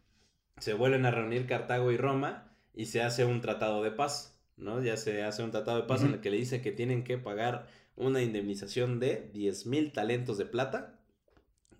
[0.59, 4.32] se vuelven a reunir Cartago y Roma y se hace un tratado de paz,
[4.63, 4.83] ¿no?
[4.83, 7.19] Ya se hace un tratado de paz en el que le dice que tienen que
[7.19, 7.67] pagar
[7.97, 10.99] una indemnización de 10 mil talentos de plata.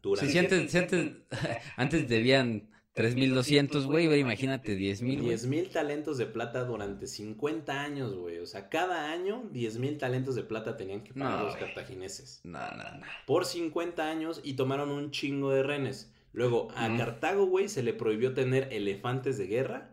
[0.03, 1.13] Durante Sí, si antes, si antes,
[1.77, 5.29] antes debían 3.200, güey, ahora imagínate 10.000, güey.
[5.29, 8.39] 10 mil talentos de plata durante 50 años, güey.
[8.39, 12.41] O sea, cada año 10 mil talentos de plata tenían que pagar No, los cartagineses.
[12.45, 13.07] No, no, no.
[13.27, 16.13] Por 50 años y tomaron un chingo de renes.
[16.35, 16.95] Luego, a.
[16.97, 19.92] Cartago, güey, se le prohibió tener elefantes de guerra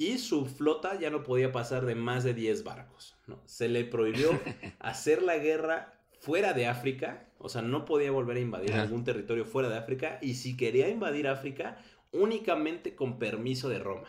[0.00, 3.38] y su flota ya no podía pasar de más de 10 barcos, ¿no?
[3.44, 4.30] Se le prohibió
[4.80, 9.44] hacer la guerra fuera de África, o sea, no podía volver a invadir algún territorio
[9.44, 11.76] fuera de África y si quería invadir África,
[12.12, 14.08] únicamente con permiso de Roma,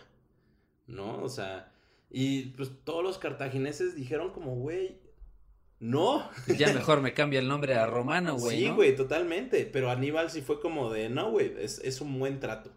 [0.88, 1.22] ¿no?
[1.22, 1.73] O sea,
[2.09, 4.97] y pues todos los cartagineses dijeron como, güey,
[5.81, 8.76] no, Pues ya mejor me cambia el nombre a Romano, güey, sí, ¿no?
[8.76, 9.65] güey, totalmente.
[9.65, 12.72] Pero Aníbal sí fue como de, no, güey, es, es un buen trato.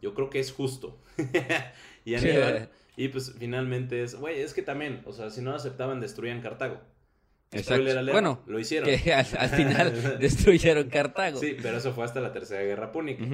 [0.00, 1.00] Yo creo que es justo.
[2.04, 2.30] y Sí.
[2.30, 6.40] Aníbal, y pues finalmente es, güey, es que también, o sea, si no aceptaban, destruían
[6.42, 6.80] Cartago.
[7.50, 7.90] Exacto.
[7.90, 8.88] Alert, Bueno, lo hicieron.
[8.88, 11.38] Que al, al final destruyeron Cartago.
[11.38, 13.24] Sí, pero eso fue hasta la Tercera Guerra Púnica.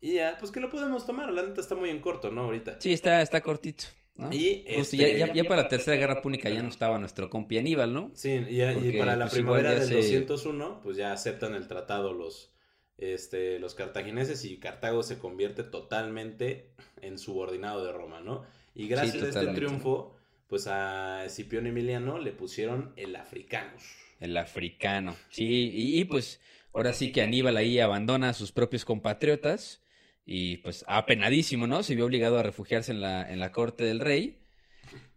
[0.00, 1.32] Y ya, pues que lo podemos tomar.
[1.32, 2.42] La neta está muy en corto, ¿no?
[2.42, 2.76] Ahorita.
[2.80, 3.84] Sí, está, está cortito.
[4.16, 4.30] ¿no?
[4.30, 7.30] Y Justo, este, ya, ya- ya para la Tercera Guerra Púnica ya no estaba nuestro
[7.30, 8.10] compi Aníbal, ¿no?
[8.14, 12.12] Sí, y, Porque, para la pues, primavera del se- 201, pues ya aceptan el tratado
[12.12, 12.51] los,
[12.98, 16.70] este, los cartagineses y Cartago se convierte totalmente
[17.00, 18.44] en subordinado de Roma, ¿no?
[18.74, 20.16] Y gracias a este triunfo,
[20.46, 23.82] pues a Escipión Emiliano le pusieron el africanus.
[24.20, 25.16] El africano.
[25.30, 26.40] Sí, y, y, pues
[26.72, 29.82] ahora sí que Aníbal ahí abandona a sus propios compatriotas
[30.24, 31.82] y pues apenadísimo, ¿no?
[31.82, 34.38] Se vio obligado a refugiarse en la, en la corte del rey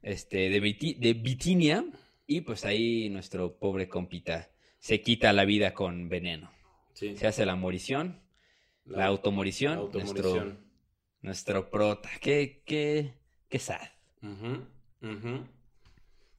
[0.02, 1.86] este, de, Biti- de Bitinia
[2.26, 4.50] y pues ahí nuestro pobre compita
[4.80, 6.52] se quita la vida con veneno.
[6.96, 8.22] Sí, Se hace la morición,
[8.86, 10.60] la, automorición, la nuestro, automorición.
[11.22, 12.10] nuestro prota.
[12.22, 13.14] Qué, qué,
[13.50, 13.82] qué sad.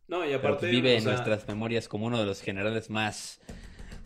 [0.08, 2.90] No, y Pero, aparte pues, vive o en nuestras memorias como uno de los generales
[2.90, 3.40] más,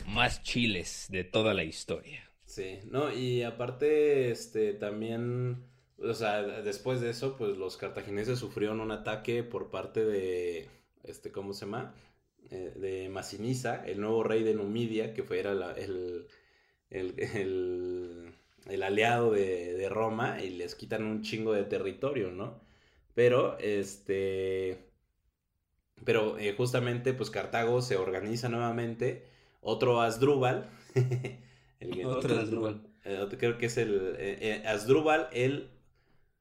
[0.07, 2.31] más chiles de toda la historia.
[2.45, 5.63] Sí, no, y aparte, este, también,
[5.97, 10.69] o sea, después de eso, pues los cartagineses sufrieron un ataque por parte de,
[11.03, 11.95] este, ¿cómo se llama?
[12.49, 16.27] Eh, de Masinisa, el nuevo rey de Numidia, que fue, era la- el,
[16.91, 18.33] el, el,
[18.67, 22.61] el aliado de, de Roma, y les quitan un chingo de territorio, ¿no?
[23.15, 24.79] Pero, este,
[26.05, 29.27] pero eh, justamente, pues Cartago se organiza nuevamente,
[29.61, 30.69] otro Asdrúbal,
[31.79, 32.81] el Otro Asdrúbal.
[33.05, 35.69] eh, creo que es el eh, eh, Asdrúbal, el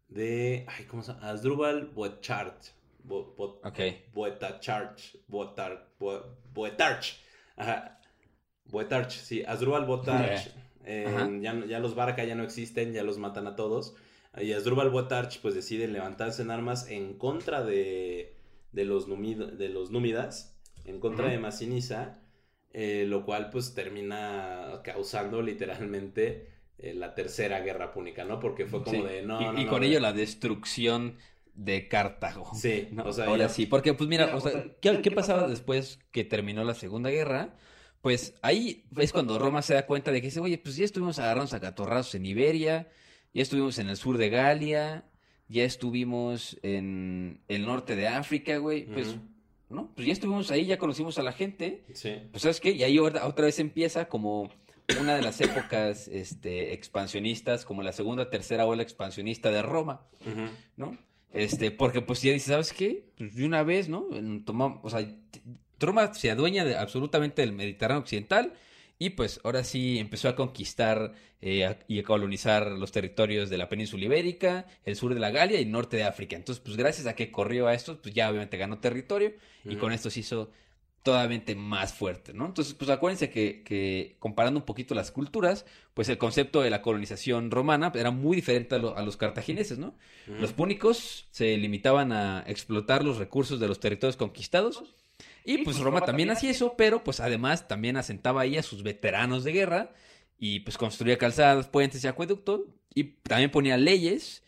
[0.08, 1.30] de, ay, ¿cómo se llama?
[1.30, 2.72] Asdrúbal Boecharch,
[3.04, 3.80] Bo- Bo- Ok.
[4.14, 7.20] Boetacharch, Boetar, Bo- Boetarch,
[7.56, 7.99] ajá,
[8.70, 10.50] Boetarch, sí, Asdrúbal Boetarch,
[10.84, 11.30] eh, Ajá.
[11.40, 13.94] ya, los Barca ya no existen, ya los matan a todos,
[14.40, 18.36] y Asdrúbal Boetarch pues decide levantarse en armas en contra de,
[18.72, 22.20] de, los, numid- de los númidas, en contra de Masinisa,
[22.72, 26.48] eh, lo cual pues termina causando literalmente
[26.78, 28.38] eh, la tercera guerra púnica, ¿no?
[28.40, 29.08] Porque fue como Sí.
[29.08, 31.16] de no, y, no, y no, con ello la destrucción
[31.54, 32.50] de Cartago.
[32.54, 33.04] Sí, ¿no?
[33.04, 36.24] o sea, ahora ya- sí, porque pues mira, o sea, ¿qué, qué pasaba después que
[36.24, 37.54] terminó la Segunda Guerra?
[38.00, 41.18] Pues ahí es cuando Roma se da cuenta de que dice, oye, pues ya estuvimos
[41.18, 42.88] agarrando a catorrazos en Iberia,
[43.34, 45.04] ya estuvimos en el sur de Galia,
[45.48, 49.16] ya estuvimos en el norte de África, güey, pues.
[49.68, 49.92] ¿no?
[49.94, 52.14] Pues ya estuvimos ahí, ya conocimos a la gente, Sí.
[52.32, 52.70] pues ¿sabes qué?
[52.72, 54.50] Y ahí otra vez empieza como
[55.00, 60.06] una de las épocas este, expansionistas, como la segunda, tercera ola expansionista de Roma.
[60.76, 60.98] ¿no?
[61.32, 63.04] Este, porque pues ya dices, ¿sabes qué?
[63.16, 64.06] Pues de una vez, ¿no?
[64.12, 65.06] En- Toma, o sea,
[65.80, 68.52] Roma se adueña de absolutamente del Mediterráneo occidental
[68.98, 73.56] y pues ahora sí empezó a conquistar eh, a- y a colonizar los territorios de
[73.56, 76.36] la península ibérica, el sur de la Galia y el norte de África.
[76.36, 79.32] Entonces, pues gracias a que corrió a esto, pues ya obviamente ganó territorio
[79.64, 80.50] y con esto se hizo
[81.02, 82.44] totalmente más fuerte, ¿no?
[82.44, 86.82] Entonces, pues acuérdense que, que comparando un poquito las culturas, pues el concepto de la
[86.82, 89.94] colonización romana era muy diferente a, lo- a los cartagineses, ¿no?
[90.40, 94.94] Los púnicos se limitaban a explotar los recursos de los territorios conquistados.
[95.44, 99.44] Y pues Roma también hacía eso, pero pues además también asentaba ahí a sus veteranos
[99.44, 99.92] de guerra
[100.38, 102.62] y pues construía calzadas, puentes y acueductos
[102.94, 104.42] y también ponía leyes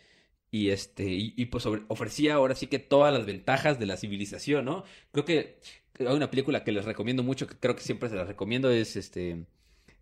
[0.50, 3.96] y este y, y, pues sobre- ofrecía ahora sí que todas las ventajas de la
[3.96, 4.84] civilización, ¿no?
[5.12, 5.58] Creo que
[5.98, 8.96] hay una película que les recomiendo mucho, que creo que siempre se la recomiendo es
[8.96, 9.46] este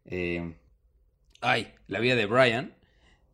[0.07, 0.55] eh,
[1.41, 2.75] ay, La vida de Brian,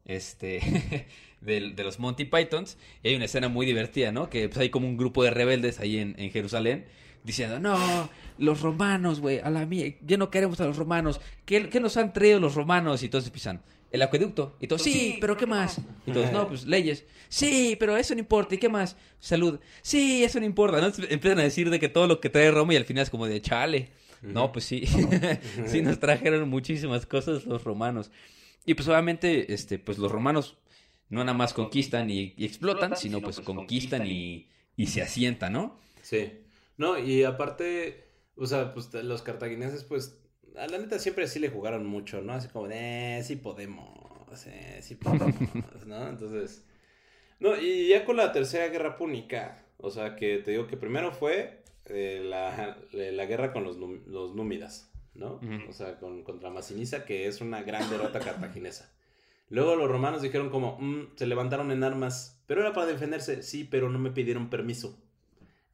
[0.04, 0.60] este
[1.40, 4.30] de, de los Monty Pythons, y hay una escena muy divertida, ¿no?
[4.30, 6.86] Que pues, hay como un grupo de rebeldes ahí en, en Jerusalén
[7.26, 8.08] diciendo, no,
[8.38, 11.96] los romanos, güey, a la mía, ya no queremos a los romanos, ¿qué, qué nos
[11.96, 13.02] han traído los romanos?
[13.02, 15.80] Y todos empiezan, el acueducto, y todos, sí, pero ¿qué más?
[16.06, 18.96] Y todos, no, pues leyes, sí, pero eso no importa, ¿y qué más?
[19.18, 20.86] Salud, sí, eso no importa, ¿no?
[20.86, 23.10] Entonces, Empiezan a decir de que todo lo que trae Roma y al final es
[23.10, 23.90] como de, chale,
[24.22, 24.84] no, pues sí,
[25.66, 28.10] sí nos trajeron muchísimas cosas los romanos.
[28.64, 30.56] Y pues obviamente, este, pues los romanos
[31.08, 35.78] no nada más conquistan y, y explotan, sino pues conquistan y, y se asientan, ¿no?
[36.02, 36.32] Sí.
[36.76, 38.04] No, y aparte,
[38.36, 40.20] o sea, pues los cartagineses, pues,
[40.56, 42.32] a la neta siempre sí le jugaron mucho, ¿no?
[42.34, 45.34] Así como de, eh, sí podemos, eh, sí podemos,
[45.86, 46.08] ¿no?
[46.08, 46.64] Entonces,
[47.40, 51.12] no, y ya con la tercera guerra púnica, o sea, que te digo que primero
[51.12, 55.40] fue eh, la, la guerra con los, los númidas, ¿no?
[55.68, 58.92] O sea, con, contra Masinisa, que es una gran derrota cartaginesa.
[59.48, 63.64] Luego los romanos dijeron como, "Mm, se levantaron en armas, pero era para defenderse, sí,
[63.64, 64.98] pero no me pidieron permiso.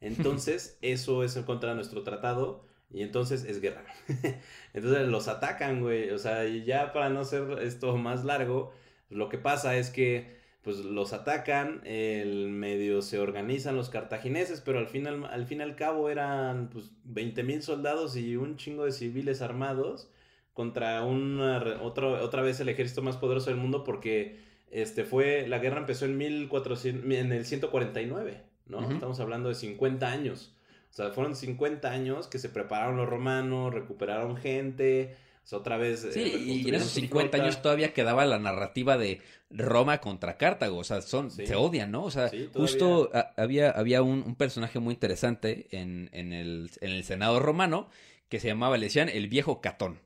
[0.03, 3.83] Entonces, eso es en contra de nuestro tratado y entonces es guerra.
[4.73, 6.11] entonces los atacan, güey.
[6.11, 8.71] O sea, y ya para no hacer esto más largo,
[9.09, 14.79] lo que pasa es que pues los atacan, el medio se organizan los cartagineses, pero
[14.79, 18.85] al final al fin y al cabo eran pues 20 mil soldados y un chingo
[18.85, 20.09] de civiles armados
[20.53, 24.39] contra una, otro, otra vez el ejército más poderoso del mundo porque
[24.71, 28.91] este fue la guerra empezó en 1400 en el 149, ¿no?
[28.91, 30.53] Estamos hablando de 50 años.
[30.91, 35.77] O sea, fueron 50 años que se prepararon los romanos, recuperaron gente, o sea, otra
[35.77, 36.03] vez...
[36.05, 37.43] eh, Sí, y en esos su 50 flota.
[37.43, 39.19] años todavía quedaba la narrativa de
[39.49, 41.47] Roma contra Cartago, o sea, son, Sí.
[41.47, 42.03] se odian, ¿no?
[42.03, 46.69] O sea, Sí, justo a- había, había un, un personaje muy interesante en, en el,
[46.81, 47.89] en el Senado romano
[48.29, 49.99] que se llamaba, le decían el viejo Catón.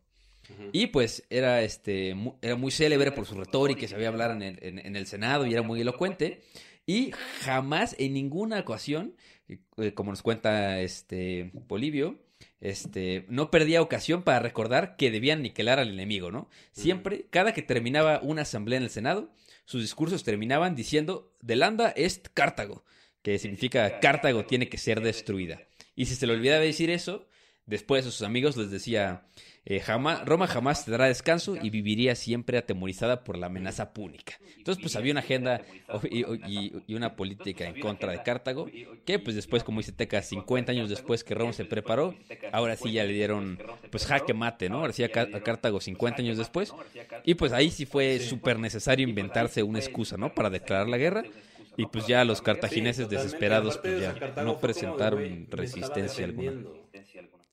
[0.71, 4.41] Y pues era este mu- era muy célebre por su retórica, y sabía hablar en
[4.41, 6.41] el, en- en el Senado y era muy elocuente.
[6.87, 7.11] Y
[7.41, 9.13] jamás en ninguna ocasión,
[9.49, 12.17] eh, como nos cuenta este Polibio,
[12.61, 16.49] este, no perdía ocasión para recordar que debían aniquilar al enemigo, ¿no?
[16.71, 19.29] Siempre, cada que terminaba una asamblea en el Senado,
[19.65, 22.85] sus discursos terminaban diciendo Delanda est Cartago,
[23.21, 25.67] que significa Cartago tiene que ser destruida.
[25.93, 27.27] Y si se le olvidaba decir eso,
[27.65, 29.27] después a sus amigos les decía
[29.69, 34.39] eh, jamás, Roma jamás te dará descanso y viviría siempre atemorizada por la amenaza púnica.
[34.57, 35.61] Entonces, pues había una agenda
[36.09, 38.73] y, y- y una política en contra de Cartago,
[39.05, 42.19] que pues después, como dice Teca, 50 años después que Roma se preparó,
[42.51, 44.79] ahora sí ya le dieron pues jaque mate, ¿no?
[44.79, 46.75] Ahora sí a, Ca- a Cartago 50 años después.
[47.23, 50.33] Y pues ahí sí fue súper necesario inventarse una excusa, ¿no?
[50.33, 51.27] Para declarar la guerra.
[51.75, 56.57] Y pues ya los cartagineses desesperados pues ya no presentaron resistencia alguna.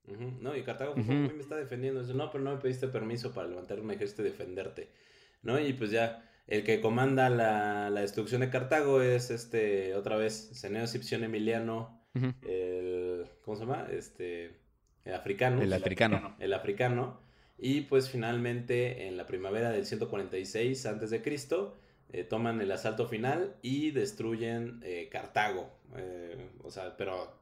[0.07, 0.37] Defendiendo.
[0.37, 2.01] Ujú, No, y Cartago "Güey, me está defendiendo.
[2.01, 4.89] Dice, no, pero no me pediste permiso para levantar un ejército y defenderte.
[5.43, 5.61] ¿No?
[5.61, 10.35] Y pues ya, el que comanda la, la destrucción de Cartago es este, otra vez,
[10.53, 12.01] Seneo Escipión Emiliano,
[12.43, 13.87] el, ¿cómo se llama?
[13.91, 14.57] Este,
[15.05, 15.61] el africano.
[15.63, 16.37] El africano.
[16.39, 17.21] el africano.
[17.59, 21.77] Y pues finalmente en la primavera del 146 antes de Cristo
[22.11, 25.71] eh, toman el asalto final y destruyen eh, Cartago.
[25.97, 27.33] Eh, o sea, pero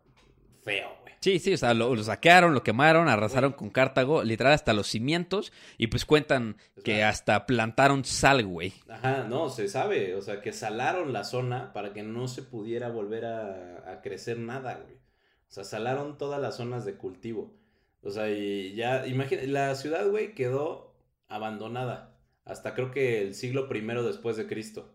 [0.62, 1.14] feo, güey.
[1.20, 4.88] Sí, sí, o sea, lo, lo saquearon, lo quemaron, arrasaron con Cartago, literal hasta los
[4.88, 8.72] cimientos, y pues cuentan que hasta plantaron sal, güey.
[8.88, 12.88] Ajá, no, se sabe, o sea, que salaron la zona para que no se pudiera
[12.88, 14.94] volver a, a crecer nada, güey.
[14.94, 17.54] O sea, salaron todas las zonas de cultivo.
[18.02, 20.94] O sea, y ya, imagina, la ciudad, güey, quedó
[21.28, 22.12] abandonada
[22.44, 24.92] hasta creo que el siglo primero después de Cristo.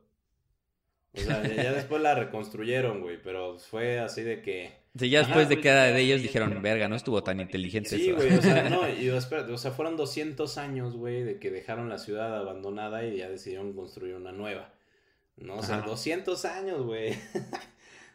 [1.13, 4.73] O sea, ya, ya después la reconstruyeron, güey, pero fue así de que...
[4.97, 8.11] Sí, ya Ajá, después de cada de ellos dijeron, verga, no estuvo tan inteligente Sí,
[8.11, 11.89] güey, o sea, no, y espérate, o sea, fueron 200 años, güey, de que dejaron
[11.89, 14.73] la ciudad abandonada y ya decidieron construir una nueva.
[15.37, 15.87] No, o sea, Ajá.
[15.87, 17.13] 200 años, güey.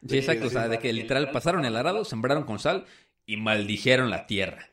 [0.08, 2.84] Sí, exacto, o sea, de que literal pasaron el arado, sembraron con sal
[3.24, 4.68] y maldijeron la tierra.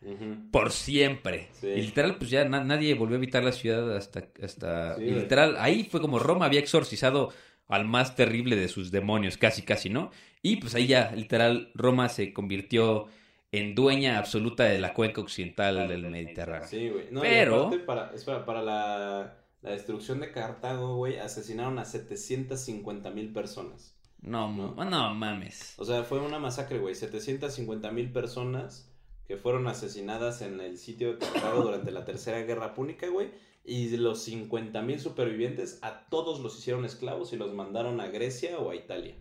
[0.51, 1.49] Por siempre.
[1.53, 1.67] Sí.
[1.67, 4.27] Y literal, pues ya na- nadie volvió a habitar la ciudad hasta...
[4.41, 4.95] hasta...
[4.95, 5.19] Sí, y güey.
[5.21, 7.31] literal, ahí fue como Roma había exorcizado
[7.69, 10.11] al más terrible de sus demonios, casi, casi, ¿no?
[10.41, 13.05] Y pues ahí ya, literal, Roma se convirtió
[13.51, 16.67] en dueña absoluta de la cuenca occidental del Mediterráneo.
[16.67, 17.05] Sí, güey.
[17.11, 23.31] No, Pero- para, espera, para la, la destrucción de Cartago, güey, asesinaron a 750 mil
[23.33, 23.95] personas.
[24.21, 24.75] No, No.
[24.75, 25.75] no, no mames.
[25.77, 26.93] O sea, fue una masacre, güey.
[26.95, 28.91] 750 mil personas
[29.27, 33.29] que fueron asesinadas en el sitio de Cartago durante la Tercera Guerra Púnica, güey.
[33.63, 38.57] Y los 50 mil supervivientes, a todos los hicieron esclavos y los mandaron a Grecia
[38.57, 39.15] o a Italia.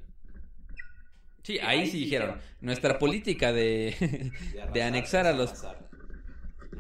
[1.42, 4.32] Sí, ahí sí dijeron, nuestra política de...
[4.72, 5.88] De anexar a los- arrasar.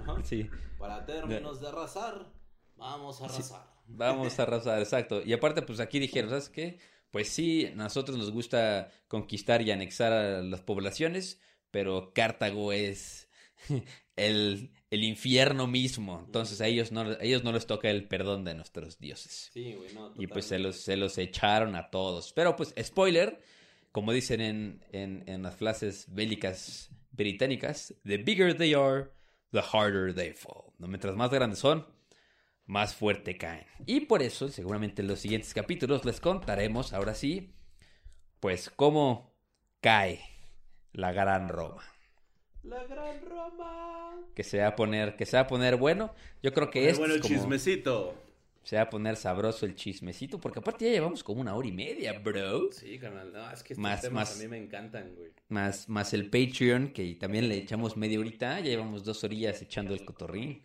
[0.00, 0.24] Ajá.
[0.24, 0.48] sí,
[0.78, 2.32] Para términos de arrasar,
[2.76, 3.66] vamos a arrasar.
[3.86, 5.22] vamos a arrasar, exacto.
[5.24, 6.78] Y aparte, pues aquí dijeron, ¿sabes qué?
[7.10, 11.40] Pues sí, a nosotros nos gusta conquistar y anexar a las poblaciones,
[11.70, 13.30] pero Cartago es
[14.16, 16.22] el, el infierno mismo.
[16.24, 19.50] Entonces a ellos no, a ellos no les toca el perdón de nuestros dioses.
[19.52, 22.32] Sí, güey, no, Y pues se los, se los echaron a todos.
[22.32, 23.40] Pero pues, spoiler,
[23.92, 29.10] como dicen en, en, en las frases bélicas británicas, the bigger they are,
[29.52, 30.72] the harder they fall.
[30.78, 30.86] ¿no?
[30.86, 31.86] Mientras más grandes son,
[32.64, 33.66] más fuerte caen.
[33.86, 37.54] Y por eso, seguramente en los siguientes capítulos les contaremos, ahora sí,
[38.40, 39.34] pues cómo
[39.80, 40.20] cae
[40.92, 41.82] la gran Roma.
[42.68, 44.14] La gran Roma.
[44.34, 46.14] Que se va a poner, que se va a poner bueno.
[46.42, 48.14] Yo creo que Qué esto bueno es el como- chismecito.
[48.62, 51.72] se va a poner sabroso el chismecito, porque aparte ya llevamos como una hora y
[51.72, 52.70] media, bro.
[52.70, 53.32] Sí, carnal.
[53.32, 55.32] No, es que estos Más- temas más- a mí me encantan, güey.
[55.48, 59.94] Más, más el Patreon, que también le echamos media horita, ya llevamos dos orillas echando
[59.94, 60.64] el cotorrín.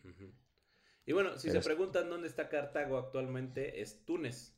[1.05, 4.53] Y bueno, si Pero se es- preguntan dónde está Cartago actualmente, es Túnez.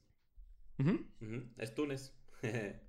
[1.57, 2.13] Es Túnez.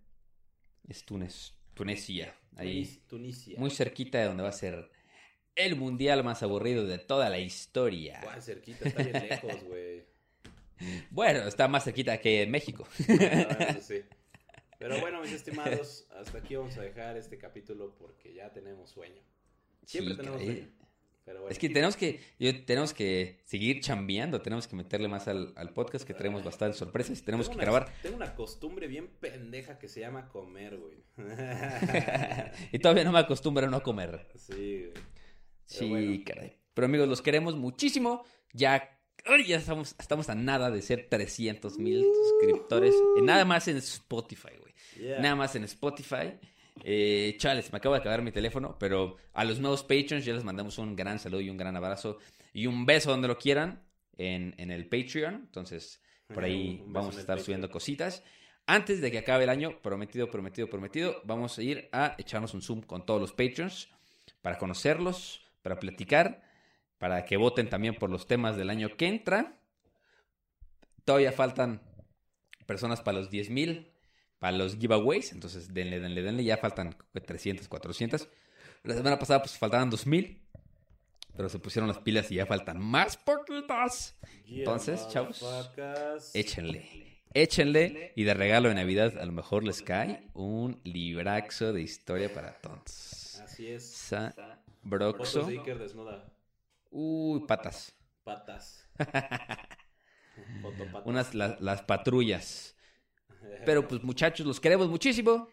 [0.88, 3.58] Es Túnez, Tunecia, ahí Tunis- Tunisia.
[3.60, 4.90] muy cerquita de donde va a ser
[5.54, 8.20] el mundial más aburrido de toda la historia.
[8.22, 10.04] Guau, cerquita, está bien lejos, güey.
[11.10, 12.86] Bueno, está más cerquita que México.
[12.98, 14.02] Eso sí.
[14.78, 19.22] Pero bueno, mis estimados, hasta aquí vamos a dejar este capítulo porque ya tenemos sueño.
[19.84, 20.68] Siempre tenemos sueño.
[21.26, 21.52] Pero bueno.
[21.52, 25.74] Es que tenemos que, yo- tenemos que seguir chambeando, tenemos que meterle más al, al
[25.74, 27.92] podcast, que traemos bastantes sorpresas y tenemos Tengo que una- grabar.
[28.00, 31.04] Tengo una costumbre bien pendeja que se llama comer, güey.
[32.72, 34.26] y todavía no me acostumbro a no comer.
[34.36, 34.92] sí, güey.
[35.64, 36.22] Sí, bueno.
[36.24, 36.56] caray.
[36.74, 38.24] Pero amigos, los queremos muchísimo.
[38.52, 38.96] Ya,
[39.46, 42.94] ya estamos, estamos a nada de ser 300 mil suscriptores.
[43.22, 44.74] Nada más en Spotify, güey.
[44.96, 45.18] Yeah.
[45.20, 46.38] Nada más en Spotify.
[46.84, 50.44] Eh, chales, me acabo de acabar mi teléfono, pero a los nuevos patrons ya les
[50.44, 52.18] mandamos un gran saludo y un gran abrazo
[52.52, 53.82] y un beso donde lo quieran
[54.16, 55.34] en, en el Patreon.
[55.34, 56.00] Entonces,
[56.32, 58.22] por ahí Un vamos a estar subiendo cositas.
[58.66, 62.62] Antes de que acabe el año, prometido, prometido, prometido, vamos a ir a echarnos un
[62.62, 63.88] Zoom con todos los Patreons
[64.42, 66.42] para conocerlos, para platicar,
[66.98, 69.60] para que voten también por los temas del año que entra.
[71.04, 71.80] Todavía faltan
[72.66, 73.92] personas para los 10 mil,
[74.38, 75.32] para los giveaways.
[75.32, 76.44] Entonces, denle, denle, denle.
[76.44, 78.28] Ya faltan creo que 300, 400.
[78.84, 80.42] La semana pasada, pues faltaban 2000.
[81.36, 84.16] Pero se pusieron las pilas y ya faltan más poquitas.
[84.48, 85.42] Entonces, chavos.
[86.34, 87.20] Échenle.
[87.34, 88.12] Échenle.
[88.16, 92.54] Y de regalo de Navidad, a lo mejor les cae un libraxo de historia para
[92.60, 93.38] tontos.
[93.42, 93.86] Así es.
[93.86, 95.40] Sabroxo.
[96.90, 97.92] Uy, patas.
[98.24, 98.88] Patas.
[101.04, 102.75] Unas, la- las patrullas.
[103.64, 105.48] Pero pues muchachos, los queremos muchísimo.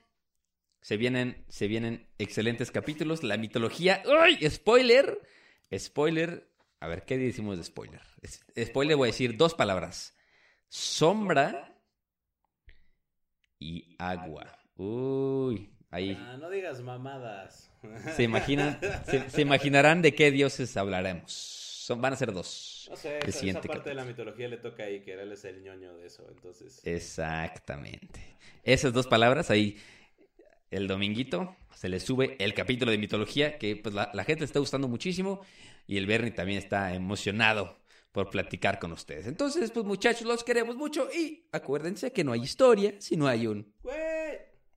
[0.82, 3.24] Se vienen, se vienen excelentes capítulos.
[3.24, 4.04] La mitología.
[4.20, 4.38] ¡Ay!
[4.50, 5.20] Spoiler.
[5.78, 6.50] Spoiler.
[6.80, 8.02] A ver, ¿qué decimos de spoiler?
[8.60, 10.16] Spoiler voy a decir dos palabras.
[10.68, 11.78] Sombra
[13.58, 14.60] y agua.
[14.76, 16.18] Uy, ahí.
[16.20, 17.72] Ah, no digas mamadas.
[18.16, 21.32] Se imaginan, se, se imaginarán de qué dioses hablaremos.
[21.32, 22.73] Son, van a ser dos.
[22.90, 24.06] No sé, esa, parte de la capítulo.
[24.06, 26.82] mitología le toca a Iker, él es el ñoño de eso, entonces.
[26.86, 28.38] Exactamente.
[28.64, 29.78] Esas dos palabras ahí.
[30.72, 34.46] el dominguito se le sube el capítulo de mitología que pues la, la gente le
[34.46, 35.42] está gustando muchísimo
[35.86, 37.84] y el Bernie también está emocionado
[38.14, 39.28] por platicar con ustedes.
[39.28, 43.48] Entonces, pues muchachos, los queremos mucho y acuérdense que no hay historia si no hay
[43.48, 43.74] un...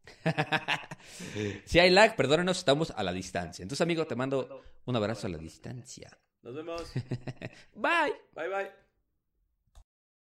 [1.64, 3.62] si hay lag, perdónenos, estamos a la distancia.
[3.62, 6.10] Entonces, amigo, te mando un abrazo a la distancia.
[6.46, 6.92] Nos vemos.
[7.74, 8.14] Bye.
[8.32, 8.85] Bye bye.